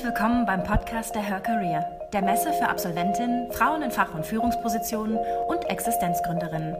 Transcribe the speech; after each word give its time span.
Herzlich 0.00 0.18
willkommen 0.18 0.46
beim 0.46 0.64
Podcast 0.64 1.14
der 1.14 1.20
Her 1.20 1.40
Career, 1.40 1.84
der 2.14 2.22
Messe 2.22 2.54
für 2.54 2.70
Absolventinnen, 2.70 3.52
Frauen 3.52 3.82
in 3.82 3.90
Fach- 3.90 4.14
und 4.14 4.24
Führungspositionen 4.24 5.18
und 5.46 5.68
Existenzgründerinnen. 5.68 6.74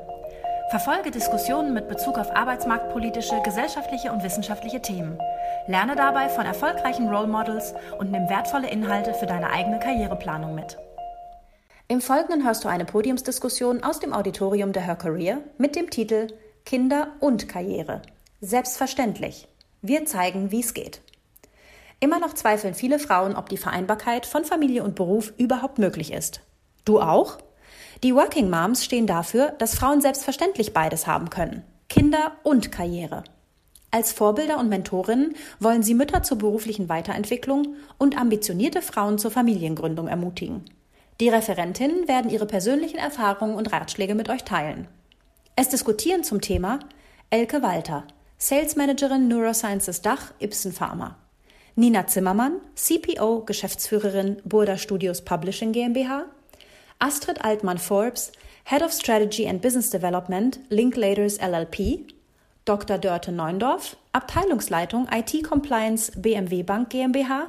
Verfolge 0.71 1.11
Diskussionen 1.11 1.75
mit 1.75 1.87
Bezug 1.87 2.17
auf 2.17 2.35
arbeitsmarktpolitische, 2.35 3.43
gesellschaftliche 3.45 4.11
und 4.11 4.23
wissenschaftliche 4.23 4.81
Themen. 4.81 5.19
Lerne 5.67 5.97
dabei 5.97 6.31
von 6.31 6.47
erfolgreichen 6.47 7.11
Role 7.11 7.27
Models 7.27 7.75
und 7.99 8.11
nimm 8.11 8.27
wertvolle 8.31 8.71
Inhalte 8.71 9.13
für 9.13 9.27
deine 9.27 9.51
eigene 9.51 9.81
Karriereplanung 9.81 10.55
mit. 10.55 10.79
Im 11.89 12.01
Folgenden 12.01 12.47
hörst 12.47 12.65
du 12.65 12.69
eine 12.69 12.87
Podiumsdiskussion 12.87 13.85
aus 13.85 14.01
dem 14.01 14.15
Auditorium 14.15 14.73
der 14.73 14.87
Her 14.87 14.97
Career 14.97 15.41
mit 15.59 15.77
dem 15.77 15.91
Titel 15.91 16.29
Kinder 16.65 17.09
und 17.21 17.51
Karriere. 17.51 18.01
Selbstverständlich. 18.41 19.47
Wir 19.83 20.07
zeigen, 20.07 20.51
wie 20.53 20.61
es 20.61 20.73
geht. 20.73 21.03
Immer 22.01 22.19
noch 22.19 22.33
zweifeln 22.33 22.75
viele 22.75 22.99
Frauen, 22.99 23.37
ob 23.37 23.51
die 23.51 23.59
Vereinbarkeit 23.59 24.25
von 24.25 24.45
Familie 24.45 24.83
und 24.83 24.95
Beruf 24.95 25.35
überhaupt 25.37 25.79
möglich 25.79 26.13
ist. 26.13 26.41
Du 26.87 27.01
auch? 27.01 27.39
Die 28.03 28.15
Working 28.15 28.49
Moms 28.49 28.85
stehen 28.85 29.07
dafür, 29.07 29.51
dass 29.59 29.75
Frauen 29.75 30.01
selbstverständlich 30.01 30.73
beides 30.73 31.07
haben 31.07 31.29
können. 31.29 31.63
Kinder 31.91 32.33
und 32.43 32.73
Karriere. 32.73 33.25
Als 33.91 34.13
Vorbilder 34.13 34.59
und 34.59 34.69
Mentorinnen 34.69 35.35
wollen 35.59 35.83
sie 35.83 35.95
Mütter 35.95 36.23
zur 36.23 36.39
beruflichen 36.39 36.89
Weiterentwicklung 36.89 37.75
und 37.99 38.17
ambitionierte 38.19 38.81
Frauen 38.81 39.19
zur 39.19 39.31
Familiengründung 39.31 40.09
ermutigen. 40.09 40.65
Die 41.21 41.29
Referentinnen 41.29 42.09
werden 42.09 42.31
ihre 42.31 42.47
persönlichen 42.47 42.99
Erfahrungen 42.99 43.57
und 43.57 43.73
Ratschläge 43.73 44.15
mit 44.15 44.31
euch 44.31 44.45
teilen. 44.45 44.89
Es 45.55 45.69
diskutieren 45.69 46.25
zum 46.25 46.41
Thema 46.41 46.79
Elke 47.29 47.63
Walter, 47.63 48.05
Sales 48.39 48.77
Managerin 48.77 49.29
Neurosciences 49.29 50.01
Dach 50.01 50.33
Ibsen 50.39 50.73
Pharma. 50.73 51.17
Nina 51.81 52.07
Zimmermann, 52.07 52.61
CPO, 52.75 53.47
Geschäftsführerin 53.47 54.43
Burda 54.45 54.77
Studios 54.77 55.23
Publishing 55.23 55.73
GmbH, 55.73 56.27
Astrid 56.99 57.43
Altmann-Forbes, 57.43 58.33
Head 58.65 58.83
of 58.83 58.93
Strategy 58.93 59.49
and 59.49 59.63
Business 59.63 59.89
Development, 59.89 60.61
Linklaters 60.69 61.39
LLP, 61.39 62.05
Dr. 62.67 62.99
Dörte 62.99 63.33
Neundorf, 63.33 63.97
Abteilungsleitung 64.13 65.09
IT 65.11 65.43
Compliance 65.43 66.13
BMW 66.15 66.65
Bank 66.65 66.91
GmbH 66.91 67.47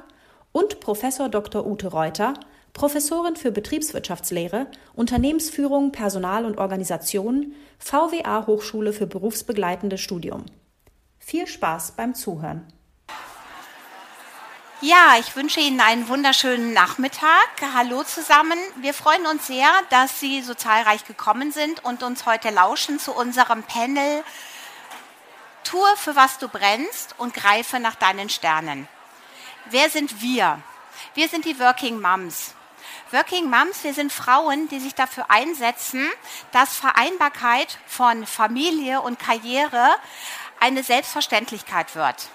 und 0.53 0.79
Professor 0.79 1.27
Dr. 1.27 1.67
Ute 1.67 1.89
Reuter, 1.89 2.35
Professorin 2.71 3.35
für 3.35 3.51
Betriebswirtschaftslehre, 3.51 4.67
Unternehmensführung, 4.93 5.91
Personal 5.91 6.45
und 6.45 6.57
Organisation, 6.57 7.51
VWA 7.79 8.47
Hochschule 8.47 8.93
für 8.93 9.07
berufsbegleitendes 9.07 9.99
Studium. 9.99 10.45
Viel 11.19 11.47
Spaß 11.47 11.95
beim 11.97 12.15
Zuhören. 12.15 12.65
Ja, 14.83 15.15
ich 15.19 15.35
wünsche 15.35 15.59
Ihnen 15.59 15.79
einen 15.79 16.07
wunderschönen 16.07 16.73
Nachmittag. 16.73 17.49
Hallo 17.75 18.01
zusammen. 18.03 18.57
Wir 18.77 18.95
freuen 18.95 19.27
uns 19.27 19.45
sehr, 19.45 19.69
dass 19.91 20.19
Sie 20.19 20.41
so 20.41 20.55
zahlreich 20.55 21.05
gekommen 21.05 21.51
sind 21.51 21.85
und 21.85 22.01
uns 22.01 22.25
heute 22.25 22.49
lauschen 22.49 22.97
zu 22.97 23.13
unserem 23.13 23.61
Panel 23.61 24.23
Tue 25.63 25.87
für 25.97 26.15
was 26.15 26.39
du 26.39 26.47
brennst 26.47 27.13
und 27.19 27.35
greife 27.35 27.79
nach 27.79 27.93
deinen 27.93 28.29
Sternen. 28.29 28.87
Wer 29.69 29.91
sind 29.91 30.19
wir? 30.19 30.59
Wir 31.13 31.29
sind 31.29 31.45
die 31.45 31.59
Working 31.59 32.01
Moms. 32.01 32.55
Working 33.11 33.51
Moms, 33.51 33.83
wir 33.83 33.93
sind 33.93 34.11
Frauen, 34.11 34.67
die 34.69 34.79
sich 34.79 34.95
dafür 34.95 35.29
einsetzen, 35.29 36.09
dass 36.53 36.75
Vereinbarkeit 36.75 37.77
von 37.85 38.25
Familie 38.25 39.01
und 39.01 39.19
Karriere 39.19 39.89
eine 40.59 40.81
Selbstverständlichkeit 40.81 41.93
wird. 41.93 42.29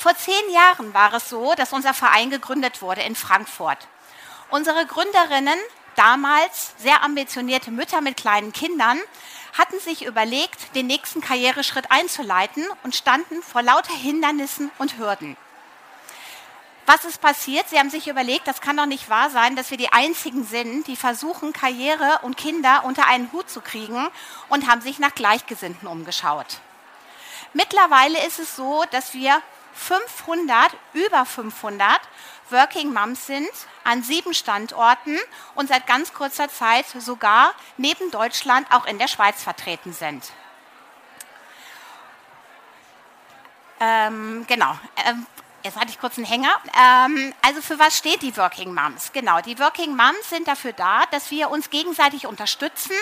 Vor 0.00 0.16
zehn 0.16 0.50
Jahren 0.50 0.94
war 0.94 1.12
es 1.12 1.28
so, 1.28 1.52
dass 1.54 1.74
unser 1.74 1.92
Verein 1.92 2.30
gegründet 2.30 2.80
wurde 2.80 3.02
in 3.02 3.14
Frankfurt. 3.14 3.76
Unsere 4.48 4.86
Gründerinnen, 4.86 5.58
damals 5.94 6.72
sehr 6.78 7.02
ambitionierte 7.02 7.70
Mütter 7.70 8.00
mit 8.00 8.16
kleinen 8.16 8.54
Kindern, 8.54 8.98
hatten 9.58 9.78
sich 9.78 10.06
überlegt, 10.06 10.74
den 10.74 10.86
nächsten 10.86 11.20
Karriereschritt 11.20 11.90
einzuleiten 11.90 12.64
und 12.82 12.96
standen 12.96 13.42
vor 13.42 13.60
lauter 13.60 13.92
Hindernissen 13.92 14.70
und 14.78 14.96
Hürden. 14.96 15.36
Was 16.86 17.04
ist 17.04 17.20
passiert? 17.20 17.68
Sie 17.68 17.78
haben 17.78 17.90
sich 17.90 18.08
überlegt, 18.08 18.48
das 18.48 18.62
kann 18.62 18.78
doch 18.78 18.86
nicht 18.86 19.10
wahr 19.10 19.28
sein, 19.28 19.54
dass 19.54 19.70
wir 19.70 19.76
die 19.76 19.92
Einzigen 19.92 20.44
sind, 20.44 20.86
die 20.86 20.96
versuchen, 20.96 21.52
Karriere 21.52 22.20
und 22.22 22.38
Kinder 22.38 22.84
unter 22.86 23.06
einen 23.06 23.30
Hut 23.32 23.50
zu 23.50 23.60
kriegen 23.60 24.08
und 24.48 24.66
haben 24.66 24.80
sich 24.80 24.98
nach 24.98 25.14
Gleichgesinnten 25.14 25.86
umgeschaut. 25.86 26.60
Mittlerweile 27.52 28.26
ist 28.26 28.38
es 28.38 28.56
so, 28.56 28.84
dass 28.92 29.12
wir 29.12 29.42
500, 29.80 30.76
über 30.92 31.24
500 31.24 32.00
Working 32.50 32.92
Moms 32.92 33.26
sind 33.26 33.48
an 33.82 34.02
sieben 34.02 34.34
Standorten 34.34 35.18
und 35.54 35.68
seit 35.68 35.86
ganz 35.86 36.12
kurzer 36.12 36.48
Zeit 36.48 36.84
sogar 36.98 37.54
neben 37.78 38.10
Deutschland 38.10 38.66
auch 38.70 38.84
in 38.84 38.98
der 38.98 39.08
Schweiz 39.08 39.42
vertreten 39.42 39.92
sind. 39.92 40.32
Ähm, 43.80 44.44
genau. 44.46 44.78
Ähm, 45.06 45.26
Jetzt 45.62 45.76
hatte 45.76 45.90
ich 45.90 46.00
kurz 46.00 46.16
einen 46.16 46.26
Hänger. 46.26 46.54
Ähm, 46.74 47.34
also 47.42 47.60
für 47.60 47.78
was 47.78 47.96
steht 47.96 48.22
die 48.22 48.34
Working 48.36 48.72
Moms? 48.72 49.12
Genau, 49.12 49.40
die 49.42 49.58
Working 49.58 49.94
Moms 49.94 50.30
sind 50.30 50.48
dafür 50.48 50.72
da, 50.72 51.04
dass 51.10 51.30
wir 51.30 51.50
uns 51.50 51.68
gegenseitig 51.68 52.26
unterstützen, 52.26 52.92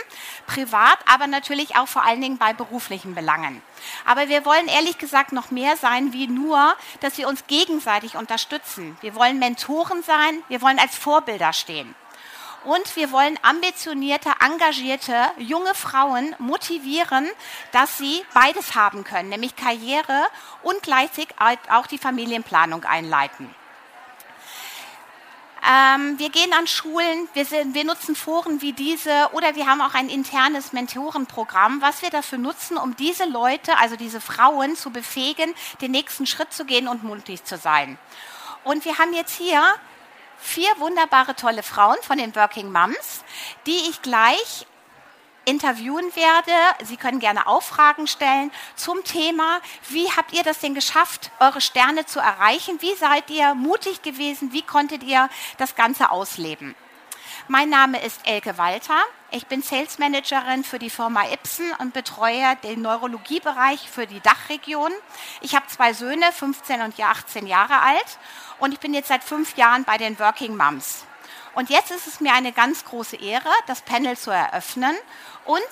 privat, 0.49 0.99
aber 1.07 1.29
natürlich 1.29 1.77
auch 1.77 1.87
vor 1.87 2.05
allen 2.05 2.21
Dingen 2.21 2.37
bei 2.39 2.53
beruflichen 2.53 3.15
Belangen. 3.15 3.63
Aber 4.05 4.29
wir 4.29 4.45
wollen 4.45 4.67
ehrlich 4.67 4.99
gesagt 4.99 5.33
noch 5.33 5.53
mehr 5.53 5.77
sein 5.77 6.13
wie 6.13 6.27
nur, 6.27 6.75
dass 7.01 7.17
wir 7.17 7.29
uns 7.29 7.47
gegenseitig 7.47 8.17
unterstützen. 8.17 8.99
Wir 9.03 9.15
wollen 9.15 9.39
Mentoren 9.39 10.03
sein, 10.03 10.43
wir 10.49 10.61
wollen 10.61 10.81
als 10.81 10.97
Vorbilder 10.97 11.53
stehen. 11.53 11.95
Und 12.65 12.97
wir 12.97 13.13
wollen 13.13 13.39
ambitionierte, 13.43 14.31
engagierte 14.45 15.15
junge 15.39 15.75
Frauen 15.75 16.35
motivieren, 16.39 17.29
dass 17.73 17.99
sie 17.99 18.25
beides 18.35 18.75
haben 18.75 19.05
können, 19.05 19.29
nämlich 19.29 19.57
Karriere 19.57 20.27
und 20.63 20.83
gleichzeitig 20.83 21.29
auch 21.71 21.87
die 21.87 21.99
Familienplanung 21.99 22.85
einleiten. 22.85 23.55
Ähm, 25.69 26.19
wir 26.19 26.31
gehen 26.31 26.53
an 26.53 26.67
Schulen, 26.67 27.29
wir, 27.35 27.45
sind, 27.45 27.75
wir, 27.75 27.85
nutzen 27.85 28.15
Foren 28.15 28.63
wie 28.63 28.73
diese 28.73 29.29
oder 29.33 29.57
wir 29.57 29.67
haben 29.67 29.81
auch 29.81 29.95
ein 29.95 30.09
internes 30.09 30.73
Mentorenprogramm, 30.73 31.83
was 31.83 32.01
wir 32.01 32.11
dafür 32.11 32.39
nutzen, 32.39 32.77
um 32.77 32.97
diese 32.97 33.25
Leute, 33.25 33.77
also 33.77 33.97
diese 33.97 34.21
Frauen 34.21 34.77
zu 34.77 34.91
befähigen, 34.91 35.53
den 35.81 35.91
nächsten 35.91 36.27
Schritt 36.27 36.53
zu 36.53 36.65
gehen 36.65 36.87
und 36.87 37.03
mutig 37.03 37.45
zu 37.45 37.57
sein. 37.57 37.99
Und 38.65 38.85
wir 38.85 38.99
haben 38.99 39.13
jetzt 39.13 39.37
hier 39.37 39.63
vier 40.39 40.71
wunderbare, 40.79 41.35
tolle 41.35 41.63
Frauen 41.63 41.97
von 42.03 42.19
den 42.19 42.35
Working 42.35 42.71
Moms, 42.73 43.25
die 43.67 43.89
ich 43.91 44.03
gleich 44.03 44.67
interviewen 45.45 46.15
werde. 46.15 46.85
Sie 46.85 46.97
können 46.97 47.21
gerne 47.21 47.47
auch 47.47 47.63
Fragen 47.63 48.07
stellen 48.07 48.53
zum 48.77 49.03
Thema, 49.05 49.61
wie 49.89 50.11
habt 50.11 50.33
ihr 50.33 50.43
das 50.43 50.61
denn 50.61 50.75
geschafft, 50.75 51.31
eure 51.41 51.61
Sterne 51.61 52.07
zu 52.07 52.21
erreichen? 52.21 52.81
Wie 52.81 52.95
seid 52.95 53.31
ihr 53.31 53.55
mutig 53.55 54.03
gewesen? 54.03 54.53
Wie 54.53 54.63
konntet 54.63 55.03
ihr 55.03 55.29
das 55.57 55.75
Ganze 55.75 56.11
ausleben? 56.11 56.75
Mein 57.51 57.71
Name 57.71 58.03
ist 58.03 58.21
Elke 58.27 58.59
Walter. 58.59 59.01
Ich 59.31 59.47
bin 59.47 59.63
Sales 59.63 59.99
Managerin 59.99 60.65
für 60.65 60.79
die 60.79 60.91
Firma 60.91 61.23
Ibsen 61.33 61.73
und 61.79 61.95
betreue 61.95 62.57
den 62.63 62.83
Neurologiebereich 62.83 63.89
für 63.89 64.07
die 64.07 64.21
Dachregion. 64.21 64.93
Ich 65.41 65.55
habe 65.55 65.67
zwei 65.69 65.95
Söhne, 65.95 66.31
15 66.31 66.83
und 66.83 67.01
18 67.01 67.47
Jahre 67.47 67.81
alt 67.81 68.19
und 68.59 68.73
ich 68.73 68.81
bin 68.81 68.95
jetzt 68.95 69.09
seit 69.09 69.25
fünf 69.25 69.57
Jahren 69.57 69.85
bei 69.85 69.99
den 69.99 70.19
Working 70.19 70.57
Moms. 70.57 71.05
Und 71.55 71.71
jetzt 71.71 71.91
ist 71.91 72.07
es 72.07 72.21
mir 72.21 72.33
eine 72.35 72.53
ganz 72.53 72.85
große 72.85 73.17
Ehre, 73.17 73.51
das 73.67 73.83
Panel 73.83 74.17
zu 74.17 74.31
eröffnen 74.31 74.97
und 75.45 75.63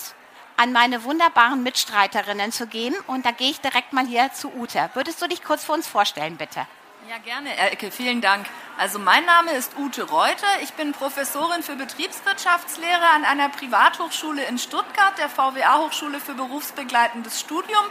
an 0.57 0.73
meine 0.73 1.05
wunderbaren 1.05 1.63
Mitstreiterinnen 1.63 2.51
zu 2.51 2.67
gehen. 2.67 2.95
Und 3.07 3.27
da 3.27 3.31
gehe 3.31 3.51
ich 3.51 3.61
direkt 3.61 3.93
mal 3.93 4.07
hier 4.07 4.33
zu 4.33 4.53
Ute. 4.55 4.91
Würdest 4.95 5.21
du 5.23 5.29
dich 5.29 5.45
kurz 5.45 5.65
für 5.65 5.73
uns 5.73 5.87
vorstellen, 5.87 6.37
bitte? 6.37 6.67
Ja, 7.09 7.19
gerne, 7.19 7.57
Elke, 7.57 7.93
vielen 7.93 8.21
Dank. 8.21 8.47
Also 8.79 8.99
mein 8.99 9.25
Name 9.27 9.53
ist 9.53 9.77
Ute 9.79 10.03
Reuter. 10.03 10.49
Ich 10.63 10.73
bin 10.73 10.91
Professorin 10.91 11.63
für 11.63 11.77
Betriebswirtschaftslehre 11.77 13.07
an 13.15 13.25
einer 13.25 13.49
Privathochschule 13.49 14.43
in 14.45 14.59
Stuttgart, 14.59 15.17
der 15.19 15.29
VWA 15.29 15.79
Hochschule 15.79 16.19
für 16.19 16.35
berufsbegleitendes 16.35 17.39
Studium 17.39 17.85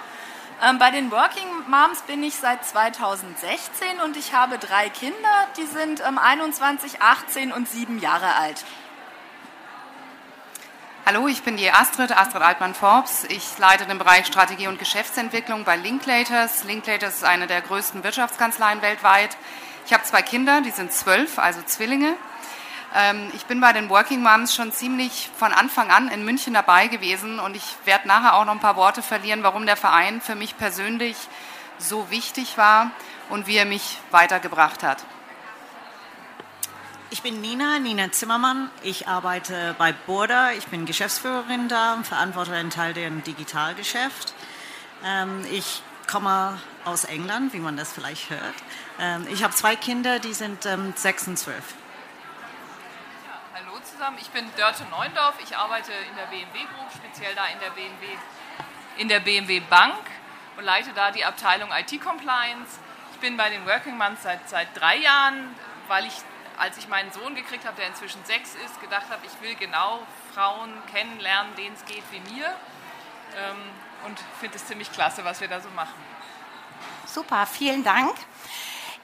bei 0.79 0.91
den 0.91 1.11
Working 1.11 1.47
Moms 1.67 2.01
bin 2.03 2.23
ich 2.23 2.35
seit 2.35 2.65
2016 2.65 3.99
und 4.03 4.17
ich 4.17 4.33
habe 4.33 4.57
drei 4.57 4.89
Kinder, 4.89 5.47
die 5.57 5.65
sind 5.65 6.01
ähm, 6.07 6.17
21, 6.17 7.01
18 7.01 7.51
und 7.51 7.67
7 7.67 7.99
Jahre 7.99 8.35
alt. 8.35 8.63
Hallo, 11.05 11.27
ich 11.27 11.43
bin 11.43 11.55
die 11.55 11.69
Astrid, 11.69 12.17
Astrid 12.17 12.41
Altmann-Forbes. 12.41 13.25
Ich 13.25 13.57
leite 13.59 13.85
den 13.85 13.99
Bereich 13.99 14.25
Strategie 14.25 14.67
und 14.67 14.79
Geschäftsentwicklung 14.79 15.63
bei 15.63 15.75
Linklaters. 15.75 16.63
Linklaters 16.63 17.17
ist 17.17 17.23
eine 17.23 17.45
der 17.45 17.61
größten 17.61 18.03
Wirtschaftskanzleien 18.03 18.81
weltweit. 18.81 19.37
Ich 19.85 19.93
habe 19.93 20.03
zwei 20.03 20.23
Kinder, 20.23 20.61
die 20.61 20.71
sind 20.71 20.91
zwölf, 20.91 21.37
also 21.37 21.61
Zwillinge. 21.61 22.15
Ähm, 22.97 23.29
ich 23.35 23.45
bin 23.45 23.59
bei 23.59 23.73
den 23.73 23.89
Working 23.89 24.23
Moms 24.23 24.55
schon 24.55 24.71
ziemlich 24.71 25.29
von 25.37 25.51
Anfang 25.51 25.91
an 25.91 26.07
in 26.07 26.23
München 26.23 26.53
dabei 26.53 26.87
gewesen 26.87 27.39
und 27.39 27.53
ich 27.53 27.75
werde 27.83 28.07
nachher 28.07 28.35
auch 28.35 28.45
noch 28.45 28.53
ein 28.53 28.61
paar 28.61 28.77
Worte 28.77 29.01
verlieren, 29.01 29.43
warum 29.43 29.65
der 29.65 29.75
Verein 29.75 30.21
für 30.21 30.35
mich 30.35 30.57
persönlich 30.57 31.17
so 31.77 32.09
wichtig 32.09 32.57
war 32.57 32.91
und 33.29 33.47
wie 33.47 33.57
er 33.57 33.65
mich 33.65 33.97
weitergebracht 34.11 34.81
hat. 34.81 35.03
Ich 37.09 37.21
bin 37.21 37.41
Nina, 37.41 37.79
Nina 37.79 38.11
Zimmermann. 38.13 38.69
Ich 38.81 39.09
arbeite 39.09 39.75
bei 39.77 39.91
Burda. 39.91 40.53
Ich 40.53 40.67
bin 40.67 40.85
Geschäftsführerin 40.85 41.67
da 41.67 41.95
und 41.95 42.07
verantworte 42.07 42.53
einen 42.53 42.69
Teil 42.69 42.93
dem 42.93 43.23
Digitalgeschäft. 43.23 44.33
Ähm, 45.03 45.45
ich 45.51 45.83
komme 46.07 46.57
aus 46.85 47.03
England, 47.03 47.51
wie 47.51 47.59
man 47.59 47.75
das 47.75 47.91
vielleicht 47.91 48.29
hört. 48.29 48.55
Ähm, 49.01 49.27
ich 49.29 49.43
habe 49.43 49.53
zwei 49.53 49.75
Kinder, 49.75 50.19
die 50.19 50.33
sind 50.33 50.65
sechs 50.95 51.27
und 51.27 51.37
zwölf. 51.37 51.75
Zusammen, 53.95 54.17
ich 54.19 54.29
bin 54.31 54.43
Dörte 54.57 54.83
Neundorf. 54.91 55.35
Ich 55.41 55.55
arbeite 55.55 55.93
in 55.93 56.15
der 56.17 56.25
BMW 56.25 56.59
Group, 56.65 56.91
speziell 56.93 57.33
da 57.33 57.45
in 57.45 57.59
der 57.61 57.69
BMW, 57.69 58.17
in 58.97 59.07
der 59.07 59.21
BMW 59.21 59.61
Bank 59.61 59.95
und 60.57 60.65
leite 60.65 60.91
da 60.93 61.11
die 61.11 61.23
Abteilung 61.23 61.69
IT 61.71 62.01
Compliance. 62.01 62.79
Ich 63.13 63.19
bin 63.21 63.37
bei 63.37 63.49
den 63.49 63.65
Working 63.65 63.97
Months 63.97 64.23
seit, 64.23 64.49
seit 64.49 64.67
drei 64.77 64.97
Jahren, 64.97 65.55
weil 65.87 66.05
ich, 66.07 66.15
als 66.57 66.77
ich 66.77 66.89
meinen 66.89 67.09
Sohn 67.13 67.35
gekriegt 67.35 67.65
habe, 67.65 67.77
der 67.77 67.87
inzwischen 67.87 68.21
sechs 68.25 68.55
ist, 68.65 68.81
gedacht 68.81 69.05
habe, 69.09 69.21
ich 69.25 69.41
will 69.41 69.55
genau 69.55 70.01
Frauen 70.33 70.73
kennenlernen, 70.91 71.55
denen 71.55 71.75
es 71.75 71.85
geht 71.85 72.03
wie 72.11 72.19
mir. 72.33 72.47
Ähm, 73.37 73.55
und 74.05 74.19
finde 74.41 74.57
es 74.57 74.65
ziemlich 74.67 74.91
klasse, 74.91 75.23
was 75.23 75.39
wir 75.39 75.47
da 75.47 75.61
so 75.61 75.69
machen. 75.69 75.95
Super, 77.05 77.45
vielen 77.45 77.85
Dank. 77.85 78.13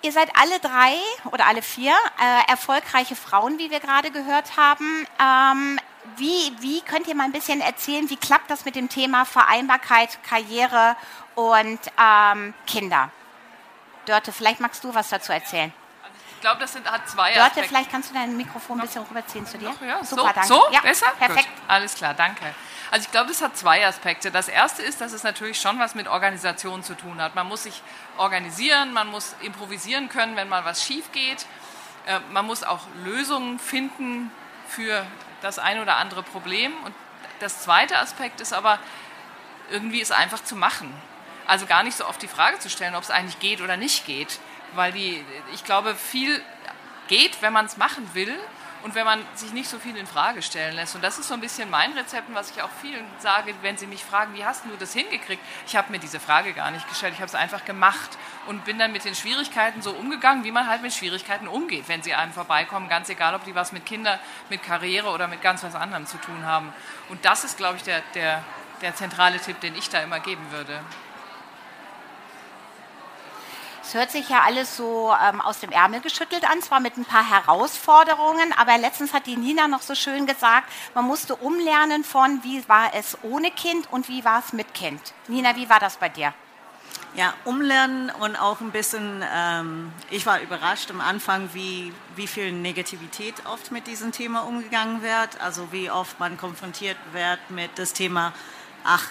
Ihr 0.04 0.12
seid 0.12 0.30
alle 0.36 0.60
drei 0.60 0.96
oder 1.32 1.46
alle 1.46 1.62
vier 1.62 1.94
äh, 2.20 2.52
erfolgreiche 2.52 3.16
Frauen, 3.16 3.60
wie 3.60 3.70
wir 3.70 3.80
gerade 3.80 4.10
gehört 4.10 4.58
haben. 4.58 5.06
Ähm, 5.20 5.80
wie, 6.18 6.52
wie 6.60 6.82
könnt 6.82 7.08
ihr 7.08 7.16
mal 7.16 7.26
ein 7.26 7.32
bisschen 7.32 7.62
erzählen, 7.62 8.10
wie 8.10 8.18
klappt 8.18 8.50
das 8.50 8.66
mit 8.66 8.76
dem 8.76 8.90
Thema 8.90 9.26
Vereinbarkeit, 9.26 10.18
Karriere 10.24 10.96
und 11.36 11.80
ähm, 12.02 12.56
Kinder? 12.66 13.12
Dörte, 14.06 14.32
vielleicht 14.32 14.60
magst 14.60 14.84
du 14.84 14.96
was 14.96 15.10
dazu 15.10 15.32
erzählen. 15.32 15.72
Ich 16.42 16.44
glaube, 16.44 16.60
das 16.60 16.74
sind, 16.74 16.92
hat 16.92 17.08
zwei 17.08 17.34
Dörte, 17.34 17.52
Aspekte. 17.52 17.70
vielleicht 17.70 17.92
kannst 17.92 18.10
du 18.10 18.16
dein 18.16 18.36
Mikrofon 18.36 18.82
ein 18.82 18.88
bisschen 18.88 19.04
rüberziehen 19.04 19.46
zu 19.46 19.60
dir. 19.60 19.70
Noch, 19.70 19.80
ja. 19.84 20.04
Super, 20.04 20.22
so, 20.22 20.28
danke. 20.34 20.48
So, 20.48 20.64
ja, 20.72 20.82
besser? 20.82 21.06
Perfekt. 21.20 21.46
Gut. 21.46 21.64
Alles 21.68 21.94
klar, 21.94 22.16
danke. 22.16 22.56
Also 22.90 23.06
ich 23.06 23.12
glaube, 23.12 23.28
das 23.28 23.44
hat 23.44 23.56
zwei 23.56 23.86
Aspekte. 23.86 24.32
Das 24.32 24.48
erste 24.48 24.82
ist, 24.82 25.02
dass 25.02 25.14
es 25.14 25.22
natürlich 25.22 25.62
schon 25.62 25.78
was 25.78 25.94
mit 25.94 26.08
Organisation 26.08 26.82
zu 26.82 26.96
tun 26.96 27.22
hat. 27.22 27.36
Man 27.36 27.48
muss 27.48 27.62
sich 27.62 27.84
organisieren, 28.18 28.92
man 28.92 29.10
muss 29.10 29.36
improvisieren 29.42 30.10
können, 30.10 30.36
wenn 30.36 30.50
mal 30.50 30.66
was 30.66 30.84
schief 30.84 31.12
geht. 31.12 31.46
Äh, 32.08 32.22
man 32.32 32.48
muss 32.48 32.64
auch 32.64 32.88
Lösungen 33.04 33.60
finden 33.60 34.32
für 34.68 35.06
das 35.44 35.60
ein 35.60 35.80
oder 35.80 35.98
andere 35.98 36.24
Problem. 36.24 36.74
Und 36.86 36.96
das 37.40 37.62
zweite 37.62 38.00
Aspekt 38.00 38.42
ist 38.42 38.52
aber, 38.52 38.80
irgendwie 39.70 40.02
es 40.02 40.10
einfach 40.10 40.44
zu 40.44 40.56
machen. 40.56 40.92
Also 41.46 41.68
gar 41.68 41.84
nicht 41.84 41.98
so 41.98 42.08
oft 42.08 42.20
die 42.20 42.28
Frage 42.28 42.58
zu 42.58 42.72
stellen, 42.72 42.96
ob 42.96 43.04
es 43.04 43.12
eigentlich 43.12 43.38
geht 43.38 43.62
oder 43.62 43.78
nicht 43.78 44.08
geht. 44.08 44.40
Weil 44.76 44.92
die, 44.92 45.24
ich 45.54 45.64
glaube, 45.64 45.96
viel 45.96 46.42
geht, 47.08 47.42
wenn 47.42 47.54
man 47.54 47.66
es 47.66 47.78
machen 47.78 48.10
will 48.14 48.38
und 48.84 48.96
wenn 48.96 49.06
man 49.06 49.24
sich 49.36 49.54
nicht 49.54 49.70
so 49.70 49.78
viel 49.80 49.96
in 49.96 50.08
Frage 50.08 50.42
stellen 50.42 50.76
lässt. 50.76 50.96
Und 50.96 51.04
das 51.04 51.20
ist 51.20 51.28
so 51.28 51.34
ein 51.34 51.42
bisschen 51.42 51.70
mein 51.70 51.94
Rezept, 51.94 52.34
was 52.34 52.52
ich 52.52 52.62
auch 52.62 52.70
vielen 52.82 53.06
sage, 53.20 53.54
wenn 53.62 53.78
sie 53.78 53.88
mich 53.88 54.04
fragen, 54.04 54.34
wie 54.34 54.44
hast 54.44 54.66
du 54.66 54.70
das 54.80 54.94
hingekriegt? 54.94 55.42
Ich 55.68 55.76
habe 55.76 55.92
mir 55.92 56.00
diese 56.00 56.20
Frage 56.20 56.54
gar 56.54 56.72
nicht 56.72 56.88
gestellt, 56.90 57.14
ich 57.14 57.20
habe 57.20 57.28
es 57.28 57.36
einfach 57.36 57.66
gemacht 57.66 58.18
und 58.48 58.66
bin 58.66 58.80
dann 58.80 58.92
mit 58.92 59.06
den 59.06 59.16
Schwierigkeiten 59.16 59.82
so 59.82 59.92
umgegangen, 59.92 60.44
wie 60.44 60.52
man 60.52 60.68
halt 60.68 60.82
mit 60.82 60.94
Schwierigkeiten 60.94 61.48
umgeht, 61.48 61.88
wenn 61.88 62.02
sie 62.02 62.14
einem 62.14 62.34
vorbeikommen, 62.34 62.90
ganz 62.90 63.10
egal, 63.10 63.36
ob 63.36 63.44
die 63.46 63.56
was 63.56 63.72
mit 63.72 63.86
Kindern, 63.86 64.20
mit 64.50 64.64
Karriere 64.64 65.10
oder 65.10 65.28
mit 65.28 65.42
ganz 65.42 65.64
was 65.64 65.76
anderem 65.76 66.06
zu 66.06 66.18
tun 66.18 66.46
haben. 66.46 66.74
Und 67.10 67.24
das 67.26 67.44
ist, 67.44 67.58
glaube 67.58 67.78
ich, 67.78 67.84
der, 67.84 68.02
der, 68.16 68.44
der 68.82 68.96
zentrale 68.96 69.40
Tipp, 69.40 69.60
den 69.62 69.76
ich 69.76 69.90
da 69.90 70.00
immer 70.00 70.20
geben 70.20 70.52
würde. 70.52 70.80
Es 73.84 73.96
hört 73.96 74.12
sich 74.12 74.30
ja 74.30 74.42
alles 74.42 74.78
so 74.78 75.12
ähm, 75.28 75.42
aus 75.42 75.60
dem 75.60 75.72
Ärmel 75.72 76.02
geschüttelt 76.02 76.50
an, 76.50 76.62
zwar 76.62 76.80
mit 76.80 76.98
ein 76.98 77.06
paar 77.06 77.28
Herausforderungen, 77.28 78.54
aber 78.54 78.78
letztens 78.78 79.12
hat 79.12 79.26
die 79.26 79.36
Nina 79.36 79.68
noch 79.68 79.82
so 79.82 79.96
schön 79.96 80.28
gesagt, 80.28 80.72
man 80.94 81.06
musste 81.06 81.36
umlernen 81.36 82.04
von, 82.04 82.44
wie 82.44 82.68
war 82.70 82.94
es 82.94 83.18
ohne 83.24 83.50
Kind 83.50 83.92
und 83.92 84.08
wie 84.08 84.24
war 84.24 84.40
es 84.40 84.54
mit 84.54 84.74
Kind. 84.74 85.02
Nina, 85.28 85.56
wie 85.56 85.68
war 85.68 85.80
das 85.80 85.98
bei 85.98 86.10
dir? 86.10 86.34
Ja, 87.16 87.34
umlernen 87.44 88.10
und 88.10 88.38
auch 88.38 88.62
ein 88.62 88.72
bisschen, 88.72 89.24
ähm, 89.34 89.92
ich 90.10 90.26
war 90.26 90.40
überrascht 90.40 90.90
am 90.92 91.02
Anfang, 91.02 91.50
wie, 91.54 91.92
wie 92.16 92.28
viel 92.28 92.54
Negativität 92.54 93.36
oft 93.46 93.72
mit 93.72 93.88
diesem 93.88 94.14
Thema 94.14 94.42
umgegangen 94.42 95.02
wird. 95.02 95.42
Also 95.42 95.72
wie 95.74 95.92
oft 95.92 96.20
man 96.20 96.38
konfrontiert 96.38 96.98
wird 97.12 97.40
mit 97.50 97.72
das 97.76 97.92
Thema, 97.92 98.32
ach, 98.86 99.08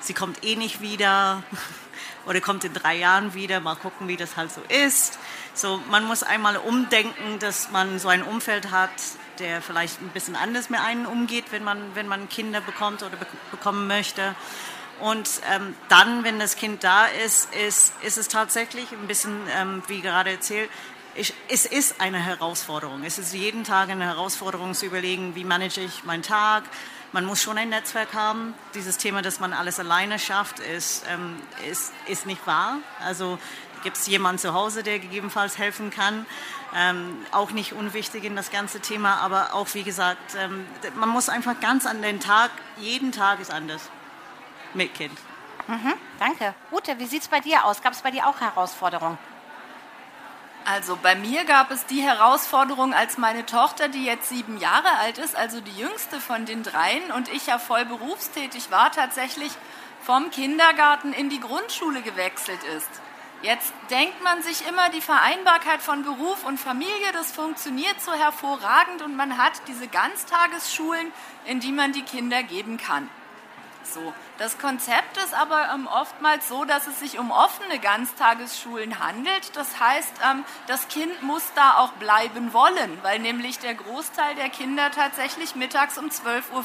sie 0.00 0.14
kommt 0.14 0.44
eh 0.44 0.56
nicht 0.56 0.80
wieder 0.80 1.42
oder 2.26 2.40
kommt 2.40 2.64
in 2.64 2.74
drei 2.74 2.96
Jahren 2.96 3.34
wieder, 3.34 3.60
mal 3.60 3.76
gucken, 3.76 4.08
wie 4.08 4.16
das 4.16 4.36
halt 4.36 4.52
so 4.52 4.60
ist. 4.68 5.18
So, 5.54 5.80
man 5.90 6.04
muss 6.04 6.22
einmal 6.22 6.56
umdenken, 6.56 7.38
dass 7.38 7.70
man 7.70 7.98
so 7.98 8.08
ein 8.08 8.22
Umfeld 8.22 8.70
hat, 8.70 8.90
der 9.38 9.62
vielleicht 9.62 10.00
ein 10.00 10.08
bisschen 10.08 10.36
anders 10.36 10.70
mit 10.70 10.80
einem 10.80 11.06
umgeht, 11.06 11.46
wenn 11.50 11.64
man, 11.64 11.94
wenn 11.94 12.08
man 12.08 12.28
Kinder 12.28 12.60
bekommt 12.60 13.02
oder 13.02 13.16
be 13.16 13.26
bekommen 13.50 13.86
möchte. 13.86 14.34
Und 15.00 15.28
ähm, 15.50 15.74
dann, 15.88 16.24
wenn 16.24 16.38
das 16.38 16.56
Kind 16.56 16.82
da 16.82 17.06
ist, 17.06 17.54
ist, 17.54 17.92
ist 18.02 18.16
es 18.16 18.28
tatsächlich 18.28 18.90
ein 18.92 19.06
bisschen, 19.06 19.36
ähm, 19.54 19.82
wie 19.88 20.00
gerade 20.00 20.30
erzählt, 20.30 20.70
ich, 21.14 21.34
es 21.48 21.64
ist 21.66 22.00
eine 22.00 22.18
Herausforderung. 22.18 23.04
Es 23.04 23.18
ist 23.18 23.32
jeden 23.32 23.64
Tag 23.64 23.88
eine 23.88 24.04
Herausforderung 24.04 24.74
zu 24.74 24.86
überlegen, 24.86 25.34
wie 25.34 25.44
manage 25.44 25.80
ich 25.80 26.04
meinen 26.04 26.22
Tag, 26.22 26.64
man 27.12 27.24
muss 27.24 27.42
schon 27.42 27.58
ein 27.58 27.68
Netzwerk 27.68 28.14
haben. 28.14 28.54
Dieses 28.74 28.98
Thema, 28.98 29.22
dass 29.22 29.40
man 29.40 29.52
alles 29.52 29.78
alleine 29.80 30.18
schafft, 30.18 30.58
ist, 30.58 31.04
ähm, 31.08 31.40
ist, 31.70 31.92
ist 32.06 32.26
nicht 32.26 32.46
wahr. 32.46 32.78
Also 33.04 33.38
gibt 33.82 33.96
es 33.96 34.06
jemanden 34.06 34.38
zu 34.38 34.54
Hause, 34.54 34.82
der 34.82 34.98
gegebenenfalls 34.98 35.58
helfen 35.58 35.90
kann. 35.90 36.26
Ähm, 36.74 37.24
auch 37.32 37.52
nicht 37.52 37.72
unwichtig 37.72 38.24
in 38.24 38.36
das 38.36 38.50
ganze 38.50 38.80
Thema, 38.80 39.18
aber 39.18 39.54
auch 39.54 39.68
wie 39.74 39.84
gesagt, 39.84 40.34
ähm, 40.36 40.66
man 40.96 41.08
muss 41.08 41.28
einfach 41.28 41.60
ganz 41.60 41.86
an 41.86 42.02
den 42.02 42.20
Tag, 42.20 42.50
jeden 42.78 43.12
Tag 43.12 43.40
ist 43.40 43.52
anders 43.52 43.88
mit 44.74 44.92
Kind. 44.94 45.16
Mhm, 45.68 45.94
danke. 46.18 46.54
Ute, 46.70 46.98
wie 46.98 47.06
sieht 47.06 47.22
es 47.22 47.28
bei 47.28 47.40
dir 47.40 47.64
aus? 47.64 47.82
Gab 47.82 47.92
es 47.92 48.02
bei 48.02 48.10
dir 48.10 48.26
auch 48.26 48.40
Herausforderungen? 48.40 49.18
Also 50.68 50.98
bei 51.00 51.14
mir 51.14 51.44
gab 51.44 51.70
es 51.70 51.86
die 51.86 52.02
Herausforderung, 52.02 52.92
als 52.92 53.18
meine 53.18 53.46
Tochter, 53.46 53.86
die 53.86 54.04
jetzt 54.04 54.28
sieben 54.28 54.58
Jahre 54.58 54.98
alt 54.98 55.16
ist, 55.16 55.36
also 55.36 55.60
die 55.60 55.80
jüngste 55.80 56.18
von 56.18 56.44
den 56.44 56.64
dreien 56.64 57.12
und 57.12 57.28
ich 57.28 57.46
ja 57.46 57.58
voll 57.58 57.84
berufstätig 57.84 58.72
war, 58.72 58.90
tatsächlich 58.90 59.52
vom 60.02 60.28
Kindergarten 60.32 61.12
in 61.12 61.28
die 61.28 61.38
Grundschule 61.38 62.02
gewechselt 62.02 62.58
ist. 62.76 62.90
Jetzt 63.42 63.72
denkt 63.90 64.20
man 64.24 64.42
sich 64.42 64.66
immer, 64.66 64.90
die 64.90 65.00
Vereinbarkeit 65.00 65.82
von 65.82 66.02
Beruf 66.02 66.44
und 66.44 66.58
Familie, 66.58 67.12
das 67.12 67.30
funktioniert 67.30 68.00
so 68.00 68.12
hervorragend 68.12 69.02
und 69.02 69.14
man 69.14 69.38
hat 69.38 69.52
diese 69.68 69.86
Ganztagesschulen, 69.86 71.12
in 71.44 71.60
die 71.60 71.70
man 71.70 71.92
die 71.92 72.02
Kinder 72.02 72.42
geben 72.42 72.76
kann. 72.76 73.08
So. 73.92 74.12
Das 74.38 74.58
Konzept 74.58 75.16
ist 75.18 75.34
aber 75.34 75.70
ähm, 75.74 75.86
oftmals 75.86 76.48
so, 76.48 76.64
dass 76.64 76.86
es 76.86 77.00
sich 77.00 77.18
um 77.18 77.30
offene 77.30 77.78
Ganztagesschulen 77.78 78.98
handelt. 78.98 79.56
Das 79.56 79.80
heißt, 79.80 80.12
ähm, 80.30 80.44
das 80.66 80.88
Kind 80.88 81.22
muss 81.22 81.42
da 81.54 81.78
auch 81.78 81.92
bleiben 81.92 82.52
wollen, 82.52 82.98
weil 83.02 83.18
nämlich 83.18 83.58
der 83.58 83.74
Großteil 83.74 84.34
der 84.34 84.48
Kinder 84.48 84.90
tatsächlich 84.90 85.54
mittags 85.54 85.98
um 85.98 86.06
12.05 86.06 86.52
Uhr 86.52 86.64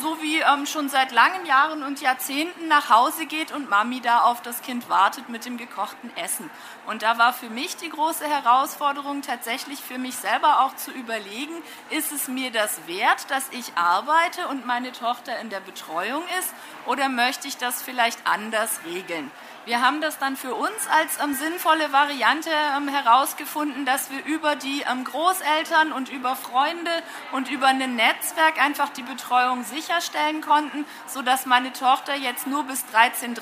so 0.00 0.20
wie 0.22 0.38
ähm, 0.38 0.66
schon 0.66 0.88
seit 0.88 1.12
langen 1.12 1.46
Jahren 1.46 1.82
und 1.82 2.00
Jahrzehnten 2.00 2.68
nach 2.68 2.90
Hause 2.90 3.26
geht 3.26 3.52
und 3.52 3.68
Mami 3.68 4.00
da 4.00 4.20
auf 4.20 4.40
das 4.42 4.62
Kind 4.62 4.88
wartet 4.88 5.28
mit 5.28 5.44
dem 5.44 5.56
gekochten 5.56 6.10
Essen. 6.16 6.50
Und 6.86 7.02
da 7.02 7.18
war 7.18 7.32
für 7.32 7.50
mich 7.50 7.76
die 7.76 7.90
große 7.90 8.26
Herausforderung 8.26 9.22
tatsächlich 9.22 9.80
für 9.80 9.98
mich 9.98 10.16
selber 10.16 10.60
auch 10.60 10.74
zu 10.76 10.90
überlegen, 10.90 11.54
ist 11.90 12.12
es 12.12 12.28
mir 12.28 12.50
das 12.50 12.86
wert, 12.86 13.30
dass 13.30 13.48
ich 13.50 13.76
arbeite 13.76 14.48
und 14.48 14.66
meine 14.66 14.92
Tochter 14.92 15.38
in 15.38 15.50
der 15.50 15.60
Betreuung 15.60 16.22
ist 16.38 16.52
oder 16.86 17.08
möchte 17.08 17.46
ich 17.48 17.56
das 17.56 17.82
vielleicht 17.82 18.26
anders 18.26 18.80
regeln? 18.86 19.30
Wir 19.66 19.82
haben 19.82 20.00
das 20.00 20.18
dann 20.18 20.36
für 20.36 20.54
uns 20.54 20.88
als 20.90 21.22
ähm, 21.22 21.34
sinnvolle 21.34 21.92
Variante 21.92 22.48
ähm, 22.76 22.88
herausgefunden, 22.88 23.84
dass 23.84 24.10
wir 24.10 24.24
über 24.24 24.56
die 24.56 24.82
ähm, 24.90 25.04
Großeltern 25.04 25.92
und 25.92 26.08
über 26.08 26.34
Freunde 26.34 26.90
und 27.32 27.50
über 27.50 27.66
ein 27.66 27.94
Netzwerk 27.94 28.58
einfach 28.58 28.88
die 28.88 29.02
Betreuung 29.02 29.64
sicherstellen 29.64 30.40
konnten, 30.40 30.86
sodass 31.06 31.44
meine 31.44 31.74
Tochter 31.74 32.14
jetzt 32.14 32.46
nur 32.46 32.64
bis 32.64 32.86
13.30 32.94 33.34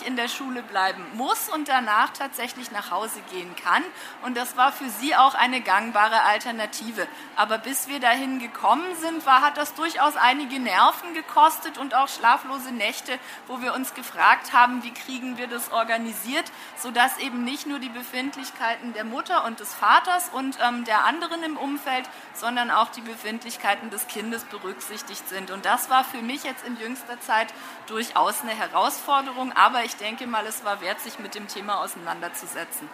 Uhr 0.00 0.06
in 0.06 0.16
der 0.16 0.28
Schule 0.28 0.62
bleiben 0.62 1.04
muss 1.14 1.50
und 1.50 1.68
danach 1.68 2.10
tatsächlich 2.14 2.70
nach 2.70 2.90
Hause 2.90 3.20
gehen 3.30 3.54
kann. 3.62 3.82
Und 4.24 4.34
das 4.34 4.56
war 4.56 4.72
für 4.72 4.88
sie 4.88 5.14
auch 5.14 5.34
eine 5.34 5.60
gangbare 5.60 6.22
Alternative. 6.22 7.06
Aber 7.36 7.58
bis 7.58 7.86
wir 7.86 8.00
dahin 8.00 8.38
gekommen 8.38 8.96
sind, 9.02 9.26
war, 9.26 9.42
hat 9.42 9.58
das 9.58 9.74
durchaus 9.74 10.16
einige 10.16 10.58
Nerven 10.58 11.12
gekostet 11.12 11.76
und 11.76 11.94
auch 11.94 12.08
schlaflose 12.08 12.72
Nächte, 12.72 13.18
wo 13.46 13.60
wir 13.60 13.74
uns 13.74 13.92
gefragt 13.92 14.54
haben, 14.54 14.82
wie 14.82 14.92
kriegen 14.92 15.36
wir 15.36 15.48
das 15.48 15.65
organisiert, 15.72 16.50
sodass 16.76 17.18
eben 17.18 17.44
nicht 17.44 17.66
nur 17.66 17.78
die 17.78 17.88
Befindlichkeiten 17.88 18.92
der 18.92 19.04
Mutter 19.04 19.44
und 19.44 19.60
des 19.60 19.74
Vaters 19.74 20.30
und 20.30 20.58
ähm, 20.66 20.84
der 20.84 21.04
anderen 21.04 21.42
im 21.42 21.56
Umfeld, 21.56 22.08
sondern 22.34 22.70
auch 22.70 22.88
die 22.90 23.00
Befindlichkeiten 23.00 23.90
des 23.90 24.06
Kindes 24.06 24.44
berücksichtigt 24.44 25.28
sind. 25.28 25.50
Und 25.50 25.64
das 25.64 25.90
war 25.90 26.04
für 26.04 26.22
mich 26.22 26.44
jetzt 26.44 26.66
in 26.66 26.78
jüngster 26.78 27.20
Zeit 27.20 27.48
durchaus 27.86 28.42
eine 28.42 28.52
Herausforderung, 28.52 29.52
aber 29.52 29.84
ich 29.84 29.96
denke 29.96 30.26
mal, 30.26 30.46
es 30.46 30.64
war 30.64 30.80
wert, 30.80 31.00
sich 31.00 31.18
mit 31.18 31.34
dem 31.34 31.48
Thema 31.48 31.80
auseinanderzusetzen. 31.80 32.88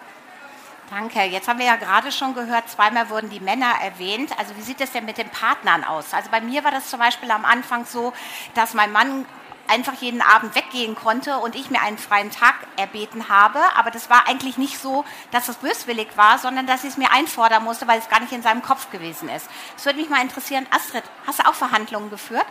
Danke. 0.92 1.22
Jetzt 1.22 1.48
haben 1.48 1.58
wir 1.58 1.64
ja 1.64 1.76
gerade 1.76 2.12
schon 2.12 2.34
gehört, 2.34 2.68
zweimal 2.68 3.08
wurden 3.08 3.30
die 3.30 3.40
Männer 3.40 3.72
erwähnt. 3.82 4.30
Also 4.38 4.54
wie 4.58 4.60
sieht 4.60 4.78
es 4.82 4.92
denn 4.92 5.06
mit 5.06 5.16
den 5.16 5.30
Partnern 5.30 5.84
aus? 5.84 6.12
Also 6.12 6.28
bei 6.30 6.42
mir 6.42 6.64
war 6.64 6.70
das 6.70 6.90
zum 6.90 6.98
Beispiel 6.98 7.30
am 7.30 7.46
Anfang 7.46 7.86
so, 7.86 8.12
dass 8.54 8.74
mein 8.74 8.92
Mann 8.92 9.24
einfach 9.68 9.94
jeden 9.94 10.20
Abend 10.20 10.54
weggehen 10.54 10.94
konnte 10.94 11.38
und 11.38 11.54
ich 11.54 11.70
mir 11.70 11.80
einen 11.80 11.98
freien 11.98 12.30
Tag 12.30 12.54
erbeten 12.76 13.28
habe. 13.28 13.60
Aber 13.76 13.90
das 13.90 14.10
war 14.10 14.28
eigentlich 14.28 14.58
nicht 14.58 14.78
so, 14.78 15.04
dass 15.30 15.48
es 15.48 15.56
böswillig 15.56 16.08
war, 16.16 16.38
sondern 16.38 16.66
dass 16.66 16.84
ich 16.84 16.90
es 16.90 16.96
mir 16.96 17.12
einfordern 17.12 17.64
musste, 17.64 17.88
weil 17.88 17.98
es 17.98 18.08
gar 18.08 18.20
nicht 18.20 18.32
in 18.32 18.42
seinem 18.42 18.62
Kopf 18.62 18.90
gewesen 18.90 19.28
ist. 19.28 19.48
Es 19.76 19.84
würde 19.84 19.98
mich 19.98 20.10
mal 20.10 20.22
interessieren, 20.22 20.66
Astrid, 20.70 21.04
hast 21.26 21.38
du 21.38 21.48
auch 21.48 21.54
Verhandlungen 21.54 22.10
geführt? 22.10 22.46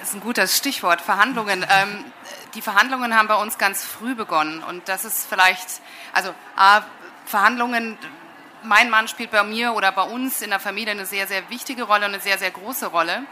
Das 0.00 0.08
ist 0.10 0.14
ein 0.14 0.20
gutes 0.20 0.56
Stichwort, 0.56 1.00
Verhandlungen. 1.00 1.66
Ähm, 1.68 2.04
die 2.54 2.62
Verhandlungen 2.62 3.16
haben 3.16 3.28
bei 3.28 3.36
uns 3.36 3.58
ganz 3.58 3.84
früh 3.84 4.14
begonnen 4.14 4.62
und 4.62 4.88
das 4.88 5.04
ist 5.04 5.26
vielleicht, 5.28 5.66
also 6.12 6.34
A, 6.56 6.82
Verhandlungen, 7.26 7.98
mein 8.62 8.90
Mann 8.90 9.08
spielt 9.08 9.30
bei 9.30 9.42
mir 9.42 9.74
oder 9.74 9.92
bei 9.92 10.02
uns 10.02 10.42
in 10.42 10.50
der 10.50 10.60
Familie 10.60 10.92
eine 10.92 11.06
sehr, 11.06 11.26
sehr 11.26 11.48
wichtige 11.50 11.84
Rolle 11.84 12.06
und 12.06 12.14
eine 12.14 12.22
sehr, 12.22 12.38
sehr 12.38 12.50
große 12.50 12.86
Rolle. 12.86 13.24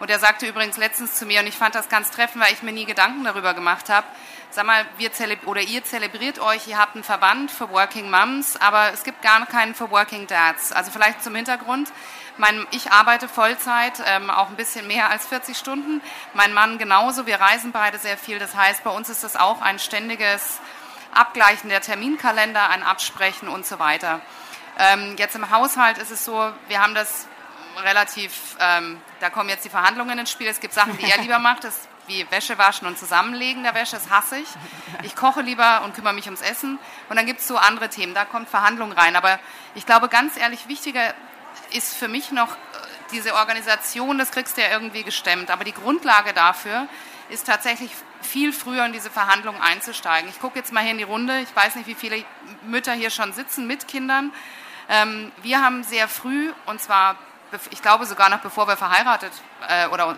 Und 0.00 0.10
er 0.10 0.18
sagte 0.18 0.46
übrigens 0.46 0.76
letztens 0.76 1.14
zu 1.14 1.26
mir, 1.26 1.40
und 1.40 1.46
ich 1.46 1.56
fand 1.56 1.74
das 1.74 1.88
ganz 1.88 2.10
treffend, 2.10 2.42
weil 2.44 2.52
ich 2.52 2.62
mir 2.62 2.72
nie 2.72 2.84
Gedanken 2.84 3.24
darüber 3.24 3.54
gemacht 3.54 3.88
habe, 3.88 4.06
sag 4.50 4.64
mal, 4.64 4.86
wir 4.96 5.10
oder 5.46 5.60
ihr 5.60 5.84
zelebriert 5.84 6.38
euch, 6.38 6.66
ihr 6.68 6.78
habt 6.78 6.94
einen 6.94 7.04
Verband 7.04 7.50
für 7.50 7.70
Working 7.70 8.10
Moms, 8.10 8.56
aber 8.56 8.92
es 8.92 9.02
gibt 9.02 9.22
gar 9.22 9.44
keinen 9.46 9.74
für 9.74 9.90
Working 9.90 10.26
Dads. 10.26 10.72
Also 10.72 10.90
vielleicht 10.90 11.22
zum 11.22 11.34
Hintergrund, 11.34 11.92
mein, 12.36 12.66
ich 12.70 12.92
arbeite 12.92 13.28
Vollzeit, 13.28 13.94
ähm, 14.06 14.30
auch 14.30 14.48
ein 14.48 14.56
bisschen 14.56 14.86
mehr 14.86 15.10
als 15.10 15.26
40 15.26 15.56
Stunden, 15.58 16.00
mein 16.34 16.54
Mann 16.54 16.78
genauso, 16.78 17.26
wir 17.26 17.40
reisen 17.40 17.72
beide 17.72 17.98
sehr 17.98 18.16
viel, 18.16 18.38
das 18.38 18.54
heißt, 18.54 18.84
bei 18.84 18.90
uns 18.90 19.08
ist 19.08 19.24
das 19.24 19.36
auch 19.36 19.60
ein 19.60 19.78
ständiges 19.78 20.60
Abgleichen 21.12 21.68
der 21.68 21.80
Terminkalender, 21.80 22.70
ein 22.70 22.82
Absprechen 22.82 23.48
und 23.48 23.66
so 23.66 23.78
weiter. 23.78 24.20
Ähm, 24.78 25.16
jetzt 25.18 25.34
im 25.34 25.50
Haushalt 25.50 25.98
ist 25.98 26.12
es 26.12 26.24
so, 26.24 26.52
wir 26.68 26.80
haben 26.80 26.94
das 26.94 27.26
relativ, 27.82 28.56
ähm, 28.60 29.00
da 29.20 29.30
kommen 29.30 29.48
jetzt 29.48 29.64
die 29.64 29.70
Verhandlungen 29.70 30.18
ins 30.18 30.30
Spiel. 30.30 30.48
Es 30.48 30.60
gibt 30.60 30.74
Sachen, 30.74 30.96
die 30.98 31.10
er 31.10 31.18
lieber 31.18 31.38
macht, 31.38 31.64
das 31.64 31.88
wie 32.08 32.26
Wäsche 32.30 32.58
waschen 32.58 32.86
und 32.86 32.98
zusammenlegen 32.98 33.62
der 33.62 33.74
Wäsche, 33.74 33.96
das 33.96 34.10
hasse 34.10 34.38
ich. 34.38 34.48
Ich 35.02 35.14
koche 35.14 35.42
lieber 35.42 35.82
und 35.84 35.94
kümmere 35.94 36.14
mich 36.14 36.24
ums 36.24 36.40
Essen. 36.40 36.78
Und 37.08 37.16
dann 37.16 37.26
gibt 37.26 37.40
es 37.40 37.46
so 37.46 37.56
andere 37.56 37.88
Themen, 37.88 38.14
da 38.14 38.24
kommt 38.24 38.48
Verhandlung 38.48 38.92
rein. 38.92 39.14
Aber 39.14 39.38
ich 39.74 39.86
glaube, 39.86 40.08
ganz 40.08 40.36
ehrlich, 40.36 40.68
wichtiger 40.68 41.14
ist 41.72 41.94
für 41.94 42.08
mich 42.08 42.30
noch 42.32 42.52
äh, 42.52 42.56
diese 43.12 43.34
Organisation, 43.34 44.18
das 44.18 44.30
kriegst 44.30 44.56
du 44.56 44.62
ja 44.62 44.70
irgendwie 44.70 45.04
gestemmt. 45.04 45.50
Aber 45.50 45.64
die 45.64 45.72
Grundlage 45.72 46.32
dafür 46.32 46.88
ist 47.28 47.46
tatsächlich 47.46 47.90
viel 48.22 48.52
früher 48.52 48.84
in 48.86 48.92
diese 48.92 49.10
Verhandlungen 49.10 49.60
einzusteigen. 49.60 50.30
Ich 50.30 50.40
gucke 50.40 50.58
jetzt 50.58 50.72
mal 50.72 50.82
hier 50.82 50.92
in 50.92 50.98
die 50.98 51.04
Runde. 51.04 51.40
Ich 51.40 51.54
weiß 51.54 51.76
nicht, 51.76 51.86
wie 51.86 51.94
viele 51.94 52.24
Mütter 52.62 52.92
hier 52.92 53.10
schon 53.10 53.32
sitzen 53.32 53.66
mit 53.66 53.86
Kindern. 53.86 54.32
Ähm, 54.88 55.30
wir 55.42 55.62
haben 55.62 55.84
sehr 55.84 56.08
früh, 56.08 56.52
und 56.64 56.80
zwar 56.80 57.16
ich 57.70 57.82
glaube 57.82 58.06
sogar 58.06 58.28
noch 58.28 58.40
bevor 58.40 58.66
wir 58.66 58.76
verheiratet 58.76 59.32
äh, 59.68 59.86
oder 59.88 60.16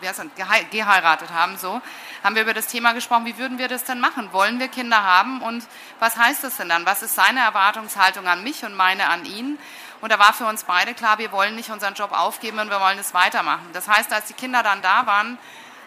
wie 0.00 0.08
heißt 0.08 0.18
das, 0.18 0.26
geheiratet 0.70 1.30
haben, 1.30 1.58
so, 1.58 1.80
haben 2.24 2.34
wir 2.34 2.42
über 2.42 2.54
das 2.54 2.66
Thema 2.66 2.92
gesprochen, 2.92 3.26
wie 3.26 3.38
würden 3.38 3.58
wir 3.58 3.68
das 3.68 3.84
denn 3.84 4.00
machen? 4.00 4.32
Wollen 4.32 4.58
wir 4.58 4.68
Kinder 4.68 5.02
haben 5.02 5.42
und 5.42 5.64
was 5.98 6.16
heißt 6.16 6.44
das 6.44 6.56
denn 6.56 6.68
dann? 6.68 6.86
Was 6.86 7.02
ist 7.02 7.14
seine 7.14 7.40
Erwartungshaltung 7.40 8.26
an 8.26 8.42
mich 8.42 8.64
und 8.64 8.74
meine 8.74 9.08
an 9.08 9.24
ihn? 9.24 9.58
Und 10.00 10.10
da 10.10 10.18
war 10.18 10.32
für 10.32 10.46
uns 10.46 10.64
beide 10.64 10.94
klar, 10.94 11.18
wir 11.18 11.32
wollen 11.32 11.54
nicht 11.54 11.70
unseren 11.70 11.94
Job 11.94 12.12
aufgeben 12.12 12.58
und 12.58 12.70
wir 12.70 12.80
wollen 12.80 12.98
es 12.98 13.12
weitermachen. 13.12 13.68
Das 13.72 13.86
heißt, 13.86 14.12
als 14.12 14.26
die 14.26 14.34
Kinder 14.34 14.62
dann 14.62 14.80
da 14.80 15.06
waren, 15.06 15.38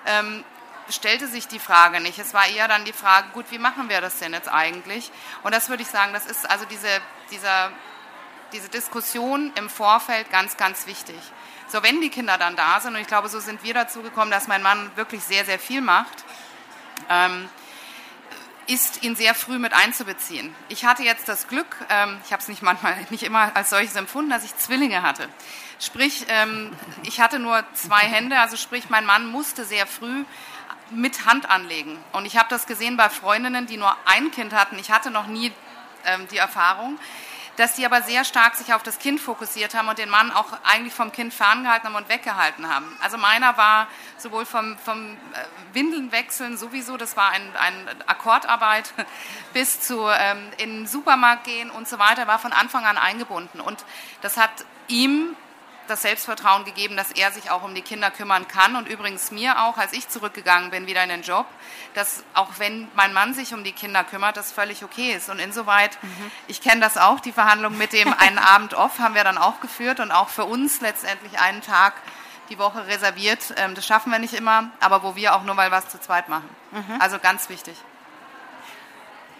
ähm, 0.05 0.43
stellte 0.89 1.27
sich 1.27 1.47
die 1.47 1.59
Frage 1.59 1.99
nicht. 1.99 2.19
Es 2.19 2.33
war 2.33 2.45
eher 2.47 2.67
dann 2.67 2.85
die 2.85 2.93
Frage, 2.93 3.29
gut, 3.33 3.45
wie 3.49 3.57
machen 3.57 3.89
wir 3.89 4.01
das 4.01 4.19
denn 4.19 4.33
jetzt 4.33 4.49
eigentlich? 4.49 5.11
Und 5.41 5.53
das 5.55 5.69
würde 5.69 5.81
ich 5.81 5.89
sagen, 5.89 6.13
das 6.13 6.25
ist 6.25 6.49
also 6.49 6.65
diese, 6.65 6.89
dieser 7.31 7.71
diese 8.53 8.69
Diskussion 8.69 9.51
im 9.55 9.69
Vorfeld 9.69 10.29
ganz, 10.31 10.57
ganz 10.57 10.87
wichtig. 10.87 11.17
So, 11.67 11.81
wenn 11.83 12.01
die 12.01 12.09
Kinder 12.09 12.37
dann 12.37 12.55
da 12.55 12.79
sind, 12.79 12.95
und 12.95 13.01
ich 13.01 13.07
glaube, 13.07 13.29
so 13.29 13.39
sind 13.39 13.63
wir 13.63 13.73
dazu 13.73 14.01
gekommen, 14.01 14.31
dass 14.31 14.47
mein 14.47 14.61
Mann 14.61 14.91
wirklich 14.95 15.23
sehr, 15.23 15.43
sehr 15.43 15.59
viel 15.59 15.81
macht, 15.81 16.23
ähm, 17.09 17.49
ist, 18.67 19.03
ihn 19.03 19.15
sehr 19.15 19.35
früh 19.35 19.59
mit 19.59 19.73
einzubeziehen. 19.73 20.55
Ich 20.69 20.85
hatte 20.85 21.03
jetzt 21.03 21.27
das 21.27 21.47
Glück, 21.47 21.77
ähm, 21.89 22.21
ich 22.25 22.31
habe 22.31 22.41
es 22.41 22.47
nicht 22.47 22.61
manchmal, 22.61 22.95
nicht 23.09 23.23
immer 23.23 23.55
als 23.55 23.71
solches 23.71 23.95
empfunden, 23.95 24.29
dass 24.29 24.45
ich 24.45 24.55
Zwillinge 24.57 25.01
hatte. 25.01 25.27
Sprich, 25.79 26.25
ähm, 26.29 26.71
ich 27.03 27.19
hatte 27.19 27.39
nur 27.39 27.63
zwei 27.73 28.01
Hände, 28.01 28.39
also 28.39 28.55
sprich, 28.55 28.89
mein 28.89 29.05
Mann 29.05 29.25
musste 29.25 29.65
sehr 29.65 29.87
früh 29.87 30.23
mit 30.91 31.25
Hand 31.25 31.49
anlegen. 31.49 31.97
Und 32.11 32.25
ich 32.25 32.37
habe 32.37 32.47
das 32.49 32.67
gesehen 32.67 32.97
bei 32.97 33.09
Freundinnen, 33.09 33.65
die 33.65 33.77
nur 33.77 33.95
ein 34.05 34.31
Kind 34.31 34.53
hatten. 34.53 34.77
Ich 34.77 34.91
hatte 34.91 35.11
noch 35.11 35.27
nie 35.27 35.51
ähm, 36.05 36.27
die 36.29 36.37
Erfahrung 36.37 36.99
dass 37.57 37.75
die 37.75 37.85
aber 37.85 38.01
sehr 38.01 38.25
stark 38.25 38.55
sich 38.55 38.73
auf 38.73 38.83
das 38.83 38.99
Kind 38.99 39.19
fokussiert 39.19 39.75
haben 39.75 39.87
und 39.87 39.97
den 39.97 40.09
Mann 40.09 40.31
auch 40.31 40.47
eigentlich 40.63 40.93
vom 40.93 41.11
Kind 41.11 41.33
ferngehalten 41.33 41.87
haben 41.87 41.95
und 41.95 42.09
weggehalten 42.09 42.67
haben. 42.73 42.85
Also 43.01 43.17
meiner 43.17 43.57
war 43.57 43.87
sowohl 44.17 44.45
vom, 44.45 44.77
vom 44.77 45.11
äh, 45.11 45.75
Windeln 45.75 46.11
wechseln 46.11 46.57
sowieso, 46.57 46.97
das 46.97 47.15
war 47.15 47.29
ein, 47.29 47.41
ein 47.55 47.87
Akkordarbeit, 48.07 48.93
bis 49.53 49.81
zu 49.81 50.07
ähm, 50.07 50.49
in 50.57 50.77
den 50.79 50.87
Supermarkt 50.87 51.43
gehen 51.43 51.69
und 51.69 51.87
so 51.87 51.99
weiter, 51.99 52.27
war 52.27 52.39
von 52.39 52.53
Anfang 52.53 52.85
an 52.85 52.97
eingebunden. 52.97 53.61
Und 53.61 53.85
das 54.21 54.37
hat 54.37 54.65
ihm 54.87 55.35
das 55.87 56.01
Selbstvertrauen 56.01 56.65
gegeben, 56.65 56.97
dass 56.97 57.11
er 57.11 57.31
sich 57.31 57.51
auch 57.51 57.63
um 57.63 57.75
die 57.75 57.81
Kinder 57.81 58.11
kümmern 58.11 58.47
kann 58.47 58.75
und 58.75 58.87
übrigens 58.87 59.31
mir 59.31 59.63
auch, 59.63 59.77
als 59.77 59.93
ich 59.93 60.07
zurückgegangen 60.09 60.71
bin 60.71 60.87
wieder 60.87 61.03
in 61.03 61.09
den 61.09 61.21
Job, 61.21 61.45
dass 61.93 62.23
auch 62.33 62.49
wenn 62.57 62.87
mein 62.95 63.13
Mann 63.13 63.33
sich 63.33 63.53
um 63.53 63.63
die 63.63 63.71
Kinder 63.71 64.03
kümmert, 64.03 64.37
das 64.37 64.51
völlig 64.51 64.83
okay 64.83 65.11
ist. 65.11 65.29
Und 65.29 65.39
insoweit, 65.39 65.97
mhm. 66.01 66.31
ich 66.47 66.61
kenne 66.61 66.81
das 66.81 66.97
auch, 66.97 67.19
die 67.19 67.31
Verhandlung 67.31 67.77
mit 67.77 67.93
dem 67.93 68.13
einen 68.13 68.37
Abend 68.53 68.73
off 68.73 68.99
haben 68.99 69.15
wir 69.15 69.23
dann 69.23 69.37
auch 69.37 69.59
geführt 69.59 69.99
und 69.99 70.11
auch 70.11 70.29
für 70.29 70.45
uns 70.45 70.81
letztendlich 70.81 71.39
einen 71.39 71.61
Tag 71.61 71.93
die 72.49 72.57
Woche 72.57 72.87
reserviert. 72.87 73.53
Ähm, 73.57 73.75
das 73.75 73.85
schaffen 73.85 74.11
wir 74.11 74.19
nicht 74.19 74.33
immer, 74.33 74.69
aber 74.79 75.03
wo 75.03 75.15
wir 75.15 75.35
auch 75.35 75.43
nur 75.43 75.55
mal 75.55 75.71
was 75.71 75.89
zu 75.89 75.99
zweit 75.99 76.29
machen. 76.29 76.49
Mhm. 76.71 76.99
Also 76.99 77.19
ganz 77.19 77.49
wichtig. 77.49 77.75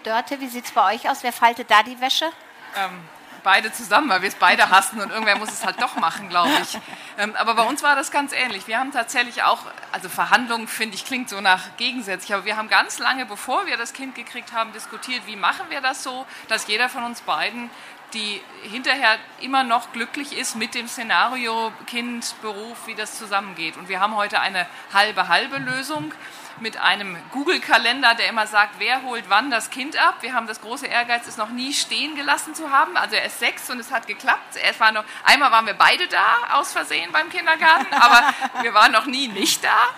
Dörte, 0.04 0.40
wie 0.40 0.48
sieht 0.48 0.66
es 0.66 0.72
bei 0.72 0.94
euch 0.94 1.08
aus? 1.08 1.22
Wer 1.22 1.32
faltet 1.32 1.70
da 1.70 1.82
die 1.82 2.00
Wäsche? 2.00 2.30
Ähm, 2.76 3.00
beide 3.44 3.70
zusammen, 3.72 4.08
weil 4.08 4.22
wir 4.22 4.28
es 4.28 4.34
beide 4.34 4.70
hassen 4.70 5.00
und 5.00 5.10
irgendwer 5.10 5.38
muss 5.38 5.52
es 5.52 5.64
halt 5.64 5.80
doch 5.80 5.94
machen, 5.96 6.28
glaube 6.28 6.50
ich. 6.62 6.78
Ähm, 7.16 7.36
aber 7.36 7.54
bei 7.54 7.62
uns 7.62 7.84
war 7.84 7.94
das 7.94 8.10
ganz 8.10 8.32
ähnlich. 8.32 8.66
Wir 8.66 8.80
haben 8.80 8.90
tatsächlich 8.90 9.44
auch, 9.44 9.60
also 9.92 10.08
Verhandlungen 10.08 10.66
finde 10.66 10.96
ich 10.96 11.04
klingt 11.04 11.28
so 11.28 11.40
nach 11.40 11.76
gegensätzlich, 11.76 12.34
aber 12.34 12.44
wir 12.44 12.56
haben 12.56 12.68
ganz 12.68 12.98
lange, 12.98 13.24
bevor 13.24 13.66
wir 13.66 13.76
das 13.76 13.92
Kind 13.92 14.16
gekriegt 14.16 14.52
haben, 14.52 14.72
diskutiert, 14.72 15.22
wie 15.26 15.36
machen 15.36 15.66
wir 15.68 15.80
das 15.80 16.02
so, 16.02 16.26
dass 16.48 16.66
jeder 16.66 16.88
von 16.88 17.04
uns 17.04 17.20
beiden 17.20 17.70
die 18.14 18.40
hinterher 18.62 19.18
immer 19.40 19.64
noch 19.64 19.92
glücklich 19.92 20.36
ist 20.36 20.54
mit 20.54 20.74
dem 20.74 20.86
Szenario 20.88 21.72
Kind, 21.86 22.34
Beruf, 22.42 22.86
wie 22.86 22.94
das 22.94 23.18
zusammengeht. 23.18 23.76
Und 23.76 23.88
wir 23.88 24.00
haben 24.00 24.14
heute 24.14 24.40
eine 24.40 24.66
halbe 24.92 25.28
halbe 25.28 25.58
Lösung 25.58 26.12
mit 26.60 26.76
einem 26.76 27.16
Google-Kalender, 27.32 28.14
der 28.14 28.28
immer 28.28 28.46
sagt, 28.46 28.74
wer 28.78 29.02
holt 29.02 29.24
wann 29.28 29.50
das 29.50 29.70
Kind 29.70 29.96
ab. 29.96 30.16
Wir 30.20 30.34
haben 30.34 30.46
das 30.46 30.60
große 30.60 30.86
Ehrgeiz, 30.86 31.26
es 31.26 31.36
noch 31.36 31.50
nie 31.50 31.72
stehen 31.72 32.16
gelassen 32.16 32.54
zu 32.54 32.70
haben. 32.70 32.96
Also 32.96 33.16
er 33.16 33.24
ist 33.24 33.38
sechs 33.38 33.68
und 33.70 33.78
es 33.78 33.90
hat 33.90 34.06
geklappt. 34.06 34.56
Er 34.56 34.78
war 34.80 34.92
noch, 34.92 35.04
einmal 35.24 35.50
waren 35.50 35.66
wir 35.66 35.74
beide 35.74 36.06
da, 36.08 36.24
aus 36.52 36.72
Versehen 36.72 37.12
beim 37.12 37.30
Kindergarten, 37.30 37.92
aber 38.00 38.22
wir 38.62 38.74
waren 38.74 38.92
noch 38.92 39.06
nie 39.06 39.28
nicht 39.28 39.64
da. 39.64 39.88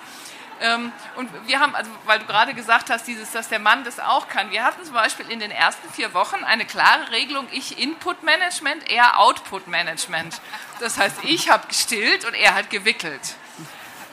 Ähm, 0.60 0.92
und 1.16 1.28
wir 1.46 1.60
haben, 1.60 1.74
also 1.74 1.90
weil 2.06 2.18
du 2.18 2.24
gerade 2.24 2.54
gesagt 2.54 2.88
hast, 2.88 3.06
dieses, 3.06 3.30
dass 3.32 3.48
der 3.48 3.58
Mann 3.58 3.84
das 3.84 4.00
auch 4.00 4.28
kann. 4.28 4.50
Wir 4.50 4.64
hatten 4.64 4.82
zum 4.84 4.94
Beispiel 4.94 5.30
in 5.30 5.38
den 5.38 5.50
ersten 5.50 5.88
vier 5.92 6.14
Wochen 6.14 6.42
eine 6.44 6.64
klare 6.64 7.10
Regelung, 7.10 7.46
ich 7.52 7.78
Input 7.78 8.22
Management, 8.22 8.90
er 8.90 9.18
Output 9.18 9.68
Management. 9.68 10.40
Das 10.80 10.98
heißt, 10.98 11.24
ich 11.24 11.50
habe 11.50 11.66
gestillt 11.68 12.24
und 12.24 12.34
er 12.34 12.54
hat 12.54 12.70
gewickelt. 12.70 13.36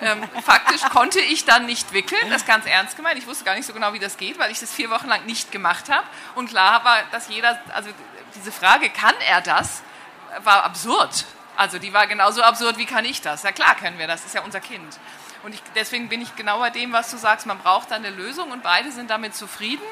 Ähm, 0.06 0.24
faktisch 0.44 0.82
konnte 0.90 1.20
ich 1.20 1.46
dann 1.46 1.66
nicht 1.66 1.94
wickeln, 1.94 2.30
das 2.30 2.46
ganz 2.46 2.66
ernst 2.66 2.96
gemeint. 2.96 3.18
Ich 3.18 3.28
wusste 3.28 3.44
gar 3.44 3.56
nicht 3.56 3.66
so 3.66 3.74
genau, 3.74 3.94
wie 3.94 4.00
das 4.00 4.18
geht, 4.18 4.38
weil 4.40 4.52
ich 4.52 4.60
das 4.60 4.74
vier 4.74 4.90
Wochen 4.90 5.08
lang 5.08 5.26
nicht 5.26 5.52
gemacht 5.52 5.90
habe. 5.90 6.06
Und 6.36 6.50
klar 6.50 6.84
war, 6.84 6.98
dass 7.12 7.30
jeder, 7.30 7.60
also 7.74 7.90
diese 8.36 8.52
Frage, 8.52 8.90
kann 8.90 9.16
er 9.28 9.42
das, 9.42 9.82
war 10.44 10.64
absurd. 10.64 11.26
Also 11.56 11.78
die 11.80 11.94
war 11.94 12.08
genauso 12.08 12.42
absurd, 12.42 12.78
wie 12.78 12.86
kann 12.86 13.06
ich 13.06 13.22
das? 13.22 13.44
Ja 13.44 13.52
klar 13.52 13.76
können 13.76 14.00
wir 14.00 14.08
das, 14.08 14.22
das 14.22 14.28
ist 14.28 14.36
ja 14.36 14.42
unser 14.42 14.60
Kind. 14.60 15.00
Und 15.44 15.54
ich, 15.54 15.62
deswegen 15.76 16.10
bin 16.10 16.22
ich 16.22 16.36
genau 16.36 16.60
bei 16.60 16.70
dem, 16.70 16.94
was 16.94 17.12
du 17.12 17.18
sagst, 17.18 17.46
man 17.46 17.60
braucht 17.60 17.92
da 17.92 17.96
eine 17.96 18.10
Lösung 18.10 18.52
und 18.52 18.64
beide 18.64 18.92
sind 18.92 19.10
damit 19.10 19.36
zufrieden. 19.36 19.84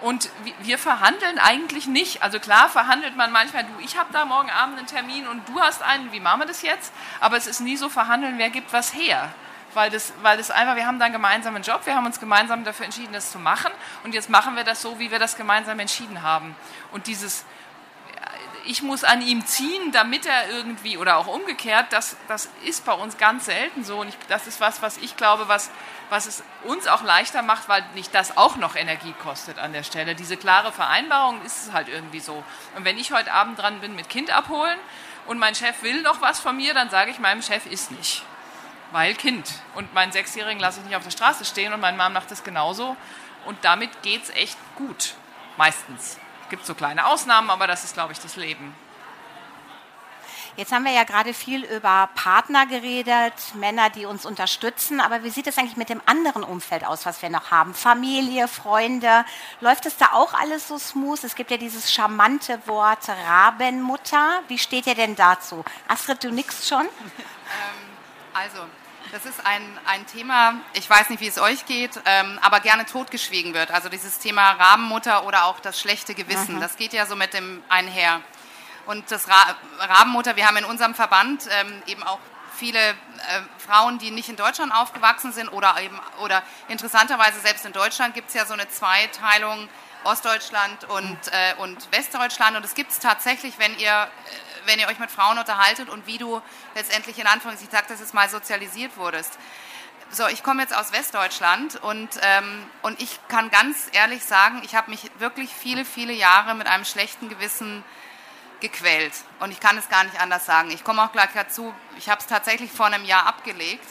Und 0.00 0.30
wir 0.62 0.78
verhandeln 0.78 1.38
eigentlich 1.38 1.86
nicht. 1.86 2.22
Also 2.22 2.38
klar 2.40 2.68
verhandelt 2.68 3.16
man 3.16 3.32
manchmal, 3.32 3.64
du, 3.64 3.70
ich 3.84 3.98
habe 3.98 4.12
da 4.12 4.24
morgen 4.24 4.50
Abend 4.50 4.78
einen 4.78 4.86
Termin 4.86 5.26
und 5.26 5.46
du 5.48 5.60
hast 5.60 5.82
einen, 5.82 6.10
wie 6.12 6.20
machen 6.20 6.40
wir 6.40 6.46
das 6.46 6.62
jetzt? 6.62 6.92
Aber 7.20 7.36
es 7.36 7.46
ist 7.46 7.60
nie 7.60 7.76
so 7.76 7.88
verhandeln, 7.88 8.38
wer 8.38 8.50
gibt 8.50 8.72
was 8.72 8.94
her. 8.94 9.32
Weil 9.74 9.90
das, 9.90 10.12
weil 10.22 10.36
das 10.36 10.50
einfach, 10.50 10.74
wir 10.74 10.86
haben 10.86 10.98
da 10.98 11.04
einen 11.04 11.14
gemeinsamen 11.14 11.62
Job, 11.62 11.82
wir 11.84 11.94
haben 11.94 12.06
uns 12.06 12.18
gemeinsam 12.18 12.64
dafür 12.64 12.86
entschieden, 12.86 13.12
das 13.12 13.30
zu 13.30 13.38
machen 13.38 13.70
und 14.02 14.14
jetzt 14.14 14.28
machen 14.28 14.56
wir 14.56 14.64
das 14.64 14.82
so, 14.82 14.98
wie 14.98 15.12
wir 15.12 15.20
das 15.20 15.36
gemeinsam 15.36 15.78
entschieden 15.78 16.22
haben. 16.22 16.56
Und 16.90 17.06
dieses, 17.06 17.44
ich 18.66 18.82
muss 18.82 19.04
an 19.04 19.22
ihm 19.22 19.44
ziehen, 19.46 19.92
damit 19.92 20.26
er 20.26 20.50
irgendwie, 20.50 20.96
oder 20.96 21.16
auch 21.16 21.26
umgekehrt, 21.26 21.86
das, 21.90 22.16
das 22.28 22.48
ist 22.64 22.84
bei 22.84 22.92
uns 22.92 23.18
ganz 23.18 23.46
selten 23.46 23.84
so. 23.84 24.00
Und 24.00 24.08
ich, 24.08 24.16
das 24.28 24.46
ist 24.46 24.60
was, 24.60 24.82
was 24.82 24.98
ich 24.98 25.16
glaube, 25.16 25.48
was, 25.48 25.70
was 26.10 26.26
es 26.26 26.42
uns 26.64 26.86
auch 26.86 27.02
leichter 27.02 27.42
macht, 27.42 27.68
weil 27.68 27.84
nicht 27.94 28.14
das 28.14 28.36
auch 28.36 28.56
noch 28.56 28.76
Energie 28.76 29.14
kostet 29.22 29.58
an 29.58 29.72
der 29.72 29.82
Stelle. 29.82 30.14
Diese 30.14 30.36
klare 30.36 30.72
Vereinbarung 30.72 31.42
ist 31.42 31.66
es 31.66 31.72
halt 31.72 31.88
irgendwie 31.88 32.20
so. 32.20 32.44
Und 32.76 32.84
wenn 32.84 32.98
ich 32.98 33.12
heute 33.12 33.32
Abend 33.32 33.58
dran 33.58 33.80
bin 33.80 33.94
mit 33.96 34.08
Kind 34.08 34.30
abholen 34.30 34.78
und 35.26 35.38
mein 35.38 35.54
Chef 35.54 35.82
will 35.82 36.02
noch 36.02 36.20
was 36.20 36.40
von 36.40 36.56
mir, 36.56 36.74
dann 36.74 36.90
sage 36.90 37.10
ich 37.10 37.18
meinem 37.18 37.42
Chef, 37.42 37.66
ist 37.66 37.90
nicht. 37.90 38.22
Weil 38.92 39.14
Kind. 39.14 39.50
Und 39.74 39.94
meinen 39.94 40.12
Sechsjährigen 40.12 40.60
lasse 40.60 40.80
ich 40.80 40.86
nicht 40.86 40.96
auf 40.96 41.04
der 41.04 41.10
Straße 41.10 41.44
stehen 41.44 41.72
und 41.72 41.80
mein 41.80 41.96
Mann 41.96 42.12
macht 42.12 42.30
das 42.30 42.44
genauso. 42.44 42.96
Und 43.46 43.58
damit 43.64 44.02
geht 44.02 44.24
es 44.24 44.30
echt 44.30 44.58
gut. 44.76 45.14
Meistens. 45.56 46.19
Es 46.50 46.56
gibt 46.58 46.66
so 46.66 46.74
kleine 46.74 47.06
Ausnahmen, 47.06 47.48
aber 47.48 47.68
das 47.68 47.84
ist, 47.84 47.94
glaube 47.94 48.12
ich, 48.12 48.18
das 48.18 48.34
Leben. 48.34 48.74
Jetzt 50.56 50.72
haben 50.72 50.84
wir 50.84 50.90
ja 50.90 51.04
gerade 51.04 51.32
viel 51.32 51.62
über 51.62 52.08
Partner 52.16 52.66
geredet, 52.66 53.34
Männer, 53.54 53.88
die 53.88 54.04
uns 54.04 54.26
unterstützen. 54.26 55.00
Aber 55.00 55.22
wie 55.22 55.30
sieht 55.30 55.46
es 55.46 55.58
eigentlich 55.58 55.76
mit 55.76 55.90
dem 55.90 56.02
anderen 56.06 56.42
Umfeld 56.42 56.84
aus, 56.84 57.06
was 57.06 57.22
wir 57.22 57.30
noch 57.30 57.52
haben? 57.52 57.72
Familie, 57.72 58.48
Freunde. 58.48 59.24
Läuft 59.60 59.86
es 59.86 59.96
da 59.96 60.06
auch 60.10 60.34
alles 60.34 60.66
so 60.66 60.76
smooth? 60.76 61.22
Es 61.22 61.36
gibt 61.36 61.52
ja 61.52 61.56
dieses 61.56 61.92
charmante 61.92 62.58
Wort 62.66 63.08
Rabenmutter. 63.08 64.42
Wie 64.48 64.58
steht 64.58 64.88
ihr 64.88 64.96
denn 64.96 65.14
dazu? 65.14 65.64
Astrid, 65.86 66.24
du 66.24 66.32
nix 66.32 66.66
schon? 66.68 66.88
Ähm, 67.52 67.90
also, 68.32 68.60
das 69.12 69.26
ist 69.26 69.44
ein, 69.44 69.62
ein 69.86 70.06
Thema, 70.06 70.54
ich 70.72 70.88
weiß 70.88 71.10
nicht, 71.10 71.20
wie 71.20 71.26
es 71.26 71.38
euch 71.38 71.66
geht, 71.66 72.00
ähm, 72.04 72.38
aber 72.42 72.60
gerne 72.60 72.86
totgeschwiegen 72.86 73.54
wird. 73.54 73.70
Also 73.70 73.88
dieses 73.88 74.18
Thema 74.18 74.52
Rabenmutter 74.52 75.26
oder 75.26 75.44
auch 75.44 75.60
das 75.60 75.80
schlechte 75.80 76.14
Gewissen, 76.14 76.56
mhm. 76.56 76.60
das 76.60 76.76
geht 76.76 76.92
ja 76.92 77.06
so 77.06 77.16
mit 77.16 77.34
dem 77.34 77.62
einher. 77.68 78.20
Und 78.86 79.10
das 79.10 79.28
Ra 79.28 79.56
Rabenmutter, 79.78 80.36
wir 80.36 80.46
haben 80.46 80.56
in 80.56 80.64
unserem 80.64 80.94
Verband 80.94 81.48
ähm, 81.50 81.82
eben 81.86 82.02
auch 82.02 82.18
viele 82.56 82.78
äh, 82.78 82.94
Frauen, 83.58 83.98
die 83.98 84.10
nicht 84.10 84.28
in 84.28 84.36
Deutschland 84.36 84.72
aufgewachsen 84.72 85.32
sind 85.32 85.48
oder 85.48 85.76
eben 85.80 85.98
oder 86.22 86.42
interessanterweise 86.68 87.40
selbst 87.40 87.64
in 87.64 87.72
Deutschland 87.72 88.14
gibt 88.14 88.28
es 88.28 88.34
ja 88.34 88.46
so 88.46 88.54
eine 88.54 88.68
Zweiteilung 88.68 89.68
Ostdeutschland 90.04 90.84
und, 90.84 91.18
äh, 91.30 91.54
und 91.58 91.92
Westdeutschland 91.92 92.56
und 92.56 92.64
es 92.64 92.74
gibt 92.74 92.90
es 92.90 92.98
tatsächlich, 92.98 93.58
wenn 93.58 93.78
ihr 93.78 93.90
äh, 93.90 94.08
wenn 94.66 94.78
ihr 94.78 94.88
euch 94.88 94.98
mit 94.98 95.10
Frauen 95.10 95.38
unterhaltet 95.38 95.88
und 95.88 96.06
wie 96.06 96.18
du 96.18 96.40
letztendlich 96.74 97.18
in 97.18 97.26
Anführungszeichen, 97.26 97.72
ich 97.72 97.78
sage 97.78 97.86
das 97.88 98.00
jetzt 98.00 98.14
mal, 98.14 98.28
sozialisiert 98.28 98.96
wurdest. 98.96 99.38
So, 100.12 100.26
ich 100.26 100.42
komme 100.42 100.62
jetzt 100.62 100.76
aus 100.76 100.92
Westdeutschland 100.92 101.76
und, 101.76 102.08
ähm, 102.22 102.66
und 102.82 103.00
ich 103.00 103.20
kann 103.28 103.50
ganz 103.50 103.88
ehrlich 103.92 104.24
sagen, 104.24 104.60
ich 104.64 104.74
habe 104.74 104.90
mich 104.90 105.10
wirklich 105.18 105.50
viele, 105.50 105.84
viele 105.84 106.12
Jahre 106.12 106.54
mit 106.56 106.66
einem 106.66 106.84
schlechten 106.84 107.28
Gewissen 107.28 107.84
gequält. 108.60 109.12
Und 109.38 109.52
ich 109.52 109.60
kann 109.60 109.78
es 109.78 109.88
gar 109.88 110.04
nicht 110.04 110.20
anders 110.20 110.46
sagen. 110.46 110.70
Ich 110.70 110.84
komme 110.84 111.02
auch 111.02 111.12
gleich 111.12 111.30
dazu, 111.32 111.72
ich 111.96 112.08
habe 112.08 112.20
es 112.20 112.26
tatsächlich 112.26 112.70
vor 112.70 112.86
einem 112.86 113.04
Jahr 113.04 113.26
abgelegt. 113.26 113.86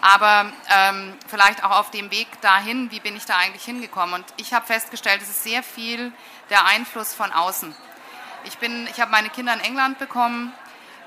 Aber 0.00 0.52
ähm, 0.70 1.16
vielleicht 1.28 1.64
auch 1.64 1.70
auf 1.70 1.90
dem 1.90 2.10
Weg 2.10 2.28
dahin, 2.42 2.90
wie 2.90 3.00
bin 3.00 3.16
ich 3.16 3.24
da 3.24 3.38
eigentlich 3.38 3.64
hingekommen? 3.64 4.14
Und 4.14 4.26
ich 4.36 4.52
habe 4.52 4.66
festgestellt, 4.66 5.22
es 5.22 5.30
ist 5.30 5.44
sehr 5.44 5.62
viel 5.62 6.12
der 6.50 6.66
Einfluss 6.66 7.14
von 7.14 7.32
außen. 7.32 7.74
Ich, 8.44 8.58
ich 8.60 9.00
habe 9.00 9.10
meine 9.10 9.30
Kinder 9.30 9.54
in 9.54 9.60
England 9.60 9.98
bekommen, 9.98 10.52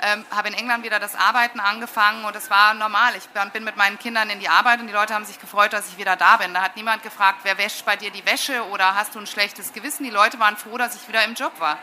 ähm, 0.02 0.26
habe 0.32 0.48
in 0.50 0.54
England 0.54 0.84
wieder 0.84 1.00
das 1.00 1.16
Arbeiten 1.16 1.60
angefangen 1.60 2.26
und 2.26 2.36
es 2.36 2.50
war 2.50 2.74
normal. 2.74 3.14
Ich 3.16 3.28
bin 3.52 3.64
mit 3.64 3.78
meinen 3.78 3.98
Kindern 4.00 4.30
in 4.30 4.40
die 4.40 4.50
Arbeit 4.50 4.80
und 4.80 4.88
die 4.88 4.94
Leute 4.94 5.14
haben 5.14 5.26
sich 5.26 5.40
gefreut, 5.40 5.74
dass 5.74 5.88
ich 5.90 5.98
wieder 5.98 6.16
da 6.16 6.38
bin. 6.38 6.54
Da 6.54 6.62
hat 6.62 6.76
niemand 6.76 7.04
gefragt, 7.04 7.40
wer 7.44 7.58
wäscht 7.58 7.86
bei 7.86 7.96
dir 7.96 8.12
die 8.12 8.26
Wäsche 8.26 8.64
oder 8.70 8.96
hast 8.96 9.16
du 9.16 9.20
ein 9.20 9.28
schlechtes 9.28 9.74
Gewissen. 9.74 10.04
Die 10.04 10.10
Leute 10.10 10.40
waren 10.40 10.58
froh, 10.58 10.78
dass 10.78 10.96
ich 10.96 11.08
wieder 11.08 11.24
im 11.24 11.34
Job 11.34 11.60
war. 11.60 11.78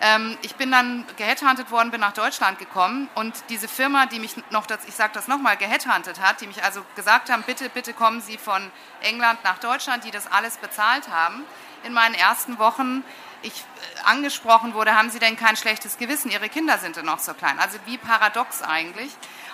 Ähm, 0.00 0.38
ich 0.42 0.54
bin 0.54 0.70
dann 0.70 1.04
geheadhuntet 1.16 1.72
worden, 1.72 1.90
bin 1.90 2.00
nach 2.00 2.12
Deutschland 2.12 2.58
gekommen 2.60 3.08
und 3.16 3.34
diese 3.48 3.66
Firma, 3.66 4.06
die 4.06 4.20
mich 4.20 4.36
noch, 4.50 4.66
ich 4.86 4.94
sage 4.94 5.10
das 5.14 5.26
nochmal, 5.26 5.56
geheadhuntet 5.56 6.20
hat, 6.20 6.40
die 6.40 6.46
mich 6.46 6.62
also 6.62 6.84
gesagt 6.94 7.30
haben, 7.30 7.42
bitte, 7.42 7.68
bitte 7.68 7.92
kommen 7.94 8.20
Sie 8.20 8.38
von 8.38 8.70
England 9.00 9.42
nach 9.42 9.58
Deutschland, 9.58 10.04
die 10.04 10.12
das 10.12 10.30
alles 10.30 10.56
bezahlt 10.58 11.08
haben, 11.08 11.42
in 11.82 11.92
meinen 11.92 12.14
ersten 12.14 12.58
Wochen 12.58 13.02
ich 13.42 13.52
äh, 13.52 14.04
angesprochen 14.04 14.74
wurde, 14.74 14.94
haben 14.94 15.10
Sie 15.10 15.18
denn 15.18 15.36
kein 15.36 15.56
schlechtes 15.56 15.98
Gewissen? 15.98 16.30
Ihre 16.30 16.48
Kinder 16.48 16.78
sind 16.78 16.96
ja 16.96 17.02
noch 17.02 17.18
so 17.18 17.34
klein. 17.34 17.58
Also 17.58 17.78
wie 17.86 17.98
paradox 17.98 18.62
eigentlich. 18.62 19.10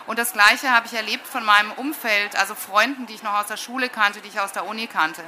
Und 0.06 0.18
das 0.18 0.32
Gleiche 0.32 0.70
habe 0.70 0.86
ich 0.86 0.94
erlebt 0.94 1.26
von 1.26 1.44
meinem 1.44 1.72
Umfeld, 1.72 2.36
also 2.36 2.54
Freunden, 2.54 3.06
die 3.06 3.14
ich 3.14 3.22
noch 3.22 3.34
aus 3.34 3.46
der 3.46 3.56
Schule 3.56 3.88
kannte, 3.88 4.20
die 4.20 4.28
ich 4.28 4.40
aus 4.40 4.52
der 4.52 4.66
Uni 4.66 4.86
kannte. 4.86 5.22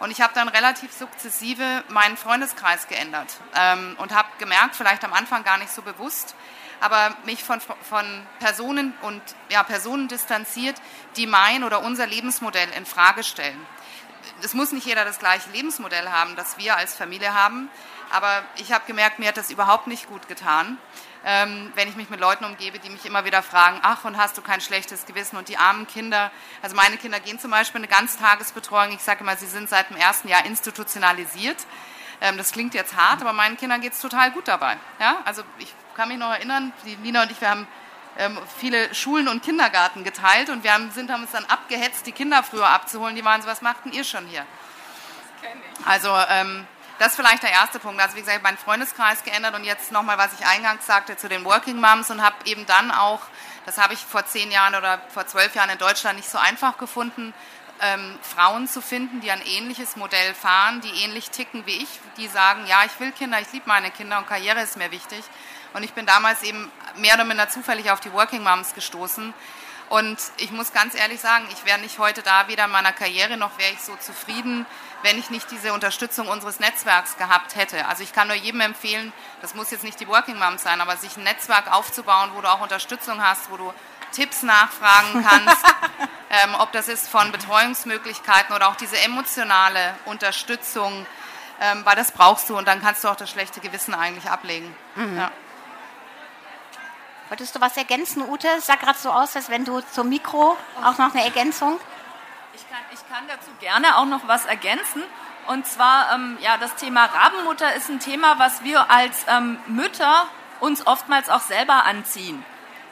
Und 0.00 0.10
ich 0.10 0.20
habe 0.20 0.32
dann 0.34 0.48
relativ 0.48 0.92
sukzessive 0.92 1.84
meinen 1.88 2.16
Freundeskreis 2.16 2.88
geändert 2.88 3.28
ähm, 3.54 3.96
und 3.98 4.14
habe 4.14 4.28
gemerkt, 4.38 4.74
vielleicht 4.74 5.04
am 5.04 5.12
Anfang 5.12 5.44
gar 5.44 5.58
nicht 5.58 5.70
so 5.70 5.82
bewusst, 5.82 6.34
aber 6.80 7.14
mich 7.24 7.44
von, 7.44 7.60
von 7.60 8.26
Personen 8.38 8.94
und 9.02 9.20
ja, 9.50 9.62
Personen 9.62 10.08
distanziert, 10.08 10.76
die 11.16 11.26
mein 11.26 11.64
oder 11.64 11.82
unser 11.82 12.06
Lebensmodell 12.06 12.70
in 12.76 12.86
Frage 12.86 13.22
stellen 13.22 13.66
es 14.44 14.54
muss 14.54 14.72
nicht 14.72 14.86
jeder 14.86 15.04
das 15.04 15.18
gleiche 15.18 15.50
Lebensmodell 15.50 16.08
haben, 16.08 16.36
das 16.36 16.58
wir 16.58 16.76
als 16.76 16.94
Familie 16.94 17.34
haben. 17.34 17.68
Aber 18.10 18.42
ich 18.56 18.72
habe 18.72 18.84
gemerkt, 18.86 19.18
mir 19.18 19.28
hat 19.28 19.36
das 19.36 19.50
überhaupt 19.50 19.86
nicht 19.86 20.08
gut 20.08 20.26
getan, 20.28 20.78
ähm, 21.24 21.70
wenn 21.74 21.88
ich 21.88 21.96
mich 21.96 22.10
mit 22.10 22.18
Leuten 22.18 22.44
umgebe, 22.44 22.78
die 22.78 22.88
mich 22.88 23.04
immer 23.04 23.24
wieder 23.24 23.42
fragen, 23.42 23.78
ach, 23.82 24.04
und 24.04 24.16
hast 24.16 24.38
du 24.38 24.42
kein 24.42 24.60
schlechtes 24.60 25.06
Gewissen? 25.06 25.36
Und 25.36 25.48
die 25.48 25.58
armen 25.58 25.86
Kinder, 25.86 26.30
also 26.62 26.74
meine 26.74 26.96
Kinder 26.96 27.20
gehen 27.20 27.38
zum 27.38 27.50
Beispiel 27.50 27.80
in 27.80 27.86
eine 27.86 27.94
Ganztagesbetreuung. 27.94 28.92
Ich 28.92 29.02
sage 29.02 29.20
immer, 29.20 29.36
sie 29.36 29.46
sind 29.46 29.68
seit 29.68 29.90
dem 29.90 29.96
ersten 29.96 30.28
Jahr 30.28 30.44
institutionalisiert. 30.46 31.58
Ähm, 32.20 32.36
das 32.36 32.52
klingt 32.52 32.74
jetzt 32.74 32.96
hart, 32.96 33.20
aber 33.20 33.32
meinen 33.32 33.56
Kindern 33.56 33.80
geht 33.80 33.92
es 33.92 34.00
total 34.00 34.30
gut 34.30 34.48
dabei. 34.48 34.76
Ja? 34.98 35.18
Also 35.24 35.42
ich 35.58 35.72
kann 35.94 36.08
mich 36.08 36.18
noch 36.18 36.30
erinnern, 36.30 36.72
die 36.84 36.96
Nina 36.96 37.22
und 37.22 37.30
ich, 37.30 37.40
wir 37.40 37.50
haben 37.50 37.68
viele 38.58 38.94
Schulen 38.94 39.28
und 39.28 39.42
Kindergarten 39.42 40.04
geteilt 40.04 40.50
und 40.50 40.64
wir 40.64 40.74
haben, 40.74 40.90
sind, 40.90 41.10
haben 41.10 41.22
uns 41.22 41.32
dann 41.32 41.44
abgehetzt, 41.46 42.06
die 42.06 42.12
Kinder 42.12 42.42
früher 42.42 42.66
abzuholen. 42.66 43.16
Die 43.16 43.24
waren 43.24 43.40
so, 43.40 43.48
was 43.48 43.62
machten 43.62 43.92
ihr 43.92 44.04
schon 44.04 44.26
hier? 44.26 44.44
Also 45.86 46.14
ähm, 46.28 46.66
das 46.98 47.08
ist 47.08 47.16
vielleicht 47.16 47.42
der 47.42 47.52
erste 47.52 47.78
Punkt. 47.78 48.00
Also 48.02 48.16
wie 48.16 48.20
gesagt, 48.20 48.42
meinen 48.42 48.58
Freundeskreis 48.58 49.24
geändert 49.24 49.54
und 49.54 49.64
jetzt 49.64 49.90
nochmal, 49.90 50.18
was 50.18 50.38
ich 50.38 50.46
eingangs 50.46 50.86
sagte 50.86 51.16
zu 51.16 51.30
den 51.30 51.44
Working 51.46 51.80
Moms 51.80 52.10
und 52.10 52.22
habe 52.22 52.36
eben 52.44 52.66
dann 52.66 52.90
auch, 52.90 53.20
das 53.64 53.78
habe 53.78 53.94
ich 53.94 54.00
vor 54.00 54.26
zehn 54.26 54.50
Jahren 54.50 54.74
oder 54.74 55.00
vor 55.08 55.26
zwölf 55.26 55.54
Jahren 55.54 55.70
in 55.70 55.78
Deutschland 55.78 56.16
nicht 56.16 56.28
so 56.28 56.36
einfach 56.36 56.76
gefunden, 56.76 57.32
ähm, 57.80 58.18
Frauen 58.20 58.68
zu 58.68 58.82
finden, 58.82 59.20
die 59.22 59.30
ein 59.30 59.40
ähnliches 59.46 59.96
Modell 59.96 60.34
fahren, 60.34 60.82
die 60.82 61.02
ähnlich 61.02 61.30
ticken 61.30 61.64
wie 61.64 61.82
ich, 61.82 61.88
die 62.18 62.28
sagen, 62.28 62.66
ja, 62.66 62.82
ich 62.84 63.00
will 63.00 63.12
Kinder, 63.12 63.40
ich 63.40 63.50
liebe 63.52 63.66
meine 63.66 63.90
Kinder 63.90 64.18
und 64.18 64.26
Karriere 64.26 64.60
ist 64.60 64.76
mir 64.76 64.90
wichtig. 64.90 65.24
Und 65.74 65.82
ich 65.82 65.92
bin 65.92 66.06
damals 66.06 66.42
eben 66.42 66.70
mehr 66.96 67.14
oder 67.14 67.24
minder 67.24 67.48
zufällig 67.48 67.90
auf 67.90 68.00
die 68.00 68.12
Working 68.12 68.42
Moms 68.42 68.74
gestoßen. 68.74 69.32
Und 69.90 70.18
ich 70.36 70.52
muss 70.52 70.72
ganz 70.72 70.94
ehrlich 70.94 71.20
sagen, 71.20 71.46
ich 71.52 71.64
wäre 71.64 71.80
nicht 71.80 71.98
heute 71.98 72.22
da, 72.22 72.46
weder 72.46 72.66
in 72.66 72.70
meiner 72.70 72.92
Karriere 72.92 73.36
noch 73.36 73.58
wäre 73.58 73.72
ich 73.72 73.80
so 73.80 73.96
zufrieden, 73.96 74.64
wenn 75.02 75.18
ich 75.18 75.30
nicht 75.30 75.50
diese 75.50 75.72
Unterstützung 75.72 76.28
unseres 76.28 76.60
Netzwerks 76.60 77.16
gehabt 77.16 77.56
hätte. 77.56 77.86
Also 77.86 78.04
ich 78.04 78.12
kann 78.12 78.28
nur 78.28 78.36
jedem 78.36 78.60
empfehlen, 78.60 79.12
das 79.40 79.54
muss 79.54 79.72
jetzt 79.72 79.82
nicht 79.82 79.98
die 79.98 80.06
Working 80.06 80.38
Moms 80.38 80.62
sein, 80.62 80.80
aber 80.80 80.96
sich 80.96 81.16
ein 81.16 81.24
Netzwerk 81.24 81.72
aufzubauen, 81.72 82.30
wo 82.34 82.40
du 82.40 82.48
auch 82.48 82.60
Unterstützung 82.60 83.20
hast, 83.20 83.50
wo 83.50 83.56
du 83.56 83.74
Tipps 84.12 84.44
nachfragen 84.44 85.26
kannst, 85.28 85.64
ähm, 86.30 86.54
ob 86.58 86.70
das 86.70 86.86
ist 86.86 87.08
von 87.08 87.32
Betreuungsmöglichkeiten 87.32 88.54
oder 88.54 88.68
auch 88.68 88.76
diese 88.76 88.98
emotionale 88.98 89.94
Unterstützung, 90.04 91.06
ähm, 91.60 91.84
weil 91.84 91.96
das 91.96 92.12
brauchst 92.12 92.48
du 92.48 92.56
und 92.56 92.68
dann 92.68 92.80
kannst 92.80 93.02
du 93.02 93.08
auch 93.08 93.16
das 93.16 93.30
schlechte 93.30 93.60
Gewissen 93.60 93.94
eigentlich 93.94 94.30
ablegen. 94.30 94.74
Mhm. 94.94 95.16
Ja. 95.18 95.30
Wolltest 97.30 97.54
du 97.54 97.60
was 97.60 97.76
ergänzen, 97.76 98.28
Ute? 98.28 98.48
Es 98.58 98.66
sah 98.66 98.74
gerade 98.74 98.98
so 98.98 99.08
aus, 99.08 99.36
als 99.36 99.48
wenn 99.50 99.64
du 99.64 99.80
zum 99.92 100.08
Mikro 100.08 100.56
auch 100.82 100.98
noch 100.98 101.14
eine 101.14 101.22
Ergänzung. 101.22 101.78
Ich 102.52 102.68
kann, 102.68 102.80
ich 102.92 103.08
kann 103.08 103.22
dazu 103.28 103.50
gerne 103.60 103.98
auch 103.98 104.04
noch 104.06 104.26
was 104.26 104.46
ergänzen. 104.46 105.04
Und 105.46 105.64
zwar, 105.64 106.12
ähm, 106.12 106.38
ja, 106.40 106.56
das 106.56 106.74
Thema 106.74 107.04
Rabenmutter 107.04 107.72
ist 107.76 107.88
ein 107.88 108.00
Thema, 108.00 108.40
was 108.40 108.64
wir 108.64 108.90
als 108.90 109.26
ähm, 109.28 109.60
Mütter 109.68 110.26
uns 110.58 110.84
oftmals 110.88 111.30
auch 111.30 111.40
selber 111.40 111.86
anziehen. 111.86 112.44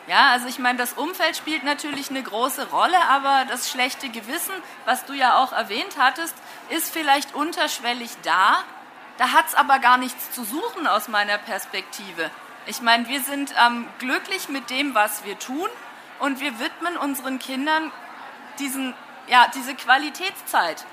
Ja, 0.07 0.31
also 0.31 0.47
ich 0.47 0.61
meine, 0.61 0.79
das 0.79 0.93
Umfeld 0.93 1.37
spielt 1.37 1.65
natürlich 1.65 2.09
eine 2.09 2.23
große 2.23 2.71
Rolle, 2.71 2.97
aber 3.11 3.45
das 3.49 3.69
schlechte 3.69 4.09
Gewissen, 4.09 4.55
was 4.85 5.05
du 5.05 5.15
ja 5.15 5.39
auch 5.39 5.51
erwähnt 5.51 5.97
hattest, 5.99 6.37
ist 6.69 6.93
vielleicht 6.93 7.35
unterschwellig 7.35 8.13
da. 8.23 8.63
Da 9.17 9.33
hat 9.33 9.49
es 9.49 9.57
aber 9.57 9.81
gar 9.81 9.99
nichts 9.99 10.31
zu 10.31 10.45
suchen 10.45 10.87
aus 10.87 11.09
meiner 11.09 11.39
Perspektive. 11.39 12.31
Ich 12.69 12.83
meine, 12.83 13.09
wir 13.09 13.23
sind 13.23 13.55
ähm, 13.59 13.87
glücklich 13.99 14.51
mit 14.51 14.69
dem, 14.69 14.95
was 14.95 15.25
wir 15.25 15.39
tun 15.39 15.71
und 16.19 16.39
wir 16.39 16.61
widmen 16.61 16.99
unseren 16.99 17.39
Kindern 17.39 17.91
diesen, 18.59 18.93
ja, 19.27 19.47
diese 19.55 19.75
Qualitätszeit, 19.75 20.85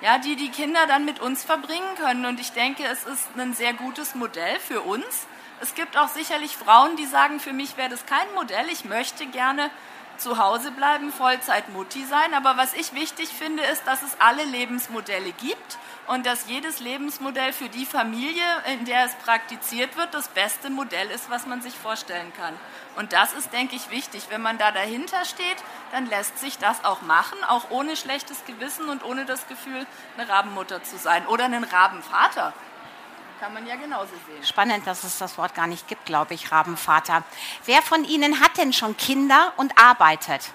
ja, 0.00 0.18
die 0.18 0.36
die 0.36 0.50
Kinder 0.50 0.86
dann 0.86 1.04
mit 1.04 1.18
uns 1.18 1.42
verbringen 1.42 1.96
können. 1.96 2.24
Und 2.24 2.38
ich 2.38 2.52
denke, 2.52 2.84
es 2.84 3.02
ist 3.02 3.26
ein 3.36 3.52
sehr 3.52 3.74
gutes 3.74 4.14
Modell 4.14 4.60
für 4.60 4.82
uns. 4.82 5.26
Es 5.60 5.74
gibt 5.74 5.96
auch 5.96 6.06
sicherlich 6.06 6.56
Frauen, 6.56 6.94
die 6.94 7.06
sagen, 7.06 7.40
für 7.40 7.52
mich 7.52 7.76
wäre 7.76 7.88
das 7.88 8.06
kein 8.06 8.32
Modell. 8.36 8.66
Ich 8.70 8.84
möchte 8.84 9.26
gerne 9.26 9.72
zu 10.18 10.38
Hause 10.38 10.70
bleiben, 10.70 11.12
Vollzeit 11.12 11.68
Mutti 11.70 12.04
sein. 12.04 12.32
Aber 12.32 12.56
was 12.56 12.74
ich 12.74 12.94
wichtig 12.94 13.30
finde, 13.30 13.64
ist, 13.64 13.84
dass 13.88 14.02
es 14.02 14.16
alle 14.20 14.44
Lebensmodelle 14.44 15.32
gibt 15.32 15.78
und 16.08 16.24
dass 16.24 16.48
jedes 16.48 16.80
Lebensmodell 16.80 17.52
für 17.52 17.68
die 17.68 17.86
Familie, 17.86 18.44
in 18.72 18.84
der 18.84 19.04
es 19.04 19.14
praktiziert 19.16 19.96
wird, 19.96 20.14
das 20.14 20.28
beste 20.28 20.70
Modell 20.70 21.10
ist, 21.10 21.30
was 21.30 21.46
man 21.46 21.60
sich 21.60 21.74
vorstellen 21.74 22.32
kann. 22.34 22.54
Und 22.96 23.12
das 23.12 23.34
ist, 23.34 23.52
denke 23.52 23.76
ich, 23.76 23.90
wichtig. 23.90 24.24
Wenn 24.30 24.42
man 24.42 24.58
da 24.58 24.72
dahinter 24.72 25.24
steht, 25.24 25.56
dann 25.92 26.06
lässt 26.06 26.38
sich 26.38 26.58
das 26.58 26.84
auch 26.84 27.02
machen, 27.02 27.38
auch 27.46 27.70
ohne 27.70 27.94
schlechtes 27.96 28.44
Gewissen 28.46 28.88
und 28.88 29.04
ohne 29.04 29.26
das 29.26 29.46
Gefühl, 29.48 29.86
eine 30.16 30.28
Rabenmutter 30.28 30.82
zu 30.82 30.96
sein 30.96 31.26
oder 31.26 31.44
einen 31.44 31.64
Rabenvater. 31.64 32.54
Kann 33.38 33.54
man 33.54 33.66
ja 33.66 33.76
genauso 33.76 34.12
sehen. 34.26 34.42
Spannend, 34.42 34.86
dass 34.86 35.04
es 35.04 35.18
das 35.18 35.38
Wort 35.38 35.54
gar 35.54 35.68
nicht 35.68 35.86
gibt, 35.86 36.06
glaube 36.06 36.34
ich, 36.34 36.50
Rabenvater. 36.50 37.22
Wer 37.66 37.82
von 37.82 38.04
Ihnen 38.04 38.40
hat 38.40 38.56
denn 38.56 38.72
schon 38.72 38.96
Kinder 38.96 39.52
und 39.56 39.78
arbeitet? 39.80 40.50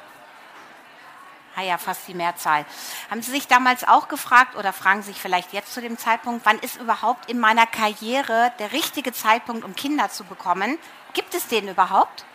Ah 1.56 1.62
ja, 1.62 1.78
fast 1.78 2.08
die 2.08 2.16
Mehrzahl. 2.16 2.66
Haben 3.12 3.22
Sie 3.22 3.30
sich 3.30 3.48
damals 3.48 3.88
auch 3.88 4.08
gefragt 4.08 4.56
oder 4.56 4.74
fragen 4.74 5.04
sich 5.04 5.22
vielleicht 5.22 5.54
jetzt 5.54 5.74
zu 5.74 5.82
dem 5.82 5.98
Zeitpunkt, 5.98 6.46
wann 6.46 6.58
ist 6.60 6.78
überhaupt 6.78 7.30
in 7.30 7.40
meiner 7.40 7.68
Karriere 7.68 8.52
der 8.58 8.72
richtige 8.72 9.14
Zeitpunkt, 9.14 9.64
um 9.64 9.76
Kinder 9.76 10.10
zu 10.10 10.24
bekommen? 10.24 10.80
Gibt 11.14 11.36
es 11.36 11.48
den 11.48 11.68
überhaupt? 11.68 12.26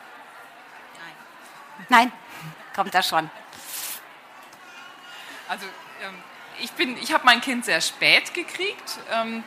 Nein. 1.88 2.11
Nein, 2.11 2.12
kommt 2.76 2.94
da 2.94 3.02
schon. 3.02 3.28
Also 5.48 5.66
ähm, 6.02 6.22
ich, 6.61 6.70
ich 7.02 7.12
habe 7.12 7.24
mein 7.24 7.40
Kind 7.40 7.64
sehr 7.64 7.81
spät 7.81 8.35
gekriegt. 8.35 8.98
Ähm, 9.11 9.42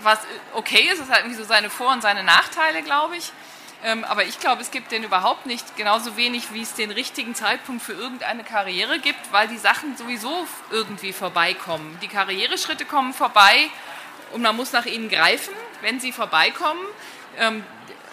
was 0.00 0.18
okay 0.52 0.88
ist, 0.92 1.00
es 1.00 1.08
hat 1.08 1.20
irgendwie 1.20 1.36
so 1.36 1.44
seine 1.44 1.70
Vor- 1.70 1.92
und 1.92 2.02
seine 2.02 2.24
Nachteile, 2.24 2.82
glaube 2.82 3.16
ich. 3.16 3.32
Ähm, 3.84 4.04
aber 4.04 4.24
ich 4.24 4.40
glaube, 4.40 4.60
es 4.60 4.70
gibt 4.70 4.90
den 4.90 5.04
überhaupt 5.04 5.46
nicht, 5.46 5.76
genauso 5.76 6.16
wenig, 6.16 6.52
wie 6.52 6.62
es 6.62 6.74
den 6.74 6.90
richtigen 6.90 7.34
Zeitpunkt 7.34 7.82
für 7.82 7.92
irgendeine 7.92 8.42
Karriere 8.42 8.98
gibt, 8.98 9.32
weil 9.32 9.46
die 9.46 9.58
Sachen 9.58 9.96
sowieso 9.96 10.46
irgendwie 10.70 11.12
vorbeikommen. 11.12 11.96
Die 12.02 12.08
Karriereschritte 12.08 12.84
kommen 12.84 13.14
vorbei 13.14 13.70
und 14.32 14.42
man 14.42 14.56
muss 14.56 14.72
nach 14.72 14.86
ihnen 14.86 15.08
greifen, 15.08 15.54
wenn 15.80 16.00
sie 16.00 16.10
vorbeikommen. 16.10 16.80
Ähm, 17.38 17.64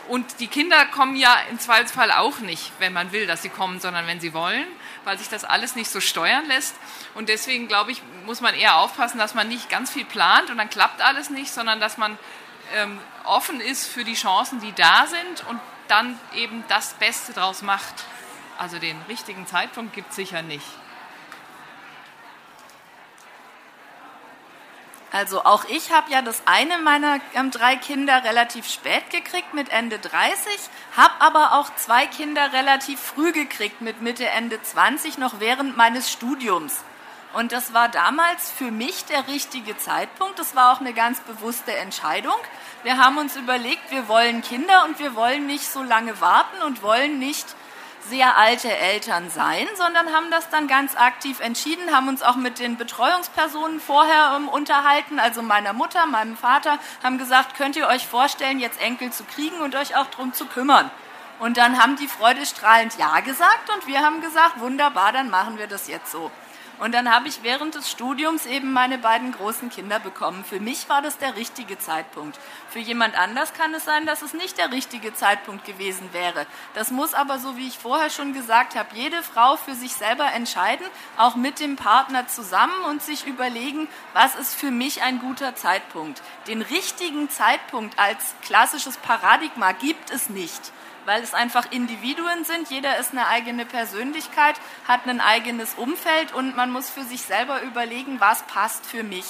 und 0.07 0.39
die 0.39 0.47
Kinder 0.47 0.85
kommen 0.85 1.15
ja 1.15 1.35
im 1.49 1.59
Zweifelsfall 1.59 2.11
auch 2.11 2.37
nicht, 2.37 2.71
wenn 2.77 2.93
man 2.93 3.11
will, 3.11 3.25
dass 3.25 3.41
sie 3.41 3.49
kommen, 3.49 3.79
sondern 3.79 4.05
wenn 4.05 4.19
sie 4.19 4.35
wollen, 4.35 4.67
weil 5.03 5.17
sich 5.17 5.29
das 5.29 5.43
alles 5.43 5.75
nicht 5.75 5.89
so 5.89 5.99
steuern 5.99 6.45
lässt. 6.45 6.75
Und 7.15 7.27
deswegen, 7.27 7.67
glaube 7.67 7.91
ich, 7.91 8.03
muss 8.23 8.39
man 8.39 8.53
eher 8.53 8.77
aufpassen, 8.77 9.17
dass 9.17 9.33
man 9.33 9.47
nicht 9.47 9.67
ganz 9.67 9.91
viel 9.91 10.05
plant 10.05 10.51
und 10.51 10.59
dann 10.59 10.69
klappt 10.69 11.01
alles 11.01 11.31
nicht, 11.31 11.51
sondern 11.51 11.79
dass 11.79 11.97
man 11.97 12.19
ähm, 12.73 12.99
offen 13.23 13.61
ist 13.61 13.87
für 13.87 14.03
die 14.03 14.15
Chancen, 14.15 14.59
die 14.59 14.73
da 14.73 15.07
sind 15.07 15.47
und 15.49 15.59
dann 15.87 16.19
eben 16.33 16.63
das 16.67 16.93
Beste 16.93 17.33
draus 17.33 17.61
macht. 17.61 18.05
Also 18.57 18.79
den 18.79 19.01
richtigen 19.07 19.45
Zeitpunkt 19.47 19.93
gibt 19.93 20.09
es 20.09 20.15
sicher 20.15 20.41
nicht. 20.41 20.65
Also 25.11 25.45
auch 25.45 25.63
ich 25.69 25.93
habe 25.93 26.11
ja 26.11 26.21
das 26.21 26.41
eine 26.45 26.77
meiner 26.79 27.21
ähm, 27.35 27.49
drei 27.49 27.77
Kinder 27.77 28.25
relativ 28.25 28.69
spät 28.69 29.09
gekriegt 29.11 29.53
mit 29.53 29.69
Ende 29.69 29.97
30, 29.97 30.35
habe 30.97 31.13
aber 31.19 31.53
auch 31.53 31.73
zwei 31.75 32.05
Kinder 32.05 32.51
relativ 32.51 32.99
früh 32.99 33.31
gekriegt 33.31 33.79
mit 33.79 34.01
Mitte, 34.01 34.27
Ende 34.27 34.61
20, 34.61 35.17
noch 35.17 35.39
während 35.39 35.77
meines 35.77 36.11
Studiums. 36.11 36.83
Und 37.35 37.51
das 37.51 37.73
war 37.73 37.89
damals 37.89 38.49
für 38.49 38.71
mich 38.71 39.03
der 39.05 39.27
richtige 39.27 39.77
Zeitpunkt. 39.77 40.39
Das 40.39 40.55
war 40.55 40.71
auch 40.71 40.79
eine 40.79 40.93
ganz 40.93 41.19
bewusste 41.19 41.75
Entscheidung. 41.75 42.37
Wir 42.83 42.97
haben 42.97 43.17
uns 43.17 43.35
überlegt, 43.35 43.91
wir 43.91 44.07
wollen 44.07 44.41
Kinder 44.41 44.85
und 44.85 44.99
wir 44.99 45.15
wollen 45.15 45.45
nicht 45.45 45.67
so 45.67 45.83
lange 45.83 46.21
warten 46.21 46.61
und 46.65 46.81
wollen 46.81 47.19
nicht 47.19 47.45
sehr 48.07 48.37
alte 48.37 48.73
Eltern 48.73 49.29
sein, 49.29 49.67
sondern 49.75 50.13
haben 50.13 50.31
das 50.31 50.49
dann 50.49 50.69
ganz 50.69 50.95
aktiv 50.95 51.41
entschieden, 51.41 51.93
haben 51.93 52.07
uns 52.07 52.23
auch 52.23 52.37
mit 52.37 52.59
den 52.59 52.77
Betreuungspersonen 52.77 53.81
vorher 53.81 54.35
ähm, 54.37 54.47
unterhalten, 54.47 55.19
also 55.19 55.41
meiner 55.41 55.73
Mutter, 55.73 56.05
meinem 56.05 56.37
Vater, 56.37 56.79
haben 57.03 57.17
gesagt, 57.17 57.57
könnt 57.57 57.75
ihr 57.75 57.87
euch 57.87 58.07
vorstellen, 58.07 58.59
jetzt 58.59 58.79
Enkel 58.79 59.11
zu 59.11 59.25
kriegen 59.25 59.59
und 59.59 59.75
euch 59.75 59.97
auch 59.97 60.05
darum 60.05 60.31
zu 60.31 60.45
kümmern. 60.45 60.89
Und 61.39 61.57
dann 61.57 61.81
haben 61.81 61.97
die 61.97 62.07
freudestrahlend 62.07 62.97
Ja 62.97 63.19
gesagt 63.19 63.69
und 63.75 63.87
wir 63.87 63.99
haben 63.99 64.21
gesagt, 64.21 64.61
wunderbar, 64.61 65.11
dann 65.11 65.29
machen 65.29 65.57
wir 65.57 65.67
das 65.67 65.89
jetzt 65.89 66.11
so. 66.11 66.31
Und 66.79 66.93
dann 66.93 67.13
habe 67.13 67.27
ich 67.27 67.43
während 67.43 67.75
des 67.75 67.89
Studiums 67.89 68.45
eben 68.45 68.73
meine 68.73 68.97
beiden 68.97 69.31
großen 69.31 69.69
Kinder 69.69 69.99
bekommen. 69.99 70.43
Für 70.43 70.59
mich 70.59 70.89
war 70.89 71.01
das 71.01 71.17
der 71.17 71.35
richtige 71.35 71.77
Zeitpunkt. 71.77 72.37
Für 72.69 72.79
jemand 72.79 73.17
anders 73.17 73.53
kann 73.53 73.73
es 73.73 73.85
sein, 73.85 74.05
dass 74.05 74.21
es 74.21 74.33
nicht 74.33 74.57
der 74.57 74.71
richtige 74.71 75.13
Zeitpunkt 75.13 75.65
gewesen 75.65 76.09
wäre. 76.11 76.45
Das 76.73 76.91
muss 76.91 77.13
aber, 77.13 77.39
so 77.39 77.55
wie 77.55 77.67
ich 77.67 77.79
vorher 77.79 78.09
schon 78.09 78.33
gesagt 78.33 78.75
habe, 78.75 78.89
jede 78.93 79.23
Frau 79.23 79.55
für 79.55 79.75
sich 79.75 79.93
selber 79.93 80.31
entscheiden, 80.33 80.85
auch 81.17 81.35
mit 81.35 81.59
dem 81.59 81.77
Partner 81.77 82.27
zusammen 82.27 82.83
und 82.89 83.01
sich 83.01 83.25
überlegen, 83.25 83.87
was 84.13 84.35
ist 84.35 84.55
für 84.55 84.71
mich 84.71 85.01
ein 85.01 85.19
guter 85.19 85.55
Zeitpunkt. 85.55 86.21
Den 86.47 86.61
richtigen 86.61 87.29
Zeitpunkt 87.29 87.97
als 87.97 88.35
klassisches 88.41 88.97
Paradigma 88.97 89.71
gibt 89.71 90.11
es 90.11 90.29
nicht 90.29 90.71
weil 91.05 91.23
es 91.23 91.33
einfach 91.33 91.71
Individuen 91.71 92.43
sind. 92.43 92.69
Jeder 92.69 92.97
ist 92.97 93.11
eine 93.11 93.27
eigene 93.27 93.65
Persönlichkeit, 93.65 94.55
hat 94.87 95.07
ein 95.07 95.21
eigenes 95.21 95.73
Umfeld 95.75 96.33
und 96.33 96.55
man 96.55 96.71
muss 96.71 96.89
für 96.89 97.03
sich 97.03 97.21
selber 97.21 97.61
überlegen, 97.61 98.19
was 98.19 98.43
passt 98.43 98.85
für 98.85 99.03
mich. 99.03 99.25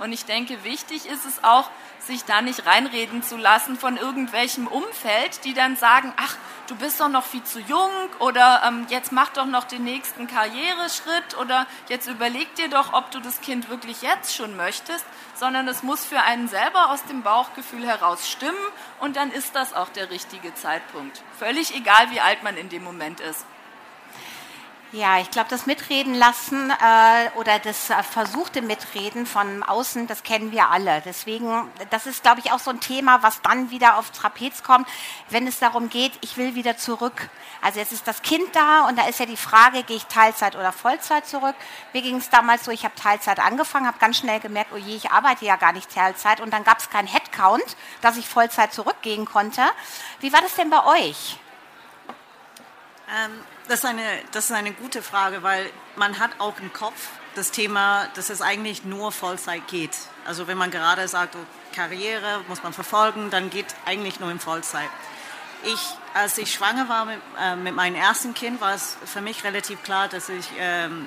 Und 0.00 0.12
ich 0.12 0.24
denke, 0.24 0.64
wichtig 0.64 1.06
ist 1.06 1.24
es 1.26 1.42
auch, 1.42 1.70
sich 2.08 2.24
da 2.24 2.42
nicht 2.42 2.66
reinreden 2.66 3.22
zu 3.22 3.36
lassen 3.36 3.78
von 3.78 3.96
irgendwelchem 3.96 4.66
Umfeld, 4.66 5.44
die 5.44 5.54
dann 5.54 5.76
sagen, 5.76 6.12
ach, 6.16 6.36
du 6.66 6.74
bist 6.74 7.00
doch 7.00 7.08
noch 7.08 7.24
viel 7.24 7.44
zu 7.44 7.60
jung 7.60 7.90
oder 8.18 8.62
ähm, 8.66 8.86
jetzt 8.88 9.12
mach 9.12 9.28
doch 9.28 9.46
noch 9.46 9.64
den 9.64 9.84
nächsten 9.84 10.26
Karriereschritt 10.26 11.38
oder 11.40 11.66
jetzt 11.88 12.08
überleg 12.08 12.52
dir 12.56 12.68
doch, 12.68 12.92
ob 12.92 13.10
du 13.12 13.20
das 13.20 13.40
Kind 13.40 13.68
wirklich 13.68 14.02
jetzt 14.02 14.34
schon 14.34 14.56
möchtest, 14.56 15.04
sondern 15.34 15.68
es 15.68 15.84
muss 15.84 16.04
für 16.04 16.20
einen 16.20 16.48
selber 16.48 16.90
aus 16.90 17.04
dem 17.04 17.22
Bauchgefühl 17.22 17.86
heraus 17.86 18.28
stimmen 18.28 18.56
und 18.98 19.16
dann 19.16 19.30
ist 19.30 19.54
das 19.54 19.74
auch 19.74 19.90
der 19.90 20.10
richtige 20.10 20.54
Zeitpunkt. 20.54 21.22
Völlig 21.38 21.76
egal, 21.76 22.10
wie 22.10 22.20
alt 22.20 22.42
man 22.42 22.56
in 22.56 22.68
dem 22.68 22.82
Moment 22.82 23.20
ist. 23.20 23.44
Ja, 24.92 25.18
ich 25.20 25.30
glaube, 25.30 25.50
das 25.50 25.66
Mitreden 25.66 26.14
lassen 26.14 26.70
äh, 26.70 27.30
oder 27.36 27.58
das 27.58 27.90
äh, 27.90 28.02
versuchte 28.02 28.62
Mitreden 28.62 29.26
von 29.26 29.62
außen, 29.62 30.06
das 30.06 30.22
kennen 30.22 30.50
wir 30.50 30.70
alle. 30.70 31.02
Deswegen, 31.04 31.70
das 31.90 32.06
ist, 32.06 32.22
glaube 32.22 32.40
ich, 32.40 32.52
auch 32.52 32.58
so 32.58 32.70
ein 32.70 32.80
Thema, 32.80 33.22
was 33.22 33.42
dann 33.42 33.70
wieder 33.70 33.98
aufs 33.98 34.12
Trapez 34.12 34.62
kommt, 34.62 34.88
wenn 35.28 35.46
es 35.46 35.58
darum 35.58 35.90
geht, 35.90 36.12
ich 36.22 36.38
will 36.38 36.54
wieder 36.54 36.78
zurück. 36.78 37.28
Also 37.60 37.80
jetzt 37.80 37.92
ist 37.92 38.08
das 38.08 38.22
Kind 38.22 38.48
da 38.54 38.88
und 38.88 38.98
da 38.98 39.06
ist 39.06 39.20
ja 39.20 39.26
die 39.26 39.36
Frage, 39.36 39.82
gehe 39.82 39.98
ich 39.98 40.06
Teilzeit 40.06 40.56
oder 40.56 40.72
Vollzeit 40.72 41.26
zurück? 41.26 41.56
Mir 41.92 42.00
ging 42.00 42.16
es 42.16 42.30
damals 42.30 42.64
so, 42.64 42.70
ich 42.70 42.84
habe 42.84 42.94
Teilzeit 42.94 43.40
angefangen, 43.40 43.86
habe 43.86 43.98
ganz 43.98 44.16
schnell 44.16 44.40
gemerkt, 44.40 44.70
oh 44.72 44.78
je, 44.78 44.96
ich 44.96 45.10
arbeite 45.10 45.44
ja 45.44 45.56
gar 45.56 45.72
nicht 45.74 45.94
Teilzeit 45.94 46.40
und 46.40 46.50
dann 46.50 46.64
gab 46.64 46.78
es 46.78 46.88
keinen 46.88 47.08
Headcount, 47.08 47.76
dass 48.00 48.16
ich 48.16 48.26
Vollzeit 48.26 48.72
zurückgehen 48.72 49.26
konnte. 49.26 49.60
Wie 50.20 50.32
war 50.32 50.40
das 50.40 50.54
denn 50.54 50.70
bei 50.70 50.82
euch? 50.86 51.36
Ähm 53.14 53.57
das 53.68 53.80
ist, 53.80 53.84
eine, 53.84 54.02
das 54.32 54.46
ist 54.46 54.52
eine 54.52 54.72
gute 54.72 55.02
Frage, 55.02 55.42
weil 55.42 55.70
man 55.96 56.18
hat 56.18 56.30
auch 56.38 56.58
im 56.60 56.72
Kopf 56.72 57.08
das 57.34 57.50
Thema, 57.50 58.08
dass 58.14 58.30
es 58.30 58.42
eigentlich 58.42 58.84
nur 58.84 59.12
Vollzeit 59.12 59.66
geht. 59.68 59.96
Also 60.26 60.46
wenn 60.46 60.58
man 60.58 60.70
gerade 60.70 61.06
sagt, 61.06 61.36
oh, 61.36 61.74
Karriere 61.74 62.40
muss 62.48 62.62
man 62.62 62.72
verfolgen, 62.72 63.30
dann 63.30 63.50
geht 63.50 63.66
eigentlich 63.84 64.20
nur 64.20 64.30
in 64.30 64.40
Vollzeit. 64.40 64.88
Ich, 65.64 65.80
als 66.14 66.38
ich 66.38 66.52
schwanger 66.52 66.88
war 66.88 67.04
mit, 67.04 67.18
äh, 67.40 67.56
mit 67.56 67.74
meinem 67.74 67.96
ersten 67.96 68.32
Kind, 68.32 68.60
war 68.60 68.74
es 68.74 68.96
für 69.04 69.20
mich 69.20 69.44
relativ 69.44 69.82
klar, 69.82 70.08
dass 70.08 70.28
ich 70.28 70.46
ähm, 70.58 71.06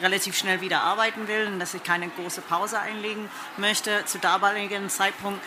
relativ 0.00 0.36
schnell 0.36 0.60
wieder 0.60 0.82
arbeiten 0.82 1.28
will 1.28 1.48
und 1.48 1.58
dass 1.58 1.74
ich 1.74 1.82
keine 1.82 2.08
große 2.08 2.40
Pause 2.40 2.78
einlegen 2.78 3.28
möchte. 3.56 4.04
Zu 4.06 4.18
damaligen 4.18 4.88
Zeitpunkt 4.90 5.40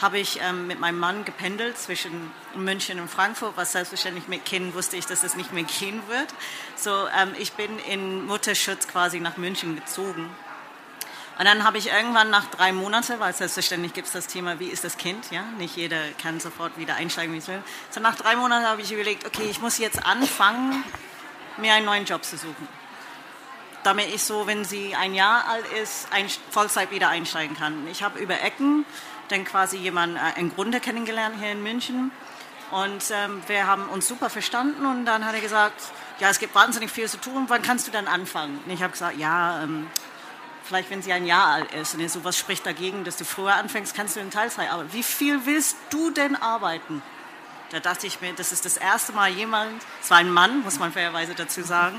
habe 0.00 0.18
ich 0.18 0.40
ähm, 0.40 0.66
mit 0.66 0.80
meinem 0.80 0.98
Mann 0.98 1.24
gependelt 1.24 1.78
zwischen 1.78 2.32
München 2.54 3.00
und 3.00 3.08
Frankfurt, 3.08 3.56
was 3.56 3.72
selbstverständlich 3.72 4.28
mit 4.28 4.44
Kind 4.44 4.74
wusste 4.74 4.96
ich, 4.96 5.06
dass 5.06 5.22
es 5.22 5.36
nicht 5.36 5.52
mehr 5.52 5.64
gehen 5.64 6.02
wird. 6.08 6.28
So, 6.76 7.06
ähm, 7.18 7.32
ich 7.38 7.52
bin 7.52 7.78
in 7.78 8.26
Mutterschutz 8.26 8.88
quasi 8.88 9.20
nach 9.20 9.36
München 9.36 9.76
gezogen. 9.76 10.28
Und 11.38 11.46
dann 11.46 11.64
habe 11.64 11.78
ich 11.78 11.88
irgendwann 11.88 12.30
nach 12.30 12.46
drei 12.46 12.72
Monaten, 12.72 13.18
weil 13.18 13.34
selbstverständlich 13.34 13.92
gibt 13.92 14.06
es 14.06 14.12
das 14.12 14.28
Thema, 14.28 14.60
wie 14.60 14.68
ist 14.68 14.84
das 14.84 14.96
Kind, 14.96 15.32
ja, 15.32 15.42
nicht 15.58 15.76
jeder 15.76 16.00
kann 16.22 16.38
sofort 16.38 16.78
wieder 16.78 16.94
einsteigen, 16.94 17.34
wie 17.34 17.38
es 17.38 17.48
will. 17.48 17.62
So 17.90 18.00
nach 18.00 18.14
drei 18.14 18.36
Monaten 18.36 18.66
habe 18.66 18.82
ich 18.82 18.92
überlegt, 18.92 19.26
okay, 19.26 19.46
ich 19.50 19.60
muss 19.60 19.78
jetzt 19.78 20.06
anfangen, 20.06 20.84
mir 21.56 21.72
einen 21.74 21.86
neuen 21.86 22.04
Job 22.04 22.24
zu 22.24 22.36
suchen 22.36 22.68
damit 23.84 24.08
ich 24.14 24.22
so, 24.22 24.46
wenn 24.46 24.64
sie 24.64 24.94
ein 24.94 25.14
Jahr 25.14 25.46
alt 25.46 25.66
ist, 25.82 26.08
ein 26.10 26.26
Vollzeit 26.50 26.90
wieder 26.90 27.08
einsteigen 27.08 27.56
kann. 27.56 27.86
Ich 27.88 28.02
habe 28.02 28.18
über 28.18 28.40
Ecken 28.40 28.84
dann 29.28 29.44
quasi 29.44 29.76
jemanden 29.76 30.16
äh, 30.16 30.38
im 30.40 30.54
Grunde 30.54 30.80
kennengelernt 30.80 31.36
hier 31.40 31.52
in 31.52 31.62
München. 31.62 32.10
Und 32.70 33.04
ähm, 33.10 33.42
wir 33.46 33.66
haben 33.66 33.88
uns 33.88 34.08
super 34.08 34.30
verstanden 34.30 34.86
und 34.86 35.04
dann 35.04 35.24
hat 35.24 35.34
er 35.34 35.40
gesagt, 35.40 35.80
ja, 36.18 36.30
es 36.30 36.38
gibt 36.38 36.54
wahnsinnig 36.54 36.90
viel 36.90 37.08
zu 37.08 37.18
tun, 37.18 37.44
wann 37.48 37.62
kannst 37.62 37.86
du 37.86 37.92
dann 37.92 38.08
anfangen? 38.08 38.58
Und 38.64 38.72
ich 38.72 38.82
habe 38.82 38.92
gesagt, 38.92 39.18
ja, 39.18 39.62
ähm, 39.62 39.86
vielleicht 40.64 40.90
wenn 40.90 41.02
sie 41.02 41.12
ein 41.12 41.26
Jahr 41.26 41.46
alt 41.46 41.72
ist. 41.72 41.94
Und 41.94 42.00
er 42.00 42.08
so, 42.08 42.24
was 42.24 42.38
spricht 42.38 42.66
dagegen, 42.66 43.04
dass 43.04 43.16
du 43.16 43.24
früher 43.24 43.54
anfängst, 43.54 43.94
kannst 43.94 44.16
du 44.16 44.20
in 44.20 44.30
Teilzeit 44.30 44.70
arbeiten. 44.70 44.92
Wie 44.92 45.02
viel 45.02 45.46
willst 45.46 45.76
du 45.90 46.10
denn 46.10 46.36
arbeiten? 46.36 47.02
Da 47.74 47.80
dachte 47.80 48.06
ich 48.06 48.20
mir, 48.20 48.32
das 48.32 48.52
ist 48.52 48.64
das 48.64 48.76
erste 48.76 49.10
Mal 49.10 49.30
jemand, 49.30 49.82
es 50.00 50.08
war 50.08 50.18
ein 50.18 50.30
Mann, 50.30 50.60
muss 50.60 50.78
man 50.78 50.92
fairerweise 50.92 51.34
dazu 51.34 51.64
sagen, 51.64 51.98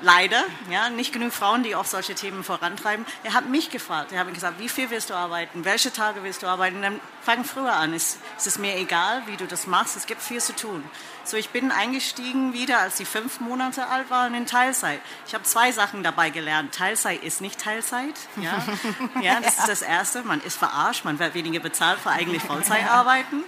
leider, 0.00 0.44
ja, 0.70 0.90
nicht 0.90 1.12
genug 1.12 1.32
Frauen, 1.32 1.64
die 1.64 1.74
auch 1.74 1.86
solche 1.86 2.14
Themen 2.14 2.44
vorantreiben. 2.44 3.04
Er 3.24 3.32
hat 3.32 3.48
mich 3.48 3.68
gefragt, 3.68 4.12
er 4.12 4.20
hat 4.20 4.28
mir 4.28 4.32
gesagt, 4.32 4.60
wie 4.60 4.68
viel 4.68 4.90
willst 4.90 5.10
du 5.10 5.14
arbeiten, 5.14 5.64
welche 5.64 5.92
Tage 5.92 6.22
willst 6.22 6.44
du 6.44 6.46
arbeiten, 6.46 6.82
dann 6.82 7.00
fang 7.20 7.42
früher 7.42 7.72
an, 7.72 7.94
es, 7.94 8.18
es 8.36 8.46
ist 8.46 8.58
mir 8.60 8.76
egal, 8.76 9.22
wie 9.26 9.36
du 9.36 9.48
das 9.48 9.66
machst, 9.66 9.96
es 9.96 10.06
gibt 10.06 10.22
viel 10.22 10.40
zu 10.40 10.54
tun. 10.54 10.84
So, 11.24 11.36
ich 11.36 11.50
bin 11.50 11.72
eingestiegen 11.72 12.52
wieder, 12.52 12.78
als 12.78 12.96
sie 12.96 13.04
fünf 13.04 13.40
Monate 13.40 13.88
alt 13.88 14.10
waren, 14.10 14.34
in 14.34 14.46
Teilzeit. 14.46 15.00
Ich 15.26 15.34
habe 15.34 15.42
zwei 15.42 15.72
Sachen 15.72 16.04
dabei 16.04 16.30
gelernt. 16.30 16.72
Teilzeit 16.74 17.24
ist 17.24 17.40
nicht 17.40 17.60
Teilzeit. 17.60 18.14
Ja, 18.36 18.62
ja 19.20 19.40
das 19.40 19.58
ist 19.58 19.68
das 19.68 19.82
Erste. 19.82 20.22
Man 20.22 20.40
ist 20.40 20.56
verarscht, 20.56 21.04
man 21.04 21.18
wird 21.18 21.34
weniger 21.34 21.58
bezahlt 21.58 21.98
für 21.98 22.10
eigentlich 22.10 22.42
Vollzeit 22.42 22.88
arbeiten. 22.88 23.42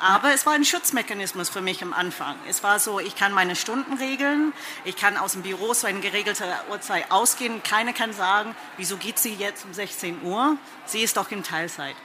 Aber 0.00 0.32
es 0.32 0.46
war 0.46 0.52
ein 0.52 0.64
Schutzmechanismus 0.64 1.48
für 1.48 1.60
mich 1.60 1.82
am 1.82 1.92
Anfang. 1.92 2.36
Es 2.48 2.62
war 2.62 2.78
so, 2.78 3.00
ich 3.00 3.16
kann 3.16 3.32
meine 3.32 3.56
Stunden 3.56 3.94
regeln, 3.94 4.52
ich 4.84 4.96
kann 4.96 5.16
aus 5.16 5.32
dem 5.32 5.42
Büro 5.42 5.74
zu 5.74 5.88
einer 5.88 6.00
geregelten 6.00 6.46
Uhrzeit 6.70 7.10
ausgehen. 7.10 7.62
Keiner 7.64 7.92
kann 7.92 8.12
sagen, 8.12 8.54
wieso 8.76 8.96
geht 8.96 9.18
sie 9.18 9.34
jetzt 9.34 9.64
um 9.64 9.74
16 9.74 10.22
Uhr? 10.22 10.56
Sie 10.86 11.02
ist 11.02 11.16
doch 11.16 11.30
in 11.32 11.42
Teilzeit. 11.42 11.96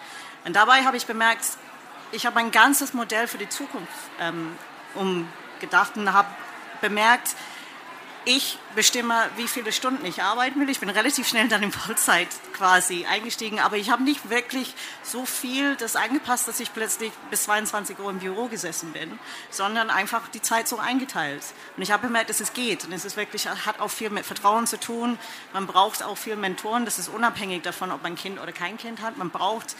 Und 0.45 0.55
dabei 0.55 0.83
habe 0.85 0.97
ich 0.97 1.05
bemerkt, 1.05 1.45
ich 2.11 2.25
habe 2.25 2.39
ein 2.39 2.51
ganzes 2.51 2.93
Modell 2.93 3.27
für 3.27 3.37
die 3.37 3.49
Zukunft 3.49 3.91
ähm, 4.19 4.57
umgedacht 4.95 5.95
und 5.95 6.11
habe 6.13 6.29
bemerkt, 6.81 7.35
ich 8.25 8.57
bestimme, 8.75 9.29
wie 9.35 9.47
viele 9.47 9.71
Stunden 9.71 10.05
ich 10.05 10.23
arbeiten 10.23 10.59
will. 10.59 10.69
Ich 10.69 10.79
bin 10.79 10.89
relativ 10.89 11.27
schnell 11.27 11.47
dann 11.47 11.63
in 11.63 11.71
Vollzeit 11.71 12.27
quasi 12.53 13.05
eingestiegen, 13.05 13.59
aber 13.59 13.77
ich 13.77 13.89
habe 13.89 14.03
nicht 14.03 14.29
wirklich 14.29 14.73
so 15.03 15.25
viel 15.25 15.75
das 15.75 15.95
angepasst, 15.95 16.47
dass 16.47 16.59
ich 16.59 16.73
plötzlich 16.73 17.11
bis 17.29 17.43
22 17.43 17.99
Uhr 17.99 18.09
im 18.09 18.19
Büro 18.19 18.47
gesessen 18.47 18.93
bin, 18.93 19.19
sondern 19.49 19.89
einfach 19.89 20.27
die 20.29 20.41
Zeit 20.41 20.67
so 20.67 20.77
eingeteilt. 20.77 21.43
Und 21.75 21.83
ich 21.83 21.91
habe 21.91 22.07
bemerkt, 22.07 22.29
dass 22.29 22.39
es 22.39 22.53
geht 22.53 22.85
und 22.85 22.93
es 22.93 23.05
ist 23.05 23.17
wirklich, 23.17 23.47
hat 23.47 23.79
auch 23.79 23.91
viel 23.91 24.09
mit 24.09 24.25
Vertrauen 24.25 24.67
zu 24.67 24.79
tun. 24.79 25.19
Man 25.53 25.67
braucht 25.67 26.03
auch 26.03 26.17
viel 26.17 26.35
Mentoren, 26.35 26.85
das 26.85 26.99
ist 26.99 27.09
unabhängig 27.09 27.61
davon, 27.61 27.91
ob 27.91 28.03
man 28.03 28.13
ein 28.13 28.15
Kind 28.17 28.39
oder 28.39 28.51
kein 28.51 28.77
Kind 28.77 29.01
hat. 29.01 29.17
Man 29.17 29.29
braucht 29.29 29.75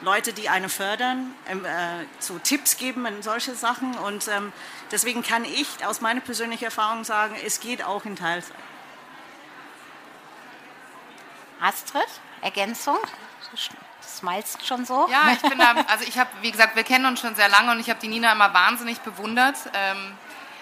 Leute, 0.00 0.32
die 0.32 0.48
einen 0.48 0.68
fördern, 0.68 1.34
ähm, 1.48 1.64
äh, 1.64 2.04
so 2.18 2.38
Tipps 2.38 2.76
geben 2.76 3.06
in 3.06 3.22
solche 3.22 3.54
Sachen. 3.54 3.96
Und 3.98 4.28
ähm, 4.28 4.52
deswegen 4.90 5.22
kann 5.22 5.44
ich 5.44 5.84
aus 5.84 6.00
meiner 6.00 6.20
persönlichen 6.20 6.64
Erfahrung 6.64 7.04
sagen, 7.04 7.36
es 7.44 7.60
geht 7.60 7.82
auch 7.82 8.04
in 8.04 8.16
Teilzeit. 8.16 8.54
Astrid, 11.60 12.06
Ergänzung? 12.40 12.98
Das 13.50 14.18
smilest 14.18 14.64
schon 14.64 14.84
so. 14.84 15.08
Ja, 15.10 15.32
ich 15.32 15.40
bin 15.40 15.58
da, 15.58 15.74
also 15.88 16.04
ich 16.06 16.18
habe, 16.18 16.30
wie 16.40 16.50
gesagt, 16.50 16.76
wir 16.76 16.84
kennen 16.84 17.06
uns 17.06 17.20
schon 17.20 17.34
sehr 17.34 17.48
lange 17.48 17.72
und 17.72 17.80
ich 17.80 17.90
habe 17.90 18.00
die 18.00 18.08
Nina 18.08 18.32
immer 18.32 18.54
wahnsinnig 18.54 19.00
bewundert, 19.00 19.56
ähm, 19.74 20.16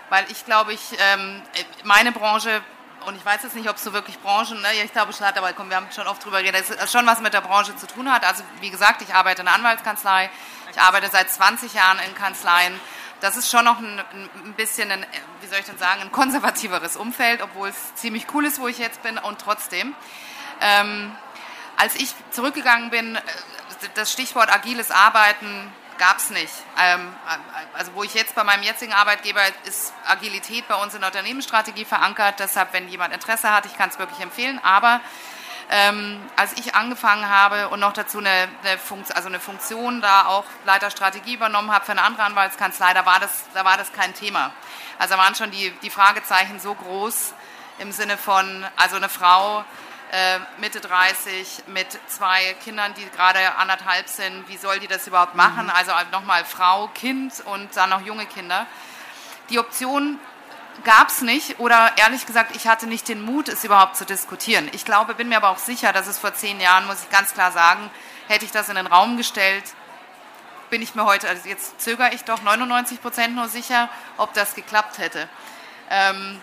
weil 0.09 0.25
ich 0.31 0.44
glaube, 0.44 0.72
ich 0.72 0.96
ähm, 0.99 1.42
meine 1.85 2.12
Branche 2.12 2.62
und 3.07 3.16
ich 3.16 3.25
weiß 3.25 3.45
jetzt 3.45 3.55
nicht, 3.55 3.69
ob 3.69 3.77
es 3.77 3.85
so 3.85 3.92
wirklich 3.92 4.19
Branchen, 4.19 4.61
ne? 4.61 4.69
ich 4.85 4.92
glaube 4.92 5.12
schon 5.12 5.27
hat, 5.27 5.38
aber 5.38 5.53
komm, 5.53 5.71
wir 5.71 5.77
haben 5.77 5.87
schon 5.95 6.07
oft 6.09 6.25
drüber 6.25 6.42
geredet, 6.42 6.69
dass 6.69 6.85
es 6.85 6.92
schon 6.92 7.07
was 7.07 7.21
mit 7.21 7.33
der 7.35 7.40
Branche 7.40 7.77
zu 7.77 7.87
tun 7.87 8.12
hat. 8.12 8.25
Also 8.25 8.42
wie 8.61 8.71
gesagt, 8.71 9.01
ich 9.01 9.14
arbeite 9.14 9.42
in 9.42 9.49
einer 9.49 9.57
Anwaltskanzlei, 9.57 10.29
ich 10.73 10.81
arbeite 10.81 11.09
seit 11.11 11.31
20 11.31 11.73
Jahren 11.73 11.99
in 12.01 12.14
Kanzleien. 12.16 12.79
Das 13.21 13.37
ist 13.37 13.51
schon 13.51 13.64
noch 13.64 13.79
ein, 13.79 14.03
ein 14.45 14.55
bisschen, 14.55 14.90
ein, 14.90 15.07
wie 15.40 15.47
soll 15.47 15.61
ich 15.61 15.66
denn 15.66 15.79
sagen, 15.79 16.03
ein 16.03 16.12
konservativeres 16.12 16.97
Umfeld, 16.97 17.42
obwohl 17.42 17.69
es 17.69 17.95
ziemlich 17.95 18.27
cool 18.35 18.45
ist, 18.45 18.61
wo 18.61 18.66
ich 18.66 18.79
jetzt 18.79 19.03
bin 19.03 19.19
und 19.19 19.40
trotzdem. 19.40 19.95
Ähm, 20.61 21.16
als 21.77 21.95
ich 21.95 22.12
zurückgegangen 22.33 22.90
bin, 22.90 23.16
äh, 23.16 23.21
das 23.95 24.12
Stichwort 24.12 24.53
agiles 24.53 24.90
Arbeiten 24.90 25.73
gab 25.99 26.19
es 26.19 26.31
nicht. 26.31 26.53
Ähm, 26.79 27.15
also 27.75 27.95
wo 27.95 28.03
ich 28.03 28.15
jetzt 28.15 28.35
bei 28.35 28.45
meinem 28.45 28.63
jetzigen 28.63 28.93
Arbeitgeber 28.93 29.41
ist 29.65 29.93
Agilität 30.07 30.67
bei 30.69 30.75
uns 30.77 30.95
in 30.95 31.01
der 31.01 31.11
Unternehmensstrategie 31.11 31.85
verankert. 31.85 32.37
Deshalb, 32.39 32.73
wenn 32.73 32.89
jemand 32.89 33.15
Interesse 33.15 33.53
hat, 33.53 33.67
ich 33.67 33.77
kann 33.77 33.89
es 33.89 33.99
wirklich 33.99 34.21
empfehlen. 34.21 34.61
Aber 34.63 35.01
ähm, 35.71 36.21
als 36.37 36.53
ich 36.59 36.75
angefangen 36.75 37.29
habe 37.29 37.69
und 37.69 37.81
noch 37.81 37.93
dazu 37.93 38.19
eine, 38.19 38.49
eine, 38.63 38.79
Funktion, 38.79 39.17
also 39.17 39.29
eine 39.29 39.41
Funktion 39.41 40.01
da 40.01 40.27
auch 40.27 40.45
Leiterstrategie 40.65 41.35
übernommen 41.35 41.73
habe 41.73 41.85
für 41.85 41.93
eine 41.93 42.03
andere 42.03 42.23
Anwaltskanzlei, 42.23 42.95
da 42.95 43.05
war 43.05 43.19
das, 43.19 43.45
da 43.53 43.65
war 43.65 43.77
das 43.77 43.93
kein 43.93 44.15
Thema. 44.15 44.53
Also 44.99 45.15
da 45.15 45.21
waren 45.21 45.35
schon 45.35 45.51
die, 45.51 45.71
die 45.83 45.91
Fragezeichen 45.91 46.61
so 46.61 46.75
groß 46.75 47.35
im 47.79 47.93
Sinne 47.93 48.17
von, 48.17 48.65
also 48.77 48.97
eine 48.97 49.09
Frau 49.09 49.65
Mitte 50.59 50.81
30 50.81 51.64
mit 51.66 51.87
zwei 52.07 52.55
Kindern, 52.64 52.95
die 52.95 53.05
gerade 53.11 53.57
anderthalb 53.57 54.09
sind. 54.09 54.49
Wie 54.49 54.57
soll 54.57 54.79
die 54.79 54.87
das 54.87 55.07
überhaupt 55.07 55.35
machen? 55.35 55.64
Mhm. 55.64 55.71
Also 55.71 55.92
nochmal 56.12 56.45
Frau, 56.45 56.88
Kind 56.88 57.42
und 57.45 57.77
dann 57.77 57.90
noch 57.90 58.03
junge 58.03 58.27
Kinder. 58.27 58.66
Die 59.51 59.59
Option 59.59 60.19
gab 60.85 61.09
es 61.09 61.23
nicht 61.23 61.59
oder 61.59 61.92
ehrlich 61.97 62.27
gesagt, 62.27 62.55
ich 62.55 62.66
hatte 62.66 62.87
nicht 62.87 63.09
den 63.09 63.23
Mut, 63.23 63.49
es 63.49 63.64
überhaupt 63.64 63.97
zu 63.97 64.05
diskutieren. 64.05 64.69
Ich 64.73 64.85
glaube, 64.85 65.14
bin 65.14 65.29
mir 65.29 65.38
aber 65.38 65.51
auch 65.51 65.59
sicher, 65.59 65.92
dass 65.92 66.07
es 66.07 66.19
vor 66.19 66.35
zehn 66.35 66.61
Jahren, 66.61 66.87
muss 66.87 67.03
ich 67.03 67.11
ganz 67.11 67.35
klar 67.35 67.53
sagen, 67.53 67.90
hätte 68.29 68.45
ich 68.45 68.53
das 68.53 68.69
in 68.69 68.77
den 68.77 68.87
Raum 68.87 69.16
gestellt, 69.16 69.64
bin 70.71 70.83
ich 70.83 70.95
mir 70.95 71.05
heute, 71.05 71.29
also 71.29 71.49
jetzt 71.49 71.81
zögere 71.81 72.12
ich 72.12 72.25
doch 72.25 72.42
99 72.42 73.01
Prozent 73.01 73.35
nur 73.35 73.49
sicher, 73.49 73.88
ob 74.16 74.33
das 74.35 74.55
geklappt 74.55 74.99
hätte. 74.99 75.29
Ähm, 75.90 76.40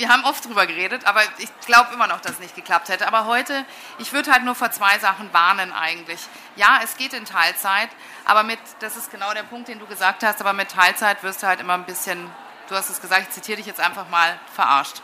wir 0.00 0.08
haben 0.08 0.24
oft 0.24 0.46
drüber 0.46 0.66
geredet, 0.66 1.04
aber 1.04 1.20
ich 1.36 1.50
glaube 1.66 1.92
immer 1.92 2.06
noch, 2.06 2.22
dass 2.22 2.32
es 2.32 2.38
nicht 2.38 2.56
geklappt 2.56 2.88
hätte. 2.88 3.06
Aber 3.06 3.26
heute, 3.26 3.66
ich 3.98 4.14
würde 4.14 4.32
halt 4.32 4.44
nur 4.44 4.54
vor 4.54 4.70
zwei 4.70 4.98
Sachen 4.98 5.30
warnen 5.34 5.74
eigentlich. 5.74 6.20
Ja, 6.56 6.80
es 6.82 6.96
geht 6.96 7.12
in 7.12 7.26
Teilzeit, 7.26 7.90
aber 8.24 8.42
mit, 8.42 8.58
das 8.78 8.96
ist 8.96 9.10
genau 9.10 9.34
der 9.34 9.42
Punkt, 9.42 9.68
den 9.68 9.78
du 9.78 9.86
gesagt 9.86 10.22
hast, 10.22 10.40
aber 10.40 10.54
mit 10.54 10.70
Teilzeit 10.70 11.22
wirst 11.22 11.42
du 11.42 11.46
halt 11.46 11.60
immer 11.60 11.74
ein 11.74 11.84
bisschen, 11.84 12.30
du 12.70 12.74
hast 12.74 12.88
es 12.88 13.02
gesagt, 13.02 13.24
ich 13.28 13.30
zitiere 13.30 13.58
dich 13.58 13.66
jetzt 13.66 13.78
einfach 13.78 14.08
mal, 14.08 14.40
verarscht. 14.54 15.02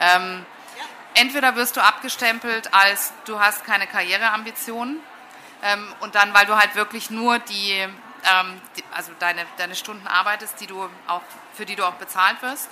Ähm, 0.00 0.44
entweder 1.14 1.54
wirst 1.54 1.76
du 1.76 1.80
abgestempelt 1.80 2.74
als 2.74 3.12
du 3.26 3.38
hast 3.38 3.64
keine 3.64 3.86
Karriereambitionen 3.86 4.98
ähm, 5.62 5.94
und 6.00 6.16
dann, 6.16 6.34
weil 6.34 6.46
du 6.46 6.56
halt 6.56 6.74
wirklich 6.74 7.10
nur 7.10 7.38
die, 7.38 7.70
ähm, 7.74 8.60
die, 8.76 8.82
also 8.92 9.12
deine, 9.20 9.46
deine 9.56 9.76
Stunden 9.76 10.08
arbeitest, 10.08 10.60
die 10.60 10.66
du 10.66 10.88
auch, 11.06 11.22
für 11.54 11.64
die 11.64 11.76
du 11.76 11.84
auch 11.84 11.94
bezahlt 11.94 12.42
wirst. 12.42 12.68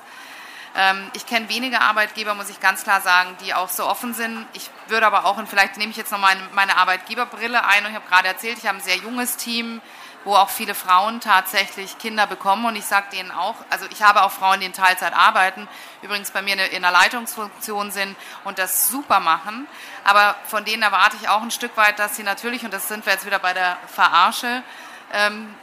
Ähm, 0.77 1.11
ich 1.15 1.27
kenne 1.27 1.49
wenige 1.49 1.81
Arbeitgeber, 1.81 2.35
muss 2.35 2.49
ich 2.49 2.61
ganz 2.61 2.85
klar 2.85 3.01
sagen, 3.01 3.37
die 3.45 3.55
auch 3.55 3.69
so 3.69 3.87
offen 3.87 4.15
sind. 4.15 4.47
Ich 4.53 4.71
würde 4.87 5.07
aber 5.07 5.25
auch, 5.25 5.37
und 5.37 5.49
vielleicht 5.49 5.77
nehme 5.77 5.91
ich 5.91 5.97
jetzt 5.97 6.13
noch 6.13 6.19
meine, 6.19 6.41
meine 6.53 6.77
Arbeitgeberbrille 6.77 7.65
ein, 7.65 7.85
und 7.85 7.91
ich 7.91 7.97
habe 7.97 8.09
gerade 8.09 8.29
erzählt, 8.29 8.59
ich 8.59 8.67
habe 8.67 8.79
ein 8.79 8.83
sehr 8.85 8.97
junges 8.97 9.37
Team, 9.37 9.81
wo 10.25 10.35
auch 10.35 10.51
viele 10.51 10.75
Frauen 10.75 11.21
tatsächlich 11.21 11.99
Kinder 11.99 12.27
bekommen. 12.27 12.67
Und 12.67 12.77
ich 12.77 12.85
sage 12.85 13.07
denen 13.13 13.31
auch, 13.31 13.55
also 13.71 13.87
ich 13.91 14.03
habe 14.03 14.23
auch 14.23 14.31
Frauen, 14.31 14.61
die 14.61 14.67
in 14.67 14.73
Teilzeit 14.73 15.15
arbeiten, 15.15 15.67
übrigens 16.03 16.31
bei 16.31 16.43
mir 16.43 16.71
in 16.71 16.83
der 16.83 16.91
Leitungsfunktion 16.91 17.91
sind 17.91 18.17
und 18.45 18.59
das 18.59 18.89
super 18.89 19.21
machen. 19.21 19.67
Aber 20.05 20.37
von 20.47 20.65
denen 20.65 20.83
erwarte 20.83 21.17
ich 21.21 21.29
auch 21.29 21.43
ein 21.43 21.51
Stück 21.51 21.77
weit, 21.77 21.99
dass 21.99 22.17
sie 22.17 22.23
natürlich, 22.23 22.65
und 22.65 22.73
das 22.73 22.89
sind 22.89 23.07
wir 23.07 23.15
jetzt 23.15 23.27
wieder 23.27 23.39
bei 23.39 23.55
der 23.55 23.77
Verarsche, 23.87 24.63
ähm, 25.13 25.55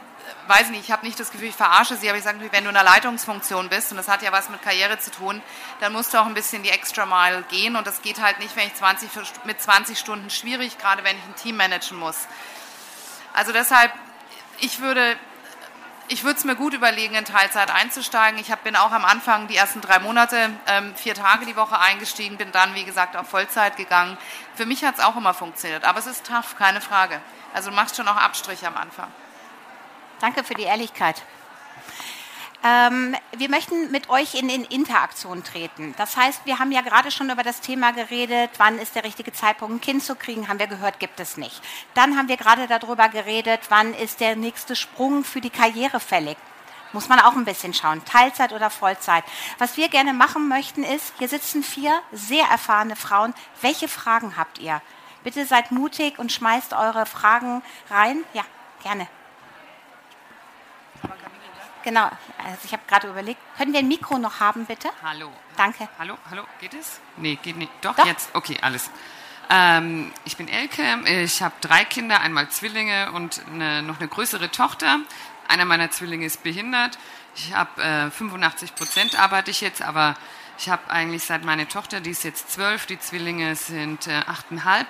weiß 0.48 0.70
nicht, 0.70 0.84
ich 0.84 0.90
habe 0.90 1.04
nicht 1.06 1.18
das 1.20 1.30
Gefühl, 1.30 1.48
ich 1.48 1.56
verarsche 1.56 1.96
sie, 1.96 2.08
aber 2.08 2.18
ich 2.18 2.24
sage, 2.24 2.38
wenn 2.40 2.64
du 2.64 2.70
in 2.70 2.76
einer 2.76 2.84
Leitungsfunktion 2.84 3.68
bist, 3.68 3.90
und 3.90 3.96
das 3.96 4.08
hat 4.08 4.22
ja 4.22 4.32
was 4.32 4.48
mit 4.48 4.62
Karriere 4.62 4.98
zu 4.98 5.10
tun, 5.10 5.42
dann 5.80 5.92
musst 5.92 6.14
du 6.14 6.18
auch 6.18 6.26
ein 6.26 6.34
bisschen 6.34 6.62
die 6.62 6.70
Extra 6.70 7.06
Mile 7.06 7.44
gehen 7.48 7.76
und 7.76 7.86
das 7.86 8.02
geht 8.02 8.20
halt 8.20 8.38
nicht, 8.38 8.56
wenn 8.56 8.66
ich 8.66 8.74
20, 8.74 9.10
mit 9.44 9.60
20 9.60 9.98
Stunden 9.98 10.30
schwierig, 10.30 10.78
gerade 10.78 11.04
wenn 11.04 11.16
ich 11.16 11.24
ein 11.24 11.36
Team 11.36 11.56
managen 11.56 11.98
muss. 11.98 12.26
Also 13.34 13.52
deshalb, 13.52 13.92
ich 14.60 14.80
würde 14.80 15.16
ich 16.10 16.24
würde 16.24 16.38
es 16.38 16.44
mir 16.44 16.56
gut 16.56 16.72
überlegen, 16.72 17.14
in 17.14 17.26
Teilzeit 17.26 17.70
einzusteigen. 17.70 18.40
Ich 18.40 18.50
hab, 18.50 18.64
bin 18.64 18.76
auch 18.76 18.92
am 18.92 19.04
Anfang 19.04 19.46
die 19.46 19.56
ersten 19.56 19.82
drei 19.82 19.98
Monate 19.98 20.50
ähm, 20.66 20.94
vier 20.96 21.14
Tage 21.14 21.44
die 21.44 21.54
Woche 21.54 21.78
eingestiegen, 21.78 22.38
bin 22.38 22.50
dann, 22.50 22.74
wie 22.74 22.84
gesagt, 22.84 23.14
auf 23.14 23.28
Vollzeit 23.28 23.76
gegangen. 23.76 24.16
Für 24.54 24.64
mich 24.64 24.84
hat 24.84 24.96
es 24.96 25.04
auch 25.04 25.16
immer 25.16 25.34
funktioniert, 25.34 25.84
aber 25.84 25.98
es 25.98 26.06
ist 26.06 26.26
tough, 26.26 26.56
keine 26.56 26.80
Frage. 26.80 27.20
Also 27.52 27.68
du 27.68 27.76
machst 27.76 27.96
schon 27.96 28.08
auch 28.08 28.16
Abstriche 28.16 28.66
am 28.66 28.76
Anfang. 28.76 29.08
Danke 30.20 30.44
für 30.44 30.54
die 30.54 30.64
Ehrlichkeit. 30.64 31.22
Ähm, 32.64 33.14
wir 33.36 33.48
möchten 33.48 33.92
mit 33.92 34.10
euch 34.10 34.34
in, 34.34 34.48
in, 34.48 34.64
Interaktion 34.64 35.44
treten. 35.44 35.94
Das 35.96 36.16
heißt, 36.16 36.44
wir 36.44 36.58
haben 36.58 36.72
ja 36.72 36.80
gerade 36.80 37.12
schon 37.12 37.30
über 37.30 37.44
das 37.44 37.60
Thema 37.60 37.92
geredet, 37.92 38.50
wann 38.58 38.78
ist 38.78 38.96
der 38.96 39.04
richtige 39.04 39.32
Zeitpunkt, 39.32 39.76
ein 39.76 39.80
Kind 39.80 40.02
zu 40.02 40.16
kriegen, 40.16 40.48
haben 40.48 40.58
wir 40.58 40.66
gehört, 40.66 40.98
gibt 40.98 41.20
es 41.20 41.36
nicht. 41.36 41.62
Dann 41.94 42.16
haben 42.16 42.28
wir 42.28 42.36
gerade 42.36 42.66
darüber 42.66 43.08
geredet, 43.08 43.60
wann 43.68 43.94
ist 43.94 44.20
der 44.20 44.34
nächste 44.34 44.74
Sprung 44.74 45.22
für 45.22 45.40
die 45.40 45.50
Karriere 45.50 46.00
fällig. 46.00 46.36
Muss 46.92 47.08
man 47.08 47.20
auch 47.20 47.36
ein 47.36 47.44
bisschen 47.44 47.74
schauen, 47.74 48.04
Teilzeit 48.04 48.52
oder 48.52 48.70
Vollzeit. 48.70 49.22
Was 49.58 49.76
wir 49.76 49.88
gerne 49.88 50.12
machen 50.12 50.48
möchten 50.48 50.82
ist, 50.82 51.12
hier 51.18 51.28
sitzen 51.28 51.62
vier 51.62 52.00
sehr 52.12 52.46
erfahrene 52.46 52.96
Frauen. 52.96 53.34
Welche 53.60 53.88
Fragen 53.88 54.36
habt 54.36 54.58
ihr? 54.58 54.80
Bitte 55.22 55.44
seid 55.44 55.70
mutig 55.70 56.18
und 56.18 56.32
schmeißt 56.32 56.72
eure 56.72 57.06
Fragen 57.06 57.62
rein. 57.90 58.24
Ja, 58.32 58.44
gerne. 58.82 59.06
Genau, 61.84 62.10
also 62.36 62.58
ich 62.64 62.72
habe 62.72 62.82
gerade 62.86 63.08
überlegt, 63.08 63.40
können 63.56 63.72
wir 63.72 63.78
ein 63.78 63.88
Mikro 63.88 64.18
noch 64.18 64.40
haben, 64.40 64.66
bitte? 64.66 64.90
Hallo. 65.02 65.30
Danke. 65.56 65.88
Hallo, 65.98 66.18
hallo, 66.28 66.42
geht 66.60 66.74
es? 66.74 67.00
Nee, 67.16 67.38
geht 67.40 67.56
nicht. 67.56 67.72
Doch, 67.80 67.96
Doch. 67.96 68.04
jetzt, 68.04 68.34
okay, 68.34 68.58
alles. 68.60 68.90
Ähm, 69.48 70.12
ich 70.24 70.36
bin 70.36 70.48
Elke, 70.48 70.82
ich 71.06 71.42
habe 71.42 71.54
drei 71.60 71.84
Kinder, 71.84 72.20
einmal 72.20 72.50
Zwillinge 72.50 73.12
und 73.12 73.40
eine, 73.46 73.82
noch 73.82 73.98
eine 73.98 74.08
größere 74.08 74.50
Tochter. 74.50 74.98
Einer 75.46 75.64
meiner 75.64 75.90
Zwillinge 75.90 76.26
ist 76.26 76.42
behindert. 76.42 76.98
Ich 77.34 77.54
habe 77.54 77.82
äh, 77.82 78.10
85 78.10 78.74
Prozent 78.74 79.18
arbeite 79.18 79.50
ich 79.50 79.62
jetzt, 79.62 79.80
aber 79.80 80.16
ich 80.58 80.68
habe 80.68 80.90
eigentlich 80.90 81.22
seit 81.24 81.44
meine 81.44 81.68
Tochter, 81.68 82.00
die 82.00 82.10
ist 82.10 82.24
jetzt 82.24 82.50
zwölf, 82.50 82.84
die 82.84 82.98
Zwillinge 82.98 83.54
sind 83.56 84.08
äh, 84.08 84.22
achteinhalb. 84.26 84.86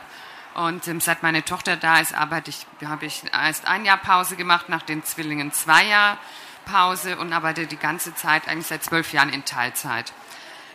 Und 0.58 0.88
ähm, 0.88 1.00
seit 1.00 1.22
meine 1.22 1.44
Tochter 1.44 1.76
da 1.76 2.00
ist, 2.00 2.12
arbeite 2.12 2.50
ich, 2.50 2.66
habe 2.84 3.06
ich 3.06 3.22
erst 3.32 3.68
ein 3.68 3.84
Jahr 3.84 3.96
Pause 3.96 4.34
gemacht, 4.34 4.68
nach 4.68 4.82
den 4.82 5.04
Zwillingen 5.04 5.52
zwei 5.52 5.84
Jahre 5.84 6.18
Pause 6.64 7.16
und 7.16 7.32
arbeite 7.32 7.68
die 7.68 7.76
ganze 7.76 8.12
Zeit, 8.16 8.48
eigentlich 8.48 8.66
seit 8.66 8.82
zwölf 8.82 9.12
Jahren 9.12 9.32
in 9.32 9.44
Teilzeit. 9.44 10.12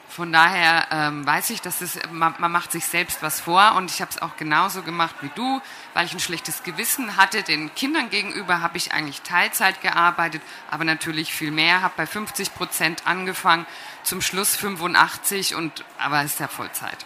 Von 0.08 0.32
daher 0.32 0.88
ähm, 0.90 1.26
weiß 1.26 1.50
ich, 1.50 1.60
dass 1.60 1.82
es, 1.82 2.00
man, 2.12 2.34
man, 2.38 2.50
macht 2.50 2.72
sich 2.72 2.86
selbst 2.86 3.22
was 3.22 3.42
vor 3.42 3.76
und 3.76 3.92
ich 3.92 4.00
habe 4.00 4.10
es 4.10 4.22
auch 4.22 4.38
genauso 4.38 4.84
gemacht 4.84 5.16
wie 5.20 5.32
du, 5.36 5.62
weil 5.94 6.06
ich 6.06 6.14
ein 6.14 6.22
schlechtes 6.22 6.64
Gewissen 6.64 7.18
hatte. 7.18 7.44
Den 7.44 7.76
Kindern 7.76 8.10
gegenüber 8.10 8.62
habe 8.62 8.78
ich 8.78 8.94
eigentlich 8.94 9.22
Teilzeit 9.24 9.82
gearbeitet, 9.82 10.42
aber 10.72 10.86
natürlich 10.86 11.34
viel 11.34 11.52
mehr, 11.52 11.82
habe 11.82 11.96
bei 11.98 12.06
50 12.06 12.56
Prozent 12.56 13.06
angefangen, 13.06 13.66
zum 14.04 14.22
Schluss 14.22 14.56
85 14.56 15.56
und 15.56 15.84
aber 15.98 16.22
es 16.22 16.34
ist 16.34 16.40
ja 16.40 16.48
Vollzeit. 16.48 17.06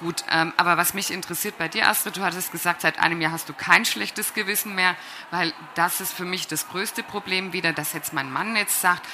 Gut, 0.00 0.24
ähm, 0.30 0.54
aber 0.56 0.78
was 0.78 0.94
mich 0.94 1.10
interessiert 1.10 1.58
bei 1.58 1.68
dir, 1.68 1.86
Astrid, 1.86 2.16
du 2.16 2.22
hattest 2.22 2.52
gesagt, 2.52 2.80
seit 2.80 2.98
einem 2.98 3.20
Jahr 3.20 3.32
hast 3.32 3.50
du 3.50 3.52
kein 3.52 3.84
schlechtes 3.84 4.32
Gewissen 4.32 4.74
mehr, 4.74 4.96
weil 5.30 5.52
das 5.74 6.00
ist 6.00 6.14
für 6.14 6.24
mich 6.24 6.48
das 6.48 6.68
größte 6.68 7.02
Problem 7.02 7.52
wieder, 7.52 7.74
dass 7.74 7.92
jetzt 7.92 8.14
mein 8.14 8.32
Mann 8.32 8.56
jetzt 8.56 8.80
sagt, 8.80 9.06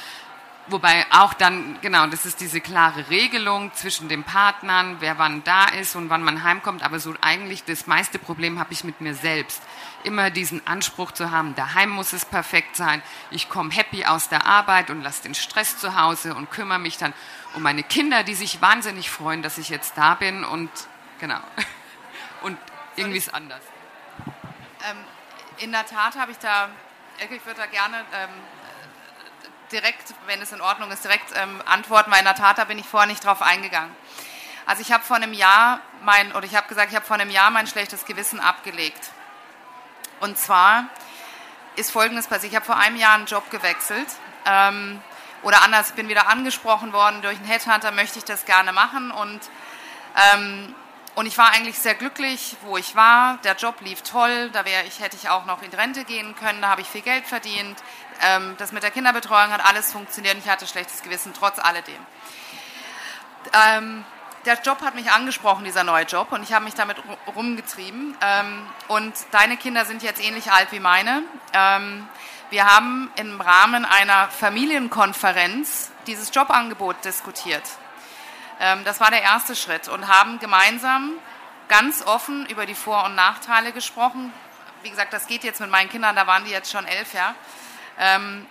Wobei 0.68 1.06
auch 1.10 1.32
dann, 1.32 1.78
genau, 1.80 2.08
das 2.08 2.26
ist 2.26 2.40
diese 2.40 2.60
klare 2.60 3.08
Regelung 3.08 3.72
zwischen 3.74 4.08
den 4.08 4.24
Partnern, 4.24 4.96
wer 4.98 5.16
wann 5.16 5.44
da 5.44 5.66
ist 5.66 5.94
und 5.94 6.10
wann 6.10 6.24
man 6.24 6.42
heimkommt. 6.42 6.82
Aber 6.82 6.98
so 6.98 7.14
eigentlich 7.20 7.62
das 7.62 7.86
meiste 7.86 8.18
Problem 8.18 8.58
habe 8.58 8.72
ich 8.72 8.82
mit 8.82 9.00
mir 9.00 9.14
selbst. 9.14 9.62
Immer 10.06 10.30
diesen 10.30 10.64
Anspruch 10.68 11.10
zu 11.10 11.32
haben, 11.32 11.56
daheim 11.56 11.90
muss 11.90 12.12
es 12.12 12.24
perfekt 12.24 12.76
sein. 12.76 13.02
Ich 13.32 13.48
komme 13.48 13.72
happy 13.72 14.04
aus 14.04 14.28
der 14.28 14.46
Arbeit 14.46 14.88
und 14.88 15.02
lasse 15.02 15.24
den 15.24 15.34
Stress 15.34 15.78
zu 15.78 16.00
Hause 16.00 16.36
und 16.36 16.48
kümmere 16.48 16.78
mich 16.78 16.96
dann 16.96 17.12
um 17.54 17.62
meine 17.62 17.82
Kinder, 17.82 18.22
die 18.22 18.36
sich 18.36 18.62
wahnsinnig 18.62 19.10
freuen, 19.10 19.42
dass 19.42 19.58
ich 19.58 19.68
jetzt 19.68 19.98
da 19.98 20.14
bin 20.14 20.44
und 20.44 20.70
genau. 21.18 21.40
Und 22.42 22.56
irgendwie 22.94 23.18
ist 23.18 23.34
anders. 23.34 23.62
Ähm, 24.88 24.96
in 25.56 25.72
der 25.72 25.84
Tat 25.86 26.14
habe 26.16 26.30
ich 26.30 26.38
da, 26.38 26.68
ich 27.18 27.44
würde 27.44 27.58
da 27.58 27.66
gerne 27.66 28.04
ähm, 28.14 28.30
direkt, 29.72 30.14
wenn 30.26 30.40
es 30.40 30.52
in 30.52 30.60
Ordnung 30.60 30.92
ist, 30.92 31.02
direkt 31.02 31.32
ähm, 31.34 31.60
antworten, 31.66 32.12
weil 32.12 32.20
in 32.20 32.26
der 32.26 32.36
Tat, 32.36 32.58
da 32.58 32.64
bin 32.64 32.78
ich 32.78 32.86
vorher 32.86 33.08
nicht 33.08 33.24
drauf 33.24 33.42
eingegangen. 33.42 33.90
Also 34.66 34.82
ich 34.82 34.92
habe 34.92 35.02
vor 35.02 35.16
einem 35.16 35.32
Jahr 35.32 35.80
mein, 36.02 36.32
oder 36.32 36.44
ich 36.44 36.54
habe 36.54 36.68
gesagt, 36.68 36.90
ich 36.90 36.96
habe 36.96 37.06
vor 37.06 37.16
einem 37.16 37.30
Jahr 37.30 37.50
mein 37.50 37.66
schlechtes 37.66 38.04
Gewissen 38.04 38.38
abgelegt. 38.38 39.10
Und 40.20 40.38
zwar 40.38 40.84
ist 41.76 41.90
Folgendes 41.90 42.26
passiert. 42.26 42.52
Ich 42.52 42.56
habe 42.56 42.66
vor 42.66 42.76
einem 42.76 42.96
Jahr 42.96 43.14
einen 43.14 43.26
Job 43.26 43.50
gewechselt. 43.50 44.08
Ähm, 44.46 45.00
oder 45.42 45.62
anders, 45.62 45.92
bin 45.92 46.08
wieder 46.08 46.28
angesprochen 46.28 46.92
worden 46.92 47.22
durch 47.22 47.36
einen 47.36 47.46
Headhunter, 47.46 47.92
möchte 47.92 48.18
ich 48.18 48.24
das 48.24 48.44
gerne 48.46 48.72
machen. 48.72 49.10
Und, 49.10 49.40
ähm, 50.34 50.74
und 51.14 51.26
ich 51.26 51.38
war 51.38 51.50
eigentlich 51.52 51.78
sehr 51.78 51.94
glücklich, 51.94 52.56
wo 52.62 52.76
ich 52.76 52.96
war. 52.96 53.38
Der 53.44 53.54
Job 53.54 53.80
lief 53.80 54.02
toll. 54.02 54.50
Da 54.50 54.64
wäre 54.64 54.84
ich, 54.84 55.00
hätte 55.00 55.16
ich 55.16 55.28
auch 55.28 55.44
noch 55.44 55.62
in 55.62 55.72
Rente 55.72 56.04
gehen 56.04 56.34
können. 56.36 56.62
Da 56.62 56.68
habe 56.68 56.80
ich 56.80 56.88
viel 56.88 57.02
Geld 57.02 57.26
verdient. 57.26 57.78
Ähm, 58.22 58.56
das 58.58 58.72
mit 58.72 58.82
der 58.82 58.90
Kinderbetreuung 58.90 59.52
hat 59.52 59.64
alles 59.64 59.92
funktioniert. 59.92 60.36
Ich 60.38 60.48
hatte 60.48 60.66
schlechtes 60.66 61.02
Gewissen, 61.02 61.32
trotz 61.38 61.58
alledem. 61.58 61.94
Ähm, 63.52 64.04
der 64.46 64.60
Job 64.62 64.80
hat 64.82 64.94
mich 64.94 65.10
angesprochen, 65.10 65.64
dieser 65.64 65.82
neue 65.82 66.04
Job, 66.04 66.30
und 66.30 66.42
ich 66.44 66.52
habe 66.52 66.64
mich 66.64 66.74
damit 66.74 66.96
rumgetrieben. 67.34 68.16
Ähm, 68.20 68.66
und 68.88 69.12
deine 69.32 69.56
Kinder 69.56 69.84
sind 69.84 70.02
jetzt 70.02 70.22
ähnlich 70.22 70.52
alt 70.52 70.70
wie 70.70 70.78
meine. 70.78 71.22
Ähm, 71.52 72.08
wir 72.50 72.64
haben 72.64 73.10
im 73.16 73.40
Rahmen 73.40 73.84
einer 73.84 74.28
Familienkonferenz 74.28 75.90
dieses 76.06 76.32
Jobangebot 76.32 77.04
diskutiert. 77.04 77.64
Ähm, 78.60 78.84
das 78.84 79.00
war 79.00 79.10
der 79.10 79.22
erste 79.22 79.56
Schritt 79.56 79.88
und 79.88 80.06
haben 80.06 80.38
gemeinsam 80.38 81.12
ganz 81.68 82.06
offen 82.06 82.46
über 82.46 82.66
die 82.66 82.76
Vor- 82.76 83.04
und 83.04 83.16
Nachteile 83.16 83.72
gesprochen. 83.72 84.32
Wie 84.82 84.90
gesagt, 84.90 85.12
das 85.12 85.26
geht 85.26 85.42
jetzt 85.42 85.60
mit 85.60 85.70
meinen 85.70 85.88
Kindern, 85.88 86.14
da 86.14 86.28
waren 86.28 86.44
die 86.44 86.52
jetzt 86.52 86.70
schon 86.70 86.86
elf, 86.86 87.12
ja. 87.12 87.34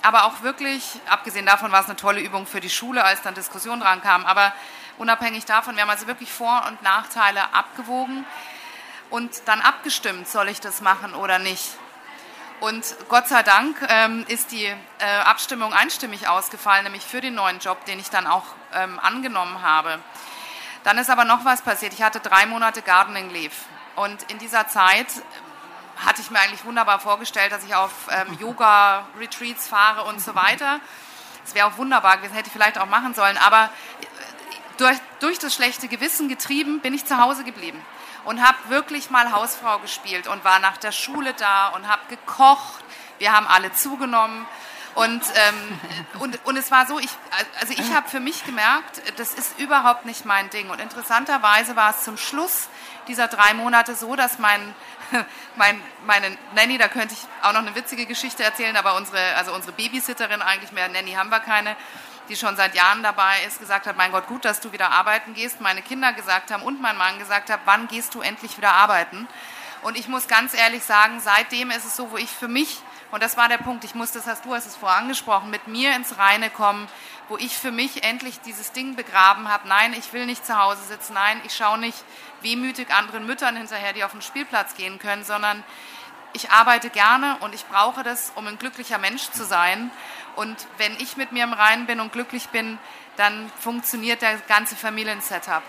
Aber 0.02 0.26
auch 0.26 0.42
wirklich, 0.42 1.00
abgesehen 1.08 1.46
davon 1.46 1.72
war 1.72 1.82
es 1.82 1.86
eine 1.86 1.96
tolle 1.96 2.20
Übung 2.20 2.48
für 2.48 2.62
die 2.62 2.70
Schule, 2.70 3.04
als 3.04 3.22
dann 3.22 3.36
Diskussionen 3.36 3.80
dran 3.80 4.02
kamen. 4.02 4.26
Aber 4.26 4.52
unabhängig 4.98 5.46
davon, 5.46 5.76
wir 5.76 5.84
haben 5.84 5.90
also 5.90 6.08
wirklich 6.08 6.32
Vor- 6.32 6.66
und 6.68 6.82
Nachteile 6.82 7.54
abgewogen 7.54 8.26
und 9.10 9.42
dann 9.46 9.62
abgestimmt, 9.62 10.28
soll 10.28 10.50
ich 10.50 10.62
das 10.62 10.82
machen 10.82 11.14
oder 11.14 11.40
nicht. 11.40 11.78
Und 12.62 12.96
Gott 13.10 13.28
sei 13.28 13.44
Dank 13.44 13.76
ähm, 13.90 14.26
ist 14.28 14.52
die 14.52 14.66
äh, 14.66 14.76
Abstimmung 15.26 15.74
einstimmig 15.74 16.28
ausgefallen, 16.28 16.86
nämlich 16.86 17.04
für 17.04 17.22
den 17.22 17.36
neuen 17.36 17.60
Job, 17.60 17.84
den 17.86 18.00
ich 18.00 18.10
dann 18.10 18.28
auch 18.28 18.46
ähm, 18.74 19.00
angenommen 19.00 19.62
habe. 19.62 20.00
Dann 20.84 20.98
ist 20.98 21.10
aber 21.10 21.26
noch 21.26 21.44
was 21.44 21.62
passiert. 21.62 21.94
Ich 21.94 22.02
hatte 22.02 22.20
drei 22.20 22.46
Monate 22.46 22.82
Gardening 22.82 23.30
Leave. 23.30 23.56
Und 23.96 24.24
in 24.32 24.38
dieser 24.40 24.68
Zeit 24.68 25.08
hatte 26.06 26.22
ich 26.22 26.32
mir 26.32 26.40
eigentlich 26.40 26.64
wunderbar 26.66 27.00
vorgestellt, 27.00 27.52
dass 27.52 27.64
ich 27.66 27.76
auf 27.76 27.92
ähm, 28.10 28.34
Yoga-Retreats 28.40 29.68
fahre 29.68 30.04
und 30.04 30.22
so 30.22 30.34
weiter. 30.36 30.80
Das 31.44 31.54
wäre 31.54 31.68
auch 31.68 31.78
wunderbar 31.78 32.18
gewesen, 32.18 32.34
hätte 32.34 32.48
ich 32.48 32.54
vielleicht 32.54 32.78
auch 32.80 32.88
machen 32.88 33.14
sollen. 33.14 33.38
Aber 33.38 33.70
durch, 34.78 34.98
durch 35.20 35.40
das 35.40 35.54
schlechte 35.54 35.88
Gewissen 35.88 36.28
getrieben 36.30 36.80
bin 36.80 36.94
ich 36.94 37.06
zu 37.06 37.18
Hause 37.18 37.44
geblieben 37.44 37.82
und 38.26 38.42
habe 38.46 38.58
wirklich 38.70 39.10
mal 39.10 39.32
Hausfrau 39.32 39.80
gespielt 39.80 40.28
und 40.28 40.44
war 40.44 40.60
nach 40.60 40.78
der 40.78 40.92
Schule 40.92 41.34
da 41.34 41.70
und 41.70 41.88
habe 41.88 42.02
gekocht. 42.10 42.84
Wir 43.20 43.32
haben 43.32 43.48
alle 43.48 43.72
zugenommen. 43.74 44.46
Und, 44.96 45.22
ähm, 45.36 45.80
und, 46.20 46.46
und 46.46 46.58
es 46.58 46.72
war 46.72 46.88
so, 46.88 47.00
ich, 47.00 47.10
also 47.60 47.74
ich 47.74 47.94
habe 47.94 48.10
für 48.10 48.20
mich 48.20 48.46
gemerkt, 48.46 49.02
das 49.18 49.34
ist 49.34 49.60
überhaupt 49.60 50.06
nicht 50.06 50.26
mein 50.26 50.50
Ding. 50.50 50.70
Und 50.70 50.82
interessanterweise 50.82 51.76
war 51.76 51.92
es 51.92 52.04
zum 52.04 52.18
Schluss 52.18 52.70
dieser 53.08 53.28
drei 53.28 53.54
Monate 53.54 53.94
so, 53.94 54.16
dass 54.16 54.40
mein, 54.40 54.74
mein, 55.56 55.80
meine 56.06 56.36
Nanny, 56.56 56.78
da 56.78 56.88
könnte 56.88 57.14
ich 57.14 57.20
auch 57.46 57.54
noch 57.54 57.60
eine 57.60 57.76
witzige 57.76 58.06
Geschichte 58.06 58.44
erzählen, 58.44 58.76
aber 58.76 58.96
unsere, 58.96 59.36
also 59.36 59.54
unsere 59.54 59.74
Babysitterin 59.74 60.42
eigentlich 60.42 60.72
mehr, 60.72 60.88
Nanny 60.88 61.12
haben 61.12 61.30
wir 61.30 61.40
keine, 61.40 61.76
die 62.30 62.36
schon 62.36 62.56
seit 62.56 62.76
Jahren 62.76 63.04
dabei 63.04 63.44
ist, 63.48 63.60
gesagt 63.60 63.88
hat, 63.88 63.98
mein 63.98 64.12
Gott, 64.12 64.28
gut, 64.28 64.46
dass 64.46 64.60
du 64.60 64.72
wieder 64.72 64.92
arbeiten 64.92 65.34
gehst. 65.34 65.62
Meine 65.62 65.82
Kinder 65.82 66.14
gesagt 66.14 66.52
haben 66.52 66.64
und 66.64 66.82
mein 66.82 66.98
Mann 66.98 67.20
gesagt 67.20 67.50
hat, 67.50 67.62
wann 67.66 67.88
gehst 67.88 68.14
du 68.16 68.22
endlich 68.22 68.58
wieder 68.58 68.74
arbeiten? 68.74 69.28
Und 69.82 69.98
ich 69.98 70.08
muss 70.08 70.28
ganz 70.28 70.56
ehrlich 70.56 70.84
sagen, 70.84 71.20
seitdem 71.20 71.70
ist 71.70 71.86
es 71.86 71.96
so, 71.96 72.10
wo 72.10 72.18
ich 72.18 72.30
für 72.30 72.48
mich, 72.48 72.82
und 73.12 73.22
das 73.22 73.38
war 73.38 73.48
der 73.48 73.60
Punkt, 73.60 73.84
ich 73.84 73.94
muss, 73.94 74.12
das 74.12 74.26
hast 74.26 74.44
du 74.44 74.56
hast 74.56 74.66
es 74.66 74.76
vorher 74.76 74.98
angesprochen, 74.98 75.52
mit 75.52 75.68
mir 75.68 75.96
ins 75.96 76.18
Reine 76.18 76.50
kommen, 76.50 76.88
wo 77.30 77.38
ich 77.38 77.56
für 77.58 77.72
mich 77.72 78.04
endlich 78.04 78.40
dieses 78.42 78.72
Ding 78.72 78.96
begraben 78.96 79.48
habe. 79.48 79.68
Nein, 79.68 79.94
ich 79.94 80.12
will 80.12 80.26
nicht 80.26 80.46
zu 80.46 80.58
Hause 80.58 80.84
sitzen. 80.84 81.14
Nein, 81.14 81.40
ich 81.46 81.56
schaue 81.56 81.78
nicht 81.78 82.04
wehmütig 82.42 82.92
anderen 82.92 83.26
Müttern 83.26 83.56
hinterher, 83.56 83.94
die 83.94 84.04
auf 84.04 84.12
den 84.12 84.22
Spielplatz 84.22 84.76
gehen 84.76 84.98
können, 85.00 85.24
sondern 85.24 85.64
ich 86.34 86.52
arbeite 86.52 86.90
gerne 86.90 87.38
und 87.40 87.56
ich 87.56 87.66
brauche 87.66 88.04
das, 88.04 88.32
um 88.36 88.46
ein 88.48 88.60
glücklicher 88.60 88.98
Mensch 88.98 89.30
zu 89.32 89.46
sein. 89.46 89.90
Und 90.36 90.68
wenn 90.78 90.94
ich 91.00 91.18
mit 91.18 91.32
mir 91.32 91.44
im 91.44 91.54
Reinen 91.54 91.86
bin 91.86 92.00
und 92.00 92.12
glücklich 92.12 92.50
bin, 92.50 92.78
dann 93.18 93.52
funktioniert 93.60 94.22
der 94.22 94.38
ganze 94.40 94.76
Familiensetup. 94.76 95.64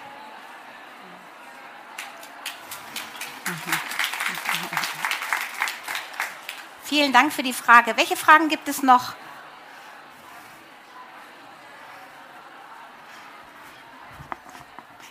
Vielen 6.84 7.12
Dank 7.12 7.32
für 7.32 7.42
die 7.42 7.52
Frage. 7.52 7.96
Welche 7.96 8.16
Fragen 8.16 8.48
gibt 8.48 8.68
es 8.68 8.82
noch? 8.82 9.14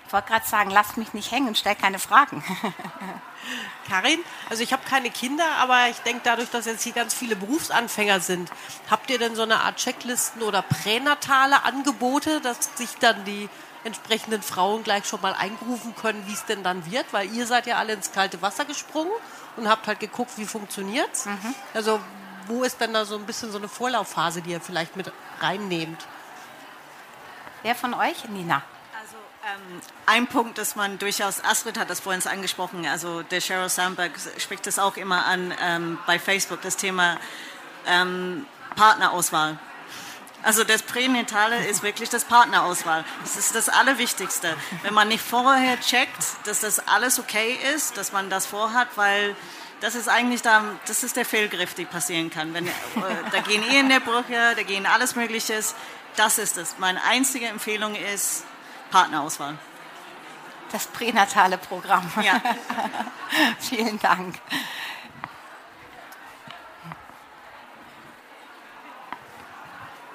Ich 0.07 0.13
wollte 0.13 0.29
gerade 0.29 0.47
sagen, 0.47 0.69
lasst 0.69 0.97
mich 0.97 1.13
nicht 1.13 1.31
hängen, 1.31 1.55
stell 1.55 1.75
keine 1.75 1.99
Fragen. 1.99 2.43
Karin, 3.89 4.19
also 4.49 4.63
ich 4.63 4.73
habe 4.73 4.83
keine 4.87 5.09
Kinder, 5.09 5.45
aber 5.59 5.89
ich 5.89 5.97
denke 5.99 6.21
dadurch, 6.23 6.49
dass 6.49 6.65
jetzt 6.65 6.83
hier 6.83 6.93
ganz 6.93 7.13
viele 7.13 7.35
Berufsanfänger 7.35 8.19
sind, 8.19 8.51
habt 8.89 9.09
ihr 9.09 9.19
denn 9.19 9.35
so 9.35 9.43
eine 9.43 9.61
Art 9.61 9.77
Checklisten 9.77 10.41
oder 10.41 10.61
pränatale 10.61 11.63
Angebote, 11.63 12.41
dass 12.41 12.69
sich 12.75 12.95
dann 12.99 13.23
die 13.25 13.49
entsprechenden 13.83 14.41
Frauen 14.41 14.83
gleich 14.83 15.05
schon 15.05 15.21
mal 15.21 15.33
eingerufen 15.33 15.95
können, 15.95 16.25
wie 16.27 16.33
es 16.33 16.45
denn 16.45 16.63
dann 16.63 16.89
wird? 16.91 17.05
Weil 17.11 17.31
ihr 17.33 17.45
seid 17.45 17.67
ja 17.67 17.77
alle 17.77 17.93
ins 17.93 18.11
kalte 18.11 18.41
Wasser 18.41 18.65
gesprungen 18.65 19.11
und 19.57 19.69
habt 19.69 19.87
halt 19.87 19.99
geguckt, 19.99 20.31
wie 20.37 20.45
funktioniert's. 20.45 21.25
Mhm. 21.27 21.55
Also 21.73 21.99
wo 22.47 22.63
ist 22.63 22.81
denn 22.81 22.93
da 22.93 23.05
so 23.05 23.15
ein 23.15 23.25
bisschen 23.25 23.51
so 23.51 23.57
eine 23.57 23.67
Vorlaufphase, 23.67 24.41
die 24.41 24.51
ihr 24.51 24.61
vielleicht 24.61 24.95
mit 24.95 25.11
reinnehmt? 25.39 26.05
Wer 27.61 27.75
von 27.75 27.93
euch? 27.93 28.27
Nina. 28.29 28.63
Ähm, 29.45 29.79
ein 30.07 30.25
Punkt, 30.25 30.57
dass 30.57 30.75
man 30.75 30.97
durchaus, 30.97 31.43
Astrid 31.43 31.77
hat 31.77 31.91
das 31.91 31.99
vorhin 31.99 32.25
angesprochen, 32.25 32.87
also 32.87 33.21
der 33.21 33.41
Sheryl 33.41 33.69
Sandberg 33.69 34.11
spricht 34.39 34.65
das 34.65 34.79
auch 34.79 34.97
immer 34.97 35.23
an 35.27 35.53
ähm, 35.61 35.99
bei 36.07 36.17
Facebook, 36.17 36.63
das 36.63 36.77
Thema 36.77 37.19
ähm, 37.85 38.47
Partnerauswahl. 38.75 39.59
Also 40.41 40.63
das 40.63 40.81
Pränatale 40.81 41.63
ist 41.67 41.83
wirklich 41.83 42.09
das 42.09 42.25
Partnerauswahl. 42.25 43.05
Das 43.21 43.35
ist 43.35 43.53
das 43.53 43.69
Allerwichtigste. 43.69 44.55
Wenn 44.81 44.95
man 44.95 45.09
nicht 45.09 45.23
vorher 45.23 45.79
checkt, 45.79 46.23
dass 46.45 46.61
das 46.61 46.87
alles 46.87 47.19
okay 47.19 47.55
ist, 47.75 47.97
dass 47.97 48.11
man 48.13 48.31
das 48.31 48.47
vorhat, 48.47 48.87
weil 48.95 49.35
das 49.79 49.93
ist 49.93 50.09
eigentlich 50.09 50.41
da, 50.41 50.63
das 50.87 51.03
ist 51.03 51.17
der 51.17 51.25
Fehlgriff, 51.25 51.75
der 51.75 51.85
passieren 51.85 52.31
kann. 52.31 52.55
Wenn, 52.55 52.65
äh, 52.65 52.71
da 53.31 53.41
gehen 53.41 53.61
Brüche, 54.03 54.55
da 54.55 54.63
gehen 54.63 54.87
alles 54.87 55.15
Mögliche. 55.15 55.59
Das 56.15 56.39
ist 56.39 56.57
es. 56.57 56.79
Meine 56.79 57.03
einzige 57.03 57.45
Empfehlung 57.45 57.93
ist 57.93 58.43
Partnerauswahl. 58.95 59.57
Das 60.71 60.87
pränatale 60.87 61.57
Programm. 61.57 62.09
Ja. 62.23 62.41
Vielen 63.59 63.99
Dank. 63.99 64.35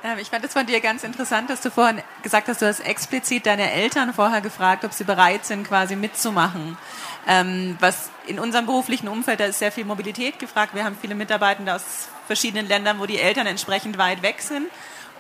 Ähm, 0.03 0.17
ich 0.19 0.31
fand 0.31 0.47
es 0.47 0.55
von 0.55 0.65
dir 0.65 0.81
ganz 0.81 1.05
interessant, 1.05 1.51
dass 1.51 1.61
du 1.61 1.71
vorhin 1.71 2.03
gesagt 2.23 2.49
hast, 2.49 2.63
du 2.63 2.67
hast 2.69 2.81
explizit 2.81 3.45
deine 3.45 3.71
Eltern 3.71 4.15
vorher 4.15 4.41
gefragt, 4.41 4.83
ob 4.87 4.95
sie 4.95 5.05
bereit 5.05 5.45
sind, 5.45 5.69
quasi 5.69 5.95
mitzumachen. 5.95 6.79
Ähm, 7.27 7.77
was 7.81 8.09
in 8.27 8.39
unserem 8.39 8.65
beruflichen 8.65 9.09
Umfeld, 9.09 9.41
da 9.41 9.45
ist 9.45 9.59
sehr 9.59 9.73
viel 9.73 9.85
Mobilität 9.85 10.39
gefragt. 10.39 10.75
Wir 10.75 10.85
haben 10.85 10.97
viele 10.99 11.15
Mitarbeitende 11.15 11.75
aus 11.75 12.09
verschiedenen 12.27 12.67
Ländern, 12.67 12.99
wo 12.99 13.05
die 13.05 13.21
Eltern 13.21 13.47
entsprechend 13.47 13.99
weit 13.99 14.23
weg 14.23 14.41
sind 14.41 14.71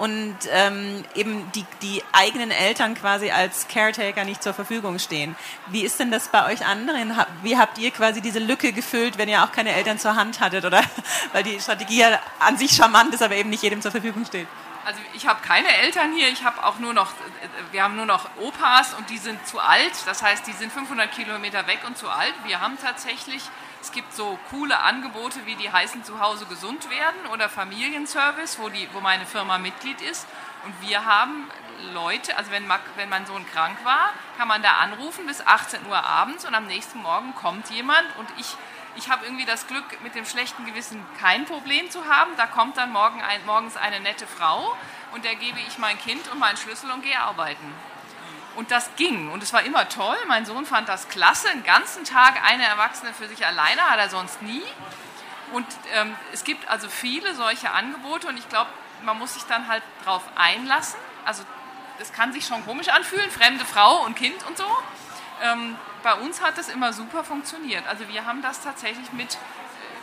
und 0.01 0.34
ähm, 0.51 1.05
eben 1.14 1.53
die, 1.53 1.66
die 1.82 2.03
eigenen 2.12 2.51
Eltern 2.51 2.94
quasi 2.94 3.30
als 3.30 3.68
Caretaker 3.68 4.24
nicht 4.24 4.42
zur 4.42 4.55
Verfügung 4.55 4.98
stehen. 4.98 5.36
Wie 5.66 5.82
ist 5.82 6.01
denn 6.01 6.11
das 6.11 6.28
bei 6.28 6.51
euch 6.51 6.64
anderen? 6.64 7.14
Wie 7.42 7.59
habt 7.59 7.76
ihr 7.76 7.90
quasi 7.90 8.22
diese 8.22 8.38
Lücke 8.38 8.72
gefüllt, 8.72 9.18
wenn 9.18 9.28
ihr 9.28 9.44
auch 9.44 9.53
keine 9.53 9.74
Eltern 9.74 9.98
zur 9.98 10.16
Hand 10.16 10.40
hattet? 10.40 10.64
Oder 10.64 10.82
weil 11.34 11.42
die 11.42 11.61
Strategie 11.61 11.98
ja 11.98 12.18
an 12.38 12.57
sich 12.57 12.70
charmant 12.72 13.12
ist, 13.12 13.22
aber 13.22 13.34
eben 13.34 13.51
nicht 13.51 13.62
jedem 13.62 13.82
zur 13.82 13.90
Verfügung 13.90 14.24
steht? 14.24 14.48
Also 14.86 15.01
ich 15.12 15.26
habe 15.26 15.46
keine 15.46 15.68
Eltern 15.68 16.14
hier, 16.14 16.28
ich 16.28 16.44
habe 16.44 16.64
auch 16.64 16.78
nur 16.78 16.94
noch, 16.94 17.12
wir 17.70 17.82
haben 17.82 17.96
nur 17.96 18.07
noch 18.07 18.30
Opas 18.40 18.94
und 18.94 19.11
die 19.11 19.18
sind 19.18 19.46
zu 19.46 19.61
alt, 19.61 19.92
das 20.07 20.22
heißt, 20.22 20.46
die 20.46 20.53
sind 20.53 20.72
500 20.72 21.12
Kilometer 21.12 21.66
weg 21.66 21.80
und 21.86 21.98
zu 21.98 22.09
alt. 22.09 22.32
Wir 22.46 22.62
haben 22.62 22.78
tatsächlich, 22.82 23.42
es 23.81 23.93
gibt 23.93 24.12
so 24.12 24.39
coole 24.51 24.78
Angebote, 24.78 25.47
wie 25.47 25.57
die 25.57 25.72
heißen 25.72 26.05
zu 26.05 26.20
Hause 26.20 26.47
gesund 26.47 26.91
werden 26.91 27.26
oder 27.33 27.49
Familienservice, 27.49 28.59
wo, 28.59 28.68
die, 28.68 28.89
wo 28.93 29.01
meine 29.01 29.26
Firma 29.26 29.59
Mitglied 29.59 30.01
ist. 30.03 30.26
Und 30.64 30.89
wir 30.89 31.05
haben 31.07 31.51
Leute, 31.95 32.37
also 32.37 32.51
wenn, 32.51 32.68
wenn 32.97 33.09
mein 33.09 33.26
Sohn 33.26 33.47
krank 33.47 33.78
war, 33.85 34.11
kann 34.37 34.49
man 34.49 34.62
da 34.62 34.72
anrufen 34.74 35.26
bis 35.26 35.41
18 35.47 35.87
Uhr 35.87 36.05
abends 36.05 36.45
und 36.45 36.55
am 36.55 36.66
nächsten 36.66 37.01
Morgen 37.01 37.35
kommt 37.35 37.70
jemand 37.70 38.05
und 38.18 38.28
ich 38.39 38.57
ich 38.97 39.09
habe 39.09 39.24
irgendwie 39.24 39.45
das 39.45 39.66
Glück, 39.68 39.85
mit 40.03 40.14
dem 40.16 40.26
schlechten 40.26 40.66
Gewissen 40.66 41.05
kein 41.20 41.45
Problem 41.45 41.89
zu 41.91 42.07
haben. 42.07 42.33
Da 42.37 42.47
kommt 42.47 42.76
dann 42.76 42.93
morgen 42.93 43.22
ein, 43.22 43.45
morgens 43.47 43.76
eine 43.76 44.01
nette 44.01 44.26
Frau 44.26 44.76
und 45.12 45.24
der 45.24 45.37
gebe 45.37 45.59
ich 45.61 45.78
mein 45.78 45.99
Kind 45.99 46.28
und 46.31 46.39
meinen 46.39 46.57
Schlüssel 46.57 46.91
und 46.91 47.03
gehe 47.03 47.18
arbeiten. 47.18 47.72
Und 48.57 48.70
das 48.70 48.90
ging. 48.96 49.30
Und 49.30 49.42
es 49.42 49.53
war 49.53 49.62
immer 49.62 49.88
toll. 49.88 50.16
Mein 50.26 50.44
Sohn 50.44 50.66
fand 50.66 50.88
das 50.88 51.09
klasse. 51.09 51.48
Den 51.48 51.64
ganzen 51.64 52.05
Tag 52.05 52.42
eine 52.44 52.64
Erwachsene 52.64 53.12
für 53.14 53.28
sich 53.28 53.46
alleine 53.46 53.82
hat 53.82 53.98
er 53.98 54.11
sonst 54.11 54.42
nie. 54.42 54.62
Und 55.53 55.66
ähm, 55.94 56.14
es 56.32 56.44
gibt 56.44 56.68
also 56.68 56.88
viele 56.88 57.34
solche 57.34 57.70
Angebote 57.70 58.28
und 58.28 58.36
ich 58.36 58.48
glaube, 58.48 58.70
man 59.03 59.18
muss 59.18 59.34
sich 59.34 59.44
dann 59.44 59.68
halt 59.68 59.82
drauf 60.05 60.22
einlassen. 60.36 60.98
Also 61.24 61.42
das 61.98 62.12
kann 62.12 62.32
sich 62.32 62.46
schon 62.46 62.64
komisch 62.64 62.88
anfühlen, 62.88 63.30
fremde 63.30 63.64
Frau 63.64 64.05
und 64.05 64.16
Kind 64.16 64.46
und 64.46 64.57
so. 64.57 64.66
Ähm, 65.42 65.76
bei 66.03 66.14
uns 66.14 66.40
hat 66.40 66.57
das 66.57 66.68
immer 66.68 66.92
super 66.92 67.24
funktioniert. 67.24 67.86
Also 67.86 68.09
wir 68.09 68.24
haben 68.24 68.42
das 68.42 68.61
tatsächlich 68.62 69.12
mit 69.12 69.38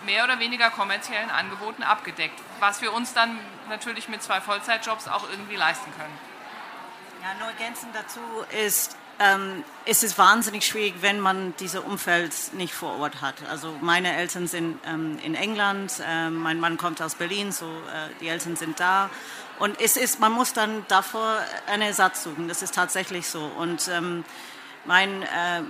mehr 0.05 0.23
oder 0.23 0.39
weniger 0.39 0.69
kommerziellen 0.69 1.29
Angeboten 1.29 1.83
abgedeckt, 1.83 2.39
was 2.59 2.81
wir 2.81 2.93
uns 2.93 3.13
dann 3.13 3.37
natürlich 3.69 4.09
mit 4.09 4.21
zwei 4.21 4.41
Vollzeitjobs 4.41 5.07
auch 5.07 5.29
irgendwie 5.29 5.55
leisten 5.55 5.91
können. 5.97 6.36
Ja, 7.21 7.33
nur 7.39 7.47
ergänzend 7.47 7.95
dazu 7.95 8.19
ist, 8.65 8.95
ähm, 9.19 9.63
es 9.85 10.03
ist 10.03 10.17
wahnsinnig 10.17 10.65
schwierig, 10.65 10.95
wenn 11.01 11.19
man 11.19 11.55
dieses 11.59 11.79
Umfeld 11.79 12.33
nicht 12.53 12.73
vor 12.73 12.99
Ort 12.99 13.21
hat. 13.21 13.35
Also 13.49 13.73
meine 13.81 14.15
Eltern 14.15 14.47
sind 14.47 14.79
ähm, 14.85 15.17
in 15.23 15.33
England, 15.33 15.93
äh, 16.07 16.29
mein 16.29 16.59
Mann 16.59 16.77
kommt 16.77 17.01
aus 17.01 17.15
Berlin, 17.15 17.51
so 17.51 17.65
äh, 17.65 18.09
die 18.21 18.27
Eltern 18.27 18.55
sind 18.55 18.79
da. 18.79 19.09
Und 19.59 19.81
es 19.81 19.97
ist, 19.97 20.19
man 20.19 20.31
muss 20.31 20.53
dann 20.53 20.85
davor 20.87 21.39
einen 21.65 21.81
Ersatz 21.81 22.23
suchen. 22.23 22.47
Das 22.47 22.61
ist 22.61 22.75
tatsächlich 22.75 23.27
so. 23.27 23.43
Und 23.57 23.89
ähm, 23.91 24.23
mein 24.87 25.23
äh, 25.23 25.61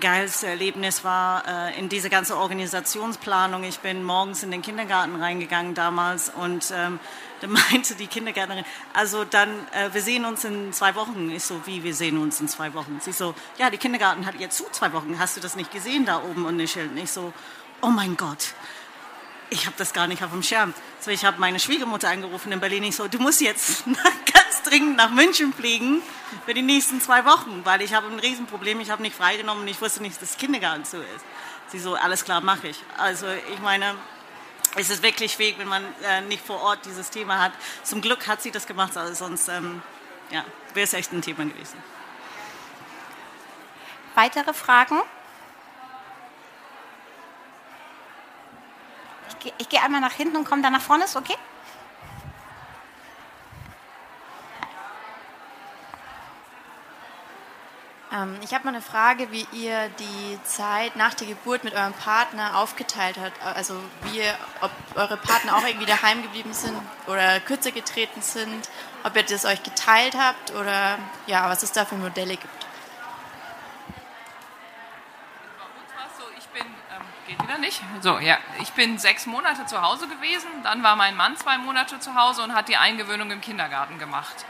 geiles 0.00 0.42
Erlebnis 0.42 1.04
war 1.04 1.44
äh, 1.46 1.78
in 1.78 1.88
diese 1.88 2.08
ganze 2.08 2.36
Organisationsplanung. 2.36 3.64
Ich 3.64 3.80
bin 3.80 4.02
morgens 4.02 4.42
in 4.42 4.50
den 4.50 4.62
Kindergarten 4.62 5.16
reingegangen 5.16 5.74
damals 5.74 6.30
und 6.30 6.72
ähm, 6.74 6.98
da 7.40 7.48
meinte 7.48 7.94
die 7.94 8.06
Kindergärtnerin, 8.06 8.64
also 8.94 9.24
dann, 9.24 9.50
äh, 9.72 9.92
wir 9.92 10.00
sehen 10.00 10.24
uns 10.24 10.44
in 10.44 10.72
zwei 10.72 10.94
Wochen. 10.94 11.30
Ich 11.30 11.44
so, 11.44 11.60
wie, 11.66 11.82
wir 11.82 11.94
sehen 11.94 12.16
uns 12.18 12.40
in 12.40 12.48
zwei 12.48 12.72
Wochen? 12.72 12.98
Sie 13.00 13.12
so, 13.12 13.34
ja, 13.58 13.68
die 13.68 13.78
Kindergarten 13.78 14.24
hat 14.24 14.38
jetzt 14.38 14.56
zu 14.56 14.64
zwei 14.70 14.92
Wochen. 14.92 15.18
Hast 15.18 15.36
du 15.36 15.40
das 15.40 15.56
nicht 15.56 15.72
gesehen 15.72 16.06
da 16.06 16.22
oben 16.22 16.46
und 16.46 16.66
Schild? 16.68 16.92
Und 16.92 16.98
ich 16.98 17.10
so, 17.10 17.32
oh 17.82 17.88
mein 17.88 18.16
Gott 18.16 18.54
ich 19.52 19.66
habe 19.66 19.76
das 19.76 19.92
gar 19.92 20.06
nicht 20.06 20.24
auf 20.24 20.30
dem 20.30 20.42
Schirm. 20.42 20.72
So, 21.00 21.10
ich 21.10 21.24
habe 21.24 21.38
meine 21.38 21.60
Schwiegermutter 21.60 22.08
angerufen 22.08 22.52
in 22.52 22.60
Berlin. 22.60 22.84
Ich 22.84 22.96
so, 22.96 23.06
du 23.06 23.18
musst 23.18 23.40
jetzt 23.40 23.84
ganz 24.52 24.62
dringend 24.64 24.96
nach 24.98 25.10
München 25.10 25.52
fliegen 25.54 26.02
für 26.44 26.52
die 26.52 26.60
nächsten 26.60 27.00
zwei 27.00 27.24
Wochen, 27.24 27.62
weil 27.64 27.80
ich 27.80 27.94
habe 27.94 28.08
ein 28.08 28.18
Riesenproblem. 28.18 28.80
Ich 28.80 28.90
habe 28.90 29.00
nicht 29.00 29.16
freigenommen 29.16 29.62
und 29.62 29.68
ich 29.68 29.80
wusste 29.80 30.02
nicht, 30.02 30.20
dass 30.20 30.30
das 30.30 30.38
Kindergarten 30.38 30.84
zu 30.84 30.98
ist. 30.98 31.24
Sie 31.68 31.78
so, 31.78 31.94
alles 31.94 32.24
klar, 32.24 32.42
mache 32.42 32.68
ich. 32.68 32.84
Also 32.98 33.26
ich 33.52 33.60
meine, 33.60 33.94
es 34.76 34.90
ist 34.90 35.02
wirklich 35.02 35.32
schwierig, 35.32 35.58
wenn 35.58 35.68
man 35.68 35.82
äh, 36.04 36.20
nicht 36.22 36.44
vor 36.44 36.60
Ort 36.60 36.84
dieses 36.84 37.08
Thema 37.08 37.40
hat. 37.40 37.52
Zum 37.82 38.02
Glück 38.02 38.26
hat 38.28 38.42
sie 38.42 38.50
das 38.50 38.66
gemacht, 38.66 38.94
also 38.94 39.14
sonst 39.14 39.48
ähm, 39.48 39.80
ja, 40.30 40.44
wäre 40.74 40.84
es 40.84 40.92
echt 40.92 41.12
ein 41.12 41.22
Thema 41.22 41.44
gewesen. 41.46 41.82
Weitere 44.14 44.52
Fragen? 44.52 45.00
Ich 49.56 49.68
gehe 49.70 49.82
einmal 49.82 50.02
nach 50.02 50.12
hinten 50.12 50.36
und 50.36 50.44
komme 50.44 50.60
dann 50.60 50.74
nach 50.74 50.82
vorne, 50.82 51.04
ist 51.04 51.16
okay? 51.16 51.36
Ähm, 58.12 58.38
ich 58.42 58.52
habe 58.52 58.64
mal 58.64 58.70
eine 58.70 58.82
Frage, 58.82 59.30
wie 59.32 59.46
ihr 59.52 59.88
die 59.98 60.38
Zeit 60.44 60.96
nach 60.96 61.14
der 61.14 61.26
Geburt 61.26 61.64
mit 61.64 61.74
eurem 61.74 61.94
Partner 61.94 62.58
aufgeteilt 62.58 63.16
habt. 63.18 63.42
Also 63.42 63.74
wie 64.02 64.18
ihr, 64.18 64.34
ob 64.60 64.70
eure 64.94 65.16
Partner 65.16 65.56
auch 65.56 65.66
irgendwie 65.66 65.86
daheim 65.86 66.22
geblieben 66.22 66.52
sind 66.52 66.76
oder 67.06 67.40
kürzer 67.40 67.72
getreten 67.72 68.20
sind, 68.20 68.68
ob 69.04 69.16
ihr 69.16 69.22
das 69.22 69.44
euch 69.44 69.62
geteilt 69.62 70.16
habt 70.18 70.52
oder 70.52 70.98
ja, 71.26 71.48
was 71.48 71.62
es 71.62 71.72
da 71.72 71.84
für 71.84 71.96
Modelle 71.96 72.36
gibt. 72.36 72.66
Geht 77.26 77.40
wieder 77.40 77.58
nicht? 77.58 77.80
So, 78.00 78.18
ja. 78.18 78.36
Ich 78.60 78.72
bin 78.72 78.98
sechs 78.98 79.26
Monate 79.26 79.64
zu 79.64 79.80
Hause 79.80 80.08
gewesen, 80.08 80.48
dann 80.64 80.82
war 80.82 80.96
mein 80.96 81.16
Mann 81.16 81.36
zwei 81.36 81.56
Monate 81.56 82.00
zu 82.00 82.14
Hause 82.14 82.42
und 82.42 82.52
hat 82.52 82.68
die 82.68 82.76
Eingewöhnung 82.76 83.30
im 83.30 83.40
Kindergarten 83.40 83.98
gemacht. 83.98 84.44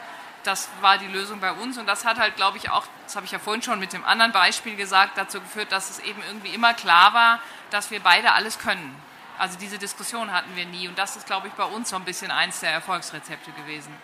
Das 0.44 0.68
war 0.80 0.98
die 0.98 1.06
Lösung 1.06 1.40
bei 1.40 1.52
uns 1.52 1.78
und 1.78 1.86
das 1.86 2.04
hat 2.04 2.18
halt, 2.18 2.36
glaube 2.36 2.58
ich, 2.58 2.70
auch, 2.70 2.84
das 3.04 3.14
habe 3.14 3.26
ich 3.26 3.32
ja 3.32 3.38
vorhin 3.38 3.62
schon 3.62 3.78
mit 3.78 3.92
dem 3.92 4.04
anderen 4.04 4.32
Beispiel 4.32 4.74
gesagt, 4.74 5.16
dazu 5.16 5.40
geführt, 5.40 5.70
dass 5.70 5.90
es 5.90 5.98
eben 6.00 6.20
irgendwie 6.26 6.52
immer 6.54 6.74
klar 6.74 7.14
war, 7.14 7.38
dass 7.70 7.90
wir 7.90 8.00
beide 8.00 8.32
alles 8.32 8.58
können. 8.58 8.94
Also 9.38 9.58
diese 9.58 9.78
Diskussion 9.78 10.32
hatten 10.32 10.54
wir 10.56 10.66
nie 10.66 10.88
und 10.88 10.98
das 10.98 11.16
ist, 11.16 11.26
glaube 11.26 11.48
ich, 11.48 11.54
bei 11.54 11.64
uns 11.64 11.90
so 11.90 11.96
ein 11.96 12.04
bisschen 12.04 12.30
eins 12.30 12.60
der 12.60 12.70
Erfolgsrezepte 12.70 13.52
gewesen. 13.52 13.94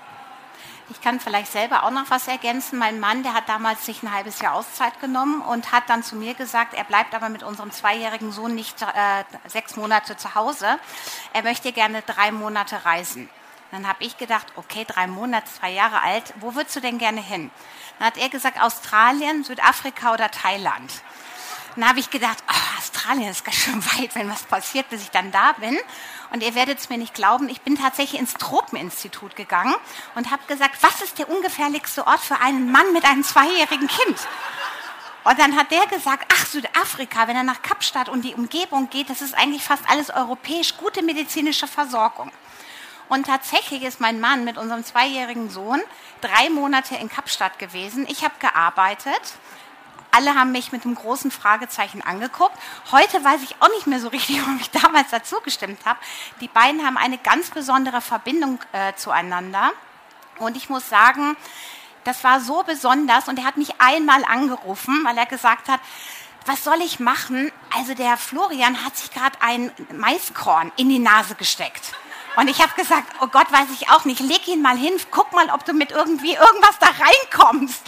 Ich 0.90 1.02
kann 1.02 1.20
vielleicht 1.20 1.52
selber 1.52 1.82
auch 1.82 1.90
noch 1.90 2.08
was 2.08 2.28
ergänzen. 2.28 2.78
Mein 2.78 2.98
Mann, 2.98 3.22
der 3.22 3.34
hat 3.34 3.48
damals 3.48 3.84
sich 3.84 4.02
ein 4.02 4.12
halbes 4.12 4.40
Jahr 4.40 4.54
Auszeit 4.54 4.98
genommen 5.00 5.42
und 5.42 5.70
hat 5.70 5.84
dann 5.88 6.02
zu 6.02 6.16
mir 6.16 6.32
gesagt, 6.32 6.72
er 6.72 6.84
bleibt 6.84 7.14
aber 7.14 7.28
mit 7.28 7.42
unserem 7.42 7.70
zweijährigen 7.70 8.32
Sohn 8.32 8.54
nicht 8.54 8.80
äh, 8.80 9.24
sechs 9.46 9.76
Monate 9.76 10.16
zu 10.16 10.34
Hause. 10.34 10.78
Er 11.34 11.42
möchte 11.42 11.72
gerne 11.72 12.00
drei 12.02 12.32
Monate 12.32 12.86
reisen. 12.86 13.28
Dann 13.70 13.86
habe 13.86 14.04
ich 14.04 14.16
gedacht, 14.16 14.46
okay, 14.56 14.86
drei 14.86 15.06
Monate, 15.06 15.46
zwei 15.60 15.70
Jahre 15.70 16.00
alt, 16.00 16.32
wo 16.40 16.54
würdest 16.54 16.76
du 16.76 16.80
denn 16.80 16.98
gerne 16.98 17.20
hin? 17.20 17.50
Dann 17.98 18.06
hat 18.06 18.16
er 18.16 18.28
gesagt, 18.28 18.60
Australien, 18.60 19.44
Südafrika 19.44 20.14
oder 20.14 20.30
Thailand. 20.30 20.90
Dann 21.76 21.88
habe 21.88 22.00
ich 22.00 22.10
gedacht, 22.10 22.42
oh, 22.48 22.78
Australien 22.78 23.30
ist 23.30 23.44
ganz 23.44 23.56
schön 23.56 23.84
weit, 23.98 24.14
wenn 24.14 24.30
was 24.30 24.42
passiert, 24.42 24.88
bis 24.88 25.02
ich 25.02 25.10
dann 25.10 25.30
da 25.30 25.52
bin. 25.52 25.78
Und 26.32 26.42
ihr 26.42 26.54
werdet 26.54 26.78
es 26.78 26.88
mir 26.88 26.98
nicht 26.98 27.14
glauben, 27.14 27.48
ich 27.48 27.60
bin 27.60 27.76
tatsächlich 27.76 28.20
ins 28.20 28.34
Tropeninstitut 28.34 29.36
gegangen 29.36 29.74
und 30.14 30.30
habe 30.30 30.42
gesagt, 30.46 30.82
was 30.82 31.02
ist 31.02 31.18
der 31.18 31.28
ungefährlichste 31.28 32.06
Ort 32.06 32.20
für 32.20 32.40
einen 32.40 32.72
Mann 32.72 32.92
mit 32.92 33.04
einem 33.04 33.22
zweijährigen 33.22 33.86
Kind? 33.86 34.18
Und 35.24 35.38
dann 35.38 35.56
hat 35.56 35.70
der 35.70 35.86
gesagt, 35.86 36.32
ach, 36.34 36.46
Südafrika, 36.46 37.28
wenn 37.28 37.36
er 37.36 37.42
nach 37.42 37.62
Kapstadt 37.62 38.08
und 38.08 38.22
die 38.22 38.34
Umgebung 38.34 38.88
geht, 38.88 39.10
das 39.10 39.20
ist 39.20 39.34
eigentlich 39.34 39.62
fast 39.62 39.82
alles 39.88 40.10
europäisch, 40.10 40.76
gute 40.78 41.02
medizinische 41.02 41.66
Versorgung. 41.66 42.32
Und 43.08 43.26
tatsächlich 43.26 43.82
ist 43.82 44.00
mein 44.00 44.20
Mann 44.20 44.44
mit 44.44 44.58
unserem 44.58 44.84
zweijährigen 44.84 45.50
Sohn 45.50 45.80
drei 46.20 46.50
Monate 46.50 46.96
in 46.96 47.08
Kapstadt 47.08 47.58
gewesen. 47.58 48.06
Ich 48.08 48.24
habe 48.24 48.34
gearbeitet 48.38 49.38
alle 50.10 50.34
haben 50.34 50.52
mich 50.52 50.72
mit 50.72 50.84
einem 50.84 50.94
großen 50.94 51.30
Fragezeichen 51.30 52.02
angeguckt. 52.02 52.56
Heute 52.90 53.22
weiß 53.22 53.42
ich 53.42 53.56
auch 53.60 53.68
nicht 53.68 53.86
mehr 53.86 54.00
so 54.00 54.08
richtig, 54.08 54.40
warum 54.40 54.58
ich 54.60 54.70
damals 54.70 55.10
dazu 55.10 55.40
gestimmt 55.40 55.84
habe. 55.84 55.98
Die 56.40 56.48
beiden 56.48 56.84
haben 56.84 56.96
eine 56.96 57.18
ganz 57.18 57.50
besondere 57.50 58.00
Verbindung 58.00 58.58
äh, 58.72 58.94
zueinander. 58.94 59.70
Und 60.38 60.56
ich 60.56 60.68
muss 60.68 60.88
sagen, 60.88 61.36
das 62.04 62.24
war 62.24 62.40
so 62.40 62.62
besonders. 62.62 63.28
Und 63.28 63.38
er 63.38 63.44
hat 63.44 63.56
mich 63.56 63.80
einmal 63.80 64.24
angerufen, 64.24 65.04
weil 65.04 65.18
er 65.18 65.26
gesagt 65.26 65.68
hat, 65.68 65.80
was 66.46 66.64
soll 66.64 66.80
ich 66.80 66.98
machen? 66.98 67.52
Also 67.76 67.94
der 67.94 68.16
Florian 68.16 68.84
hat 68.84 68.96
sich 68.96 69.10
gerade 69.10 69.36
ein 69.42 69.70
Maiskorn 69.92 70.72
in 70.76 70.88
die 70.88 70.98
Nase 70.98 71.34
gesteckt. 71.34 71.92
Und 72.38 72.46
ich 72.46 72.62
habe 72.62 72.72
gesagt, 72.74 73.16
oh 73.20 73.26
Gott, 73.26 73.50
weiß 73.50 73.66
ich 73.74 73.90
auch 73.90 74.04
nicht, 74.04 74.20
leg 74.20 74.46
ihn 74.46 74.62
mal 74.62 74.76
hin, 74.76 74.92
guck 75.10 75.32
mal, 75.32 75.50
ob 75.50 75.64
du 75.64 75.72
mit 75.72 75.90
irgendwie 75.90 76.34
irgendwas 76.34 76.78
da 76.78 76.86
reinkommst. 76.86 77.82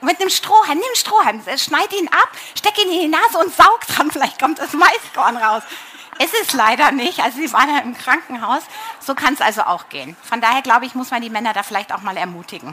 mit 0.00 0.18
einem 0.18 0.30
Strohhalm, 0.30 0.78
nimm 0.78 0.94
Strohhalm, 0.94 1.42
schneid 1.58 1.92
ihn 1.92 2.08
ab, 2.08 2.30
steck 2.56 2.82
ihn 2.82 2.90
in 2.90 3.00
die 3.00 3.08
Nase 3.08 3.36
und 3.38 3.54
saug 3.54 3.86
dran, 3.86 4.10
vielleicht 4.12 4.40
kommt 4.40 4.58
das 4.58 4.72
Maiskorn 4.72 5.36
raus. 5.36 5.62
Ist 6.18 6.34
es 6.40 6.54
leider 6.54 6.90
nicht, 6.90 7.20
also 7.20 7.38
sie 7.38 7.52
waren 7.52 7.68
ja 7.68 7.82
im 7.82 7.94
Krankenhaus. 7.94 8.62
So 8.98 9.14
kann 9.14 9.34
es 9.34 9.42
also 9.42 9.62
auch 9.62 9.90
gehen. 9.90 10.16
Von 10.22 10.40
daher 10.40 10.62
glaube 10.62 10.86
ich, 10.86 10.94
muss 10.94 11.10
man 11.10 11.20
die 11.20 11.30
Männer 11.30 11.52
da 11.52 11.62
vielleicht 11.62 11.92
auch 11.92 12.00
mal 12.00 12.16
ermutigen. 12.16 12.72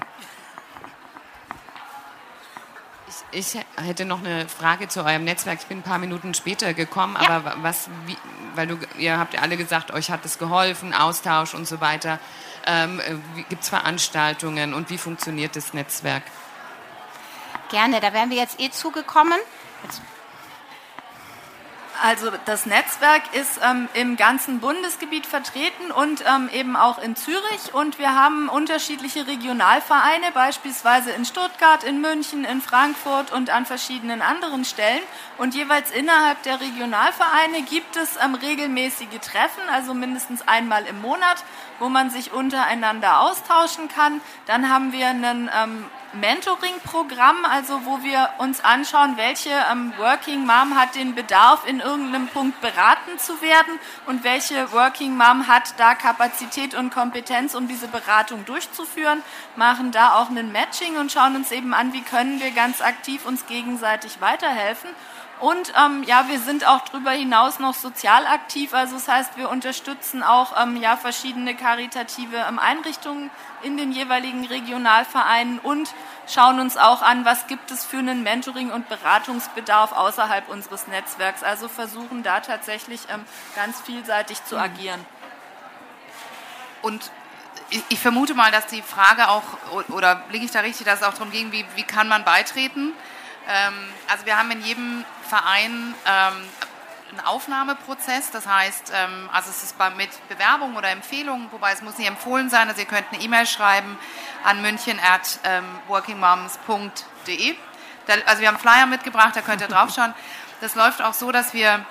Ich 3.32 3.58
hätte 3.78 4.06
noch 4.06 4.20
eine 4.20 4.48
Frage 4.48 4.88
zu 4.88 5.04
eurem 5.04 5.24
Netzwerk. 5.24 5.60
Ich 5.62 5.68
bin 5.68 5.80
ein 5.80 5.84
paar 5.84 6.00
Minuten 6.00 6.34
später 6.34 6.74
gekommen, 6.74 7.18
ja. 7.22 7.30
aber 7.30 7.56
was, 7.62 7.90
wie, 8.06 8.18
weil 8.56 8.68
du, 8.68 8.78
ihr 8.98 9.18
habt 9.18 9.34
ja 9.34 9.42
alle 9.42 9.58
gesagt, 9.58 9.92
euch 9.92 10.12
hat 10.12 10.26
es 10.26 10.38
geholfen, 10.38 10.94
Austausch 10.94 11.54
und 11.54 11.68
so 11.68 11.82
weiter. 11.82 12.20
Ähm, 12.66 13.02
Gibt 13.50 13.64
es 13.64 13.70
Veranstaltungen 13.70 14.74
und 14.74 14.90
wie 14.90 14.98
funktioniert 14.98 15.56
das 15.56 15.74
Netzwerk? 15.74 16.24
Gerne, 17.70 18.00
da 18.00 18.14
wären 18.14 18.30
wir 18.30 18.38
jetzt 18.38 18.60
eh 18.60 18.70
zugekommen. 18.72 19.38
Jetzt 19.84 20.02
also 22.02 22.32
das 22.46 22.66
Netzwerk 22.66 23.22
ist 23.34 23.60
ähm, 23.64 23.90
im 23.94 24.18
ganzen 24.18 24.60
Bundesgebiet 24.60 25.26
vertreten 25.26 25.92
und 25.92 26.24
ähm, 26.28 26.50
eben 26.52 26.76
auch 26.76 26.98
in 27.00 27.16
Zürich. 27.16 27.74
Und 27.74 28.00
wir 28.00 28.16
haben 28.16 28.50
unterschiedliche 28.50 29.28
Regionalvereine, 29.28 30.32
beispielsweise 30.34 31.12
in 31.12 31.26
Stuttgart, 31.26 31.84
in 31.84 32.02
München, 32.02 32.46
in 32.46 32.62
Frankfurt 32.62 33.32
und 33.32 33.50
an 33.50 33.66
verschiedenen 33.66 34.22
anderen 34.22 34.66
Stellen. 34.66 35.02
Und 35.38 35.56
jeweils 35.56 35.92
innerhalb 35.92 36.42
der 36.44 36.60
Regionalvereine 36.60 37.62
gibt 37.70 37.96
es 37.96 38.18
ähm, 38.24 38.36
regelmäßige 38.36 39.20
Treffen, 39.22 39.64
also 39.72 39.94
mindestens 39.94 40.48
einmal 40.48 40.86
im 40.86 41.02
Monat, 41.02 41.44
wo 41.80 41.90
man 41.90 42.10
sich 42.10 42.32
untereinander 42.32 43.22
austauschen 43.22 43.88
kann. 43.88 44.22
Dann 44.46 44.70
haben 44.70 44.92
wir 44.92 45.08
einen 45.08 45.50
ähm, 45.54 45.86
Mentoring-Programm, 46.14 47.46
also 47.46 47.86
wo 47.86 48.04
wir 48.04 48.30
uns 48.40 48.64
anschauen, 48.64 49.18
welche 49.18 49.52
ähm, 49.72 49.94
Working 49.98 50.46
Mom 50.46 50.76
hat 50.76 50.96
den 50.96 51.16
Bedarf, 51.16 51.68
in 51.68 51.80
irgendeinem 51.80 52.28
Punkt 52.28 52.60
beraten 52.62 53.18
zu 53.18 53.42
werden 53.42 53.80
und 54.06 54.24
welche 54.24 54.72
Working 54.72 55.16
Mom 55.16 55.48
hat 55.48 55.74
da 55.78 55.96
Kapazität 55.96 56.74
und 56.74 56.94
Kompetenz, 56.94 57.54
um 57.56 57.68
diese 57.68 57.88
Beratung 57.88 58.46
durchzuführen, 58.46 59.22
machen 59.56 59.92
da 59.92 60.16
auch 60.16 60.30
ein 60.30 60.52
Matching 60.52 60.98
und 60.98 61.12
schauen 61.12 61.36
uns 61.36 61.52
eben 61.52 61.74
an, 61.74 61.94
wie 61.94 62.02
können 62.02 62.40
wir 62.40 62.52
ganz 62.52 62.82
aktiv 62.82 63.26
uns 63.26 63.46
gegenseitig 63.46 64.22
weiterhelfen. 64.22 64.90
Und 65.40 65.72
ähm, 65.78 66.04
ja, 66.04 66.28
wir 66.28 66.38
sind 66.40 66.68
auch 66.68 66.82
darüber 66.82 67.12
hinaus 67.12 67.60
noch 67.60 67.74
sozial 67.74 68.28
aktiv. 68.28 68.74
Also 68.74 68.96
das 68.96 69.08
heißt, 69.08 69.38
wir 69.38 69.50
unterstützen 69.50 70.22
auch 70.22 70.62
ähm, 70.62 70.76
ja, 70.76 70.98
verschiedene 70.98 71.56
karitative 71.56 72.36
ähm, 72.36 72.60
Einrichtungen 72.60 73.30
in 73.62 73.78
den 73.78 73.94
jeweiligen 73.94 74.46
Regionalvereinen 74.46 75.60
und 75.60 75.94
schauen 76.28 76.60
uns 76.60 76.76
auch 76.76 77.02
an, 77.02 77.24
was 77.24 77.48
gibt 77.48 77.72
es 77.72 77.86
für 77.86 78.00
einen 78.00 78.22
Mentoring- 78.22 78.72
und 78.72 78.90
Beratungsbedarf 78.90 79.94
außerhalb 79.94 80.50
unseres 80.50 80.88
Netzwerks. 80.88 81.42
Also 81.42 81.70
versuchen 81.70 82.22
da 82.22 82.42
tatsächlich 82.42 83.00
ähm, 83.10 83.24
ganz 83.56 83.80
vielseitig 83.80 84.44
zu 84.44 84.56
mhm. 84.56 84.62
agieren. 84.62 85.06
Und 86.82 87.12
ich 87.90 88.00
vermute 88.00 88.34
mal, 88.34 88.52
dass 88.52 88.68
die 88.68 88.82
Frage 88.82 89.30
auch, 89.30 89.44
oder 89.90 90.24
liege 90.32 90.44
ich 90.44 90.52
da 90.52 90.62
richtig, 90.62 90.86
dass 90.86 91.02
es 91.02 91.08
auch 91.08 91.14
darum 91.14 91.32
ging, 91.32 91.52
wie, 91.52 91.66
wie 91.76 91.84
kann 91.84 92.10
man 92.10 92.26
beitreten? 92.26 92.94
Ähm, 93.48 93.74
also 94.08 94.26
wir 94.26 94.38
haben 94.38 94.52
in 94.52 94.62
jedem 94.62 95.06
Verein 95.28 95.94
ähm, 96.06 96.50
einen 97.12 97.20
Aufnahmeprozess, 97.26 98.32
das 98.32 98.46
heißt, 98.46 98.92
ähm, 98.96 99.30
also 99.34 99.50
es 99.50 99.64
ist 99.64 99.76
mit 99.98 100.10
Bewerbung 100.30 100.76
oder 100.76 100.90
Empfehlungen, 100.90 101.52
wobei 101.52 101.72
es 101.72 101.82
muss 101.82 101.98
nicht 101.98 102.08
empfohlen 102.08 102.50
sein, 102.50 102.68
also 102.68 102.80
ihr 102.82 102.88
könnt 102.88 103.06
eine 103.12 103.22
E-Mail 103.22 103.48
schreiben 103.48 103.98
an 104.44 104.62
münchen 104.62 105.00
at 105.00 105.40
ähm, 105.44 105.66
workingmoms.de. 105.88 107.56
Also 108.26 108.42
wir 108.42 108.48
haben 108.48 108.60
Flyer 108.60 108.86
mitgebracht, 108.86 109.36
da 109.36 109.42
könnt 109.42 109.62
ihr 109.62 109.68
drauf 109.68 109.94
schauen. 109.94 110.14
Das 110.62 110.76
läuft 110.76 111.02
auch 111.02 111.14
so, 111.14 111.32
dass 111.32 111.54
wir 111.54 111.86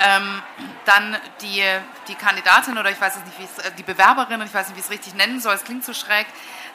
ähm, 0.00 0.42
dann 0.84 1.16
die, 1.40 1.62
die 2.08 2.14
Kandidatin 2.14 2.78
oder 2.78 2.90
ich 2.90 3.00
weiß 3.00 3.16
nicht, 3.16 3.38
wie 3.38 3.44
es, 3.44 3.58
äh, 3.58 3.72
die 3.76 3.82
Bewerberin, 3.82 4.40
ich 4.42 4.52
weiß 4.52 4.68
nicht, 4.68 4.76
wie 4.76 4.80
ich 4.80 4.86
es 4.86 4.90
richtig 4.90 5.14
nennen 5.14 5.40
soll, 5.40 5.54
es 5.54 5.64
klingt 5.64 5.84
so 5.84 5.94
schräg, 5.94 6.26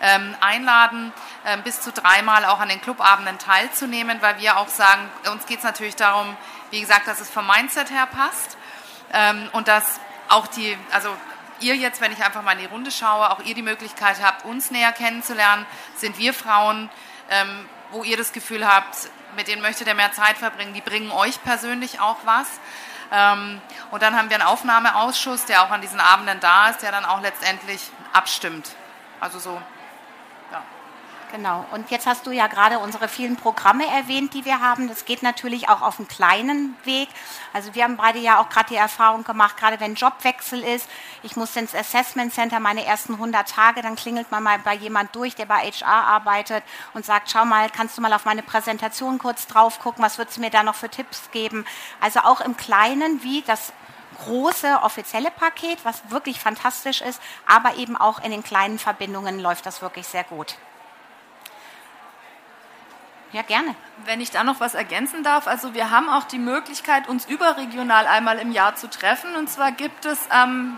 einladen, 0.01 1.13
ähm, 1.45 1.61
bis 1.63 1.81
zu 1.81 1.91
dreimal 1.91 2.45
auch 2.45 2.59
an 2.59 2.69
den 2.69 2.81
Clubabenden 2.81 3.37
teilzunehmen, 3.37 4.21
weil 4.21 4.39
wir 4.39 4.57
auch 4.57 4.67
sagen, 4.67 5.09
uns 5.31 5.45
geht 5.45 5.59
es 5.59 5.63
natürlich 5.63 5.95
darum, 5.95 6.35
wie 6.71 6.81
gesagt, 6.81 7.07
dass 7.07 7.19
es 7.19 7.29
vom 7.29 7.45
Mindset 7.45 7.91
her 7.91 8.07
passt 8.07 8.57
ähm, 9.13 9.49
und 9.53 9.67
dass 9.67 9.99
auch 10.29 10.47
die, 10.47 10.77
also 10.91 11.15
ihr 11.59 11.75
jetzt, 11.75 12.01
wenn 12.01 12.11
ich 12.11 12.23
einfach 12.23 12.41
mal 12.41 12.53
in 12.53 12.59
die 12.59 12.65
Runde 12.65 12.91
schaue, 12.91 13.29
auch 13.31 13.41
ihr 13.41 13.53
die 13.53 13.61
Möglichkeit 13.61 14.17
habt, 14.23 14.45
uns 14.45 14.71
näher 14.71 14.91
kennenzulernen, 14.91 15.65
sind 15.95 16.17
wir 16.17 16.33
Frauen, 16.33 16.89
ähm, 17.29 17.69
wo 17.91 18.03
ihr 18.03 18.17
das 18.17 18.33
Gefühl 18.33 18.67
habt, 18.67 19.09
mit 19.35 19.47
denen 19.47 19.61
möchtet 19.61 19.87
ihr 19.87 19.93
mehr 19.93 20.11
Zeit 20.13 20.37
verbringen, 20.37 20.73
die 20.73 20.81
bringen 20.81 21.11
euch 21.11 21.41
persönlich 21.43 21.99
auch 21.99 22.17
was. 22.25 22.47
Ähm, 23.11 23.61
und 23.91 24.01
dann 24.01 24.15
haben 24.17 24.29
wir 24.29 24.37
einen 24.37 24.47
Aufnahmeausschuss, 24.47 25.45
der 25.45 25.63
auch 25.63 25.69
an 25.69 25.81
diesen 25.81 25.99
Abenden 25.99 26.39
da 26.39 26.69
ist, 26.69 26.81
der 26.81 26.91
dann 26.91 27.05
auch 27.05 27.21
letztendlich 27.21 27.81
abstimmt. 28.13 28.69
Also 29.19 29.39
so 29.39 29.61
Genau. 31.31 31.65
Und 31.71 31.89
jetzt 31.91 32.07
hast 32.07 32.27
du 32.27 32.31
ja 32.31 32.47
gerade 32.47 32.79
unsere 32.79 33.07
vielen 33.07 33.37
Programme 33.37 33.85
erwähnt, 33.87 34.33
die 34.33 34.43
wir 34.43 34.59
haben. 34.59 34.89
Das 34.89 35.05
geht 35.05 35.23
natürlich 35.23 35.69
auch 35.69 35.81
auf 35.81 35.97
einem 35.97 36.09
kleinen 36.09 36.75
Weg. 36.83 37.07
Also 37.53 37.73
wir 37.73 37.85
haben 37.85 37.95
beide 37.95 38.19
ja 38.19 38.41
auch 38.41 38.49
gerade 38.49 38.67
die 38.69 38.75
Erfahrung 38.75 39.23
gemacht, 39.23 39.55
gerade 39.55 39.79
wenn 39.79 39.95
Jobwechsel 39.95 40.61
ist, 40.61 40.89
ich 41.23 41.37
muss 41.37 41.55
ins 41.55 41.73
Assessment 41.73 42.33
Center 42.33 42.59
meine 42.59 42.85
ersten 42.85 43.13
100 43.13 43.47
Tage, 43.47 43.81
dann 43.81 43.95
klingelt 43.95 44.29
man 44.29 44.43
mal 44.43 44.59
bei 44.59 44.75
jemand 44.75 45.15
durch, 45.15 45.33
der 45.35 45.45
bei 45.45 45.71
HR 45.71 45.87
arbeitet 45.87 46.65
und 46.93 47.05
sagt, 47.05 47.31
schau 47.31 47.45
mal, 47.45 47.69
kannst 47.69 47.97
du 47.97 48.01
mal 48.01 48.11
auf 48.11 48.25
meine 48.25 48.43
Präsentation 48.43 49.17
kurz 49.17 49.47
drauf 49.47 49.79
gucken, 49.79 50.03
was 50.03 50.17
würdest 50.17 50.35
du 50.35 50.41
mir 50.41 50.49
da 50.49 50.63
noch 50.63 50.75
für 50.75 50.89
Tipps 50.89 51.31
geben? 51.31 51.65
Also 52.01 52.19
auch 52.21 52.41
im 52.41 52.57
Kleinen 52.57 53.23
wie 53.23 53.41
das 53.43 53.71
große 54.25 54.79
offizielle 54.83 55.31
Paket, 55.31 55.79
was 55.85 56.09
wirklich 56.09 56.41
fantastisch 56.41 57.01
ist, 57.01 57.21
aber 57.47 57.75
eben 57.75 57.95
auch 57.95 58.21
in 58.21 58.31
den 58.31 58.43
kleinen 58.43 58.79
Verbindungen 58.79 59.39
läuft 59.39 59.65
das 59.65 59.81
wirklich 59.81 60.07
sehr 60.07 60.25
gut. 60.25 60.57
Ja, 63.33 63.43
gerne. 63.43 63.75
Wenn 64.05 64.19
ich 64.19 64.31
da 64.31 64.43
noch 64.43 64.59
was 64.59 64.73
ergänzen 64.73 65.23
darf, 65.23 65.47
also 65.47 65.73
wir 65.73 65.89
haben 65.89 66.09
auch 66.09 66.25
die 66.25 66.39
Möglichkeit, 66.39 67.07
uns 67.07 67.25
überregional 67.25 68.05
einmal 68.05 68.39
im 68.39 68.51
Jahr 68.51 68.75
zu 68.75 68.89
treffen. 68.89 69.35
Und 69.35 69.49
zwar 69.49 69.71
gibt 69.71 70.05
es 70.05 70.19
ähm, 70.33 70.77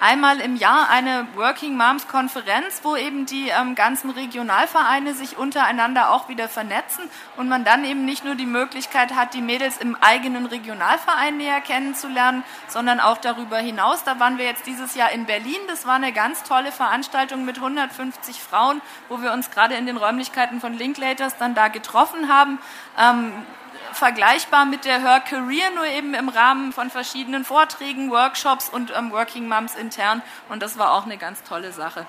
einmal 0.00 0.40
im 0.40 0.56
Jahr 0.56 0.88
eine 0.88 1.26
Working 1.34 1.76
Moms 1.76 2.08
Konferenz, 2.08 2.80
wo 2.82 2.96
eben 2.96 3.26
die 3.26 3.48
ähm, 3.48 3.74
ganzen 3.74 4.10
Regionalvereine 4.10 5.14
sich 5.14 5.36
untereinander 5.36 6.10
auch 6.12 6.28
wieder 6.28 6.48
vernetzen 6.48 7.04
und 7.36 7.48
man 7.48 7.64
dann 7.64 7.84
eben 7.84 8.04
nicht 8.04 8.24
nur 8.24 8.34
die 8.34 8.46
Möglichkeit 8.46 9.14
hat, 9.14 9.34
die 9.34 9.42
Mädels 9.42 9.78
im 9.78 9.96
eigenen 9.96 10.46
Regionalverein 10.46 11.36
näher 11.36 11.60
kennenzulernen, 11.60 12.44
sondern 12.68 13.00
auch 13.00 13.18
darüber 13.18 13.58
hinaus. 13.58 14.04
Da 14.04 14.20
waren 14.20 14.38
wir 14.38 14.44
jetzt 14.44 14.66
dieses 14.66 14.94
Jahr 14.94 15.10
in 15.12 15.26
Berlin. 15.26 15.58
Das 15.66 15.86
war 15.86 15.94
eine 15.94 16.12
ganz 16.12 16.42
tolle 16.42 16.72
Veranstaltung 16.72 17.44
mit 17.44 17.56
150 17.56 18.40
Frauen, 18.40 18.80
wo 19.08 19.20
wir 19.22 19.32
uns 19.32 19.50
gerade 19.50 19.74
in 19.74 19.86
den 19.86 19.96
Räumlichkeiten 19.96 20.60
von 20.60 20.74
Linklaters 20.74 21.36
dann 21.36 21.54
da 21.54 21.68
getroffen 21.68 22.28
haben. 22.28 22.58
Ähm, 22.98 23.32
vergleichbar 23.92 24.64
mit 24.64 24.84
der 24.84 25.00
Her 25.00 25.20
Career, 25.20 25.70
nur 25.74 25.86
eben 25.86 26.14
im 26.14 26.28
Rahmen 26.28 26.72
von 26.72 26.90
verschiedenen 26.90 27.44
Vorträgen, 27.44 28.10
Workshops 28.10 28.68
und 28.68 28.92
ähm, 28.96 29.10
Working 29.10 29.48
Moms 29.48 29.74
intern. 29.74 30.22
Und 30.48 30.62
das 30.62 30.78
war 30.78 30.92
auch 30.92 31.04
eine 31.04 31.18
ganz 31.18 31.42
tolle 31.42 31.72
Sache. 31.72 32.06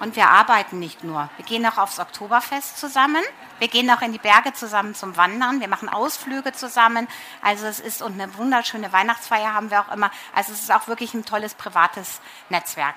Und 0.00 0.14
wir 0.14 0.28
arbeiten 0.28 0.78
nicht 0.78 1.02
nur. 1.02 1.28
Wir 1.36 1.44
gehen 1.44 1.66
auch 1.66 1.76
aufs 1.76 1.98
Oktoberfest 1.98 2.78
zusammen. 2.78 3.22
Wir 3.58 3.66
gehen 3.66 3.90
auch 3.90 4.00
in 4.00 4.12
die 4.12 4.18
Berge 4.18 4.52
zusammen 4.52 4.94
zum 4.94 5.16
Wandern. 5.16 5.60
Wir 5.60 5.68
machen 5.68 5.88
Ausflüge 5.88 6.52
zusammen. 6.52 7.08
Also 7.42 7.66
es 7.66 7.80
ist 7.80 8.00
und 8.02 8.20
eine 8.20 8.36
wunderschöne 8.36 8.92
Weihnachtsfeier 8.92 9.54
haben 9.54 9.70
wir 9.70 9.80
auch 9.80 9.92
immer. 9.92 10.10
Also 10.34 10.52
es 10.52 10.60
ist 10.60 10.72
auch 10.72 10.86
wirklich 10.86 11.14
ein 11.14 11.24
tolles 11.24 11.54
privates 11.54 12.20
Netzwerk. 12.48 12.94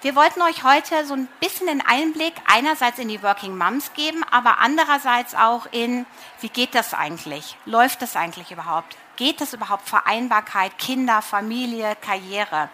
Wir 0.00 0.14
wollten 0.14 0.42
euch 0.42 0.62
heute 0.62 1.04
so 1.04 1.14
ein 1.14 1.26
bisschen 1.40 1.66
den 1.66 1.84
Einblick 1.84 2.34
einerseits 2.46 3.00
in 3.00 3.08
die 3.08 3.20
Working 3.24 3.58
Moms 3.58 3.94
geben, 3.94 4.22
aber 4.30 4.58
andererseits 4.60 5.34
auch 5.34 5.66
in, 5.72 6.06
wie 6.40 6.50
geht 6.50 6.76
das 6.76 6.94
eigentlich? 6.94 7.56
Läuft 7.64 8.00
das 8.00 8.14
eigentlich 8.14 8.52
überhaupt? 8.52 8.96
Geht 9.16 9.40
das 9.40 9.54
überhaupt 9.54 9.88
Vereinbarkeit, 9.88 10.78
Kinder, 10.78 11.20
Familie, 11.20 11.96
Karriere? 12.00 12.68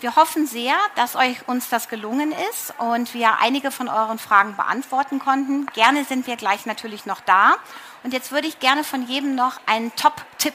Wir 0.00 0.16
hoffen 0.16 0.46
sehr, 0.46 0.74
dass 0.94 1.16
euch 1.16 1.46
uns 1.48 1.68
das 1.68 1.90
gelungen 1.90 2.32
ist 2.50 2.72
und 2.78 3.12
wir 3.12 3.40
einige 3.40 3.70
von 3.70 3.88
euren 3.88 4.18
Fragen 4.18 4.56
beantworten 4.56 5.18
konnten. 5.18 5.66
Gerne 5.74 6.06
sind 6.06 6.26
wir 6.26 6.36
gleich 6.36 6.64
natürlich 6.64 7.04
noch 7.04 7.20
da. 7.20 7.56
Und 8.04 8.14
jetzt 8.14 8.32
würde 8.32 8.48
ich 8.48 8.58
gerne 8.58 8.84
von 8.84 9.06
jedem 9.06 9.34
noch 9.34 9.60
einen 9.66 9.94
Top-Tipp, 9.96 10.54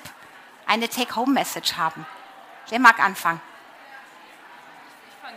eine 0.66 0.90
Take-Home-Message 0.90 1.78
haben. 1.78 2.08
Wer 2.70 2.80
mag 2.80 2.98
anfangen? 3.00 3.42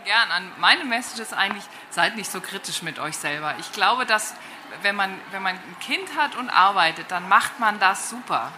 Gern 0.05 0.31
an. 0.31 0.51
Meine 0.57 0.85
Message 0.85 1.19
ist 1.19 1.33
eigentlich, 1.33 1.63
seid 1.89 2.15
nicht 2.15 2.31
so 2.31 2.41
kritisch 2.41 2.81
mit 2.81 2.99
euch 2.99 3.17
selber. 3.17 3.55
Ich 3.59 3.71
glaube, 3.71 4.05
dass 4.05 4.33
wenn 4.81 4.95
man, 4.95 5.19
wenn 5.31 5.43
man 5.43 5.55
ein 5.55 5.79
Kind 5.79 6.15
hat 6.17 6.35
und 6.35 6.49
arbeitet, 6.49 7.09
dann 7.09 7.27
macht 7.27 7.59
man 7.59 7.79
das 7.79 8.09
super. 8.09 8.51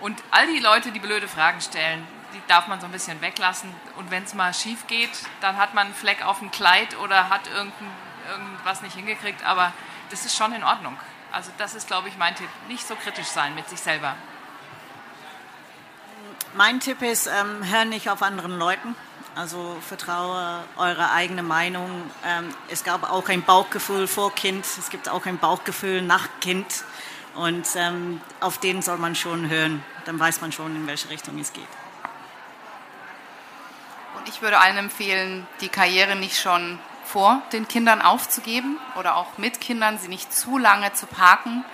Und 0.00 0.22
all 0.30 0.46
die 0.46 0.60
Leute, 0.60 0.92
die 0.92 1.00
blöde 1.00 1.28
Fragen 1.28 1.60
stellen, 1.60 2.06
die 2.34 2.40
darf 2.46 2.68
man 2.68 2.80
so 2.80 2.86
ein 2.86 2.92
bisschen 2.92 3.20
weglassen. 3.20 3.74
Und 3.96 4.10
wenn 4.10 4.24
es 4.24 4.34
mal 4.34 4.54
schief 4.54 4.86
geht, 4.86 5.10
dann 5.40 5.56
hat 5.56 5.74
man 5.74 5.86
einen 5.86 5.94
Fleck 5.94 6.24
auf 6.24 6.38
dem 6.38 6.50
Kleid 6.50 6.96
oder 6.98 7.28
hat 7.28 7.46
irgendein, 7.48 7.90
irgendwas 8.30 8.82
nicht 8.82 8.94
hingekriegt. 8.94 9.44
Aber 9.44 9.72
das 10.10 10.24
ist 10.24 10.36
schon 10.36 10.52
in 10.52 10.64
Ordnung. 10.64 10.96
Also 11.32 11.50
das 11.58 11.74
ist, 11.74 11.86
glaube 11.86 12.08
ich, 12.08 12.16
mein 12.16 12.34
Tipp. 12.34 12.48
Nicht 12.68 12.86
so 12.86 12.94
kritisch 12.94 13.26
sein 13.26 13.54
mit 13.54 13.68
sich 13.68 13.80
selber. 13.80 14.16
Mein 16.54 16.80
Tipp 16.80 17.02
ist, 17.02 17.26
ähm, 17.26 17.64
hör 17.64 17.84
nicht 17.84 18.10
auf 18.10 18.22
anderen 18.22 18.58
Leuten. 18.58 18.96
Also 19.36 19.76
vertraue 19.86 20.64
eure 20.76 21.12
eigene 21.12 21.42
Meinung. 21.42 21.88
Ähm, 22.26 22.54
es 22.68 22.82
gab 22.84 23.10
auch 23.10 23.28
ein 23.28 23.42
Bauchgefühl 23.42 24.06
vor 24.06 24.34
Kind, 24.34 24.64
es 24.64 24.90
gibt 24.90 25.08
auch 25.08 25.24
ein 25.26 25.38
Bauchgefühl 25.38 26.02
nach 26.02 26.28
Kind. 26.40 26.66
Und 27.34 27.66
ähm, 27.76 28.20
auf 28.40 28.58
den 28.58 28.82
soll 28.82 28.98
man 28.98 29.14
schon 29.14 29.48
hören. 29.48 29.84
Dann 30.04 30.18
weiß 30.18 30.40
man 30.40 30.50
schon, 30.50 30.74
in 30.74 30.86
welche 30.86 31.08
Richtung 31.10 31.38
es 31.38 31.52
geht. 31.52 31.68
Und 34.18 34.28
ich 34.28 34.42
würde 34.42 34.58
allen 34.58 34.76
empfehlen, 34.76 35.46
die 35.60 35.68
Karriere 35.68 36.16
nicht 36.16 36.38
schon 36.38 36.78
vor 37.04 37.40
den 37.52 37.66
Kindern 37.68 38.02
aufzugeben 38.02 38.78
oder 38.96 39.16
auch 39.16 39.38
mit 39.38 39.60
Kindern, 39.60 39.98
sie 39.98 40.08
nicht 40.08 40.32
zu 40.32 40.58
lange 40.58 40.92
zu 40.92 41.06
parken, 41.06 41.64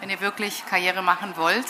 wenn 0.00 0.10
ihr 0.10 0.20
wirklich 0.20 0.64
Karriere 0.66 1.02
machen 1.02 1.36
wollt. 1.36 1.66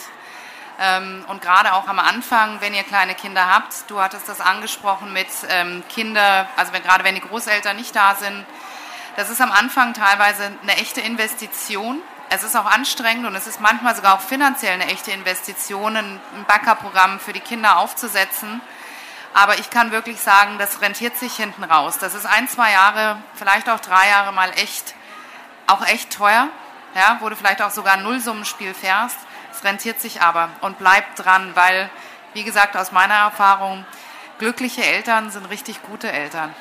Ähm, 0.79 1.24
und 1.29 1.41
gerade 1.41 1.72
auch 1.72 1.89
am 1.89 1.99
Anfang, 1.99 2.61
wenn 2.61 2.74
ihr 2.74 2.83
kleine 2.83 3.14
Kinder 3.14 3.47
habt, 3.47 3.89
du 3.89 4.01
hattest 4.01 4.29
das 4.29 4.41
angesprochen 4.41 5.12
mit 5.12 5.29
ähm, 5.49 5.83
Kinder, 5.89 6.49
also 6.57 6.72
wenn, 6.72 6.83
gerade 6.83 7.03
wenn 7.05 7.14
die 7.14 7.22
Großeltern 7.22 7.77
nicht 7.77 7.97
da 7.97 8.14
sind, 8.14 8.45
das 9.16 9.31
ist 9.31 9.41
am 9.41 9.51
Anfang 9.51 9.95
teilweise 9.95 10.53
eine 10.62 10.77
echte 10.77 11.01
Investition. 11.01 12.03
Es 12.29 12.43
ist 12.43 12.55
auch 12.55 12.66
anstrengend 12.66 13.27
und 13.27 13.35
es 13.35 13.47
ist 13.47 13.61
manchmal 13.61 13.97
sogar 13.97 14.14
auch 14.14 14.20
finanziell 14.20 14.74
eine 14.74 14.89
echte 14.89 15.12
Investition, 15.12 15.97
ein 15.97 16.20
Backup-Programm 16.47 17.20
für 17.20 17.33
die 17.33 17.41
Kinder 17.41 17.79
aufzusetzen. 17.79 18.61
Aber 19.33 19.59
ich 19.59 19.70
kann 19.70 19.91
wirklich 19.91 20.20
sagen, 20.20 20.59
das 20.59 20.83
rentiert 20.83 21.16
sich 21.16 21.35
hinten 21.37 21.64
raus. 21.64 21.99
Das 21.99 22.14
ist 22.14 22.27
ein, 22.27 22.49
zwei 22.49 22.72
Jahre, 22.72 23.18
vielleicht 23.35 23.70
auch 23.70 23.81
drei 23.81 24.09
Jahre 24.09 24.33
mal 24.33 24.51
echt, 24.51 24.95
auch 25.66 25.87
echt 25.87 26.11
teuer, 26.12 26.49
ja, 26.95 27.16
wo 27.20 27.29
du 27.31 27.37
vielleicht 27.37 27.62
auch 27.62 27.70
sogar 27.70 27.95
ein 27.95 28.03
Nullsummenspiel 28.03 28.74
fährst. 28.74 29.18
Es 29.57 29.65
rentiert 29.65 30.01
sich 30.01 30.21
aber 30.21 30.51
und 30.61 30.79
bleibt 30.79 31.25
dran, 31.25 31.53
weil, 31.55 31.89
wie 32.35 32.45
gesagt, 32.45 32.77
aus 32.77 32.93
meiner 32.93 33.15
Erfahrung, 33.15 33.87
glückliche 34.39 34.85
Eltern 34.85 35.31
sind 35.31 35.49
richtig 35.49 35.83
gute 35.83 36.13
Eltern. 36.13 36.55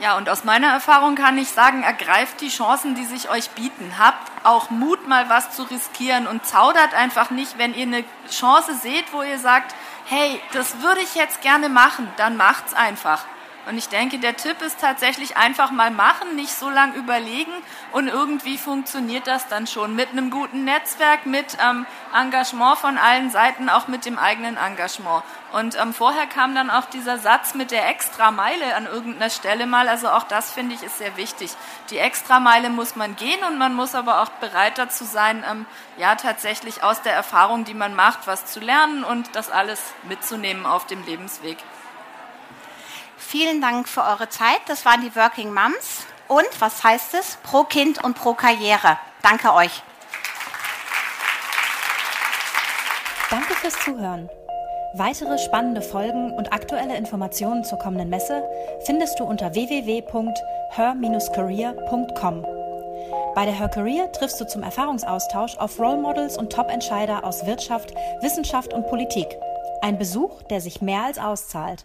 Ja, 0.00 0.16
und 0.16 0.28
aus 0.28 0.44
meiner 0.44 0.66
Erfahrung 0.68 1.14
kann 1.14 1.38
ich 1.38 1.48
sagen, 1.48 1.82
ergreift 1.82 2.40
die 2.42 2.50
Chancen, 2.50 2.94
die 2.96 3.06
sich 3.06 3.30
euch 3.30 3.48
bieten. 3.50 3.94
Habt 3.98 4.30
auch 4.44 4.68
Mut, 4.68 5.08
mal 5.08 5.30
was 5.30 5.52
zu 5.52 5.62
riskieren 5.62 6.26
und 6.26 6.44
zaudert 6.44 6.92
einfach 6.92 7.30
nicht, 7.30 7.56
wenn 7.56 7.72
ihr 7.72 7.86
eine 7.86 8.04
Chance 8.28 8.74
seht, 8.74 9.12
wo 9.12 9.22
ihr 9.22 9.38
sagt, 9.38 9.74
hey, 10.06 10.38
das 10.52 10.82
würde 10.82 11.00
ich 11.00 11.14
jetzt 11.14 11.40
gerne 11.40 11.70
machen, 11.70 12.12
dann 12.18 12.36
macht's 12.36 12.74
einfach. 12.74 13.24
Und 13.66 13.78
ich 13.78 13.88
denke, 13.88 14.18
der 14.18 14.36
Tipp 14.36 14.60
ist 14.60 14.80
tatsächlich 14.80 15.36
einfach 15.36 15.70
mal 15.70 15.90
machen, 15.90 16.36
nicht 16.36 16.54
so 16.54 16.68
lange 16.68 16.96
überlegen 16.96 17.52
und 17.92 18.08
irgendwie 18.08 18.58
funktioniert 18.58 19.26
das 19.26 19.48
dann 19.48 19.66
schon 19.66 19.96
mit 19.96 20.10
einem 20.10 20.30
guten 20.30 20.64
Netzwerk, 20.64 21.24
mit 21.24 21.56
ähm, 21.66 21.86
Engagement 22.14 22.78
von 22.78 22.98
allen 22.98 23.30
Seiten, 23.30 23.70
auch 23.70 23.88
mit 23.88 24.04
dem 24.04 24.18
eigenen 24.18 24.56
Engagement. 24.56 25.22
Und 25.52 25.80
ähm, 25.80 25.94
vorher 25.94 26.26
kam 26.26 26.54
dann 26.54 26.68
auch 26.68 26.84
dieser 26.86 27.18
Satz 27.18 27.54
mit 27.54 27.70
der 27.70 27.88
Extrameile 27.88 28.74
an 28.74 28.86
irgendeiner 28.86 29.30
Stelle 29.30 29.66
mal. 29.66 29.88
Also 29.88 30.08
auch 30.08 30.24
das 30.24 30.52
finde 30.52 30.74
ich 30.74 30.82
ist 30.82 30.98
sehr 30.98 31.16
wichtig. 31.16 31.52
Die 31.90 31.98
Extrameile 31.98 32.70
muss 32.70 32.96
man 32.96 33.16
gehen 33.16 33.42
und 33.48 33.56
man 33.56 33.72
muss 33.72 33.94
aber 33.94 34.20
auch 34.20 34.30
bereit 34.40 34.78
dazu 34.78 35.04
sein, 35.04 35.44
ähm, 35.50 35.64
ja 35.96 36.16
tatsächlich 36.16 36.82
aus 36.82 37.02
der 37.02 37.14
Erfahrung, 37.14 37.64
die 37.64 37.74
man 37.74 37.94
macht, 37.94 38.26
was 38.26 38.46
zu 38.46 38.60
lernen 38.60 39.04
und 39.04 39.36
das 39.36 39.50
alles 39.50 39.80
mitzunehmen 40.02 40.66
auf 40.66 40.86
dem 40.86 41.04
Lebensweg. 41.04 41.58
Vielen 43.26 43.60
Dank 43.60 43.88
für 43.88 44.02
eure 44.02 44.28
Zeit. 44.28 44.60
Das 44.68 44.84
waren 44.84 45.00
die 45.00 45.16
Working 45.16 45.52
Moms. 45.52 46.06
Und 46.28 46.46
was 46.60 46.84
heißt 46.84 47.14
es? 47.14 47.36
Pro 47.42 47.64
Kind 47.64 48.04
und 48.04 48.14
pro 48.14 48.34
Karriere. 48.34 48.96
Danke 49.22 49.52
euch. 49.54 49.82
Danke 53.30 53.54
fürs 53.54 53.76
Zuhören. 53.80 54.30
Weitere 54.94 55.38
spannende 55.38 55.82
Folgen 55.82 56.32
und 56.32 56.52
aktuelle 56.52 56.96
Informationen 56.96 57.64
zur 57.64 57.78
kommenden 57.78 58.08
Messe 58.08 58.48
findest 58.84 59.18
du 59.18 59.24
unter 59.24 59.52
www.her-career.com. 59.54 62.46
Bei 63.34 63.44
der 63.44 63.58
Her 63.58 63.68
Career 63.68 64.12
triffst 64.12 64.40
du 64.40 64.46
zum 64.46 64.62
Erfahrungsaustausch 64.62 65.56
auf 65.56 65.80
Role 65.80 65.96
Models 65.96 66.38
und 66.38 66.52
Top-Entscheider 66.52 67.24
aus 67.24 67.44
Wirtschaft, 67.46 67.92
Wissenschaft 68.20 68.72
und 68.72 68.86
Politik. 68.86 69.26
Ein 69.82 69.98
Besuch, 69.98 70.44
der 70.44 70.60
sich 70.60 70.80
mehr 70.80 71.02
als 71.02 71.18
auszahlt. 71.18 71.84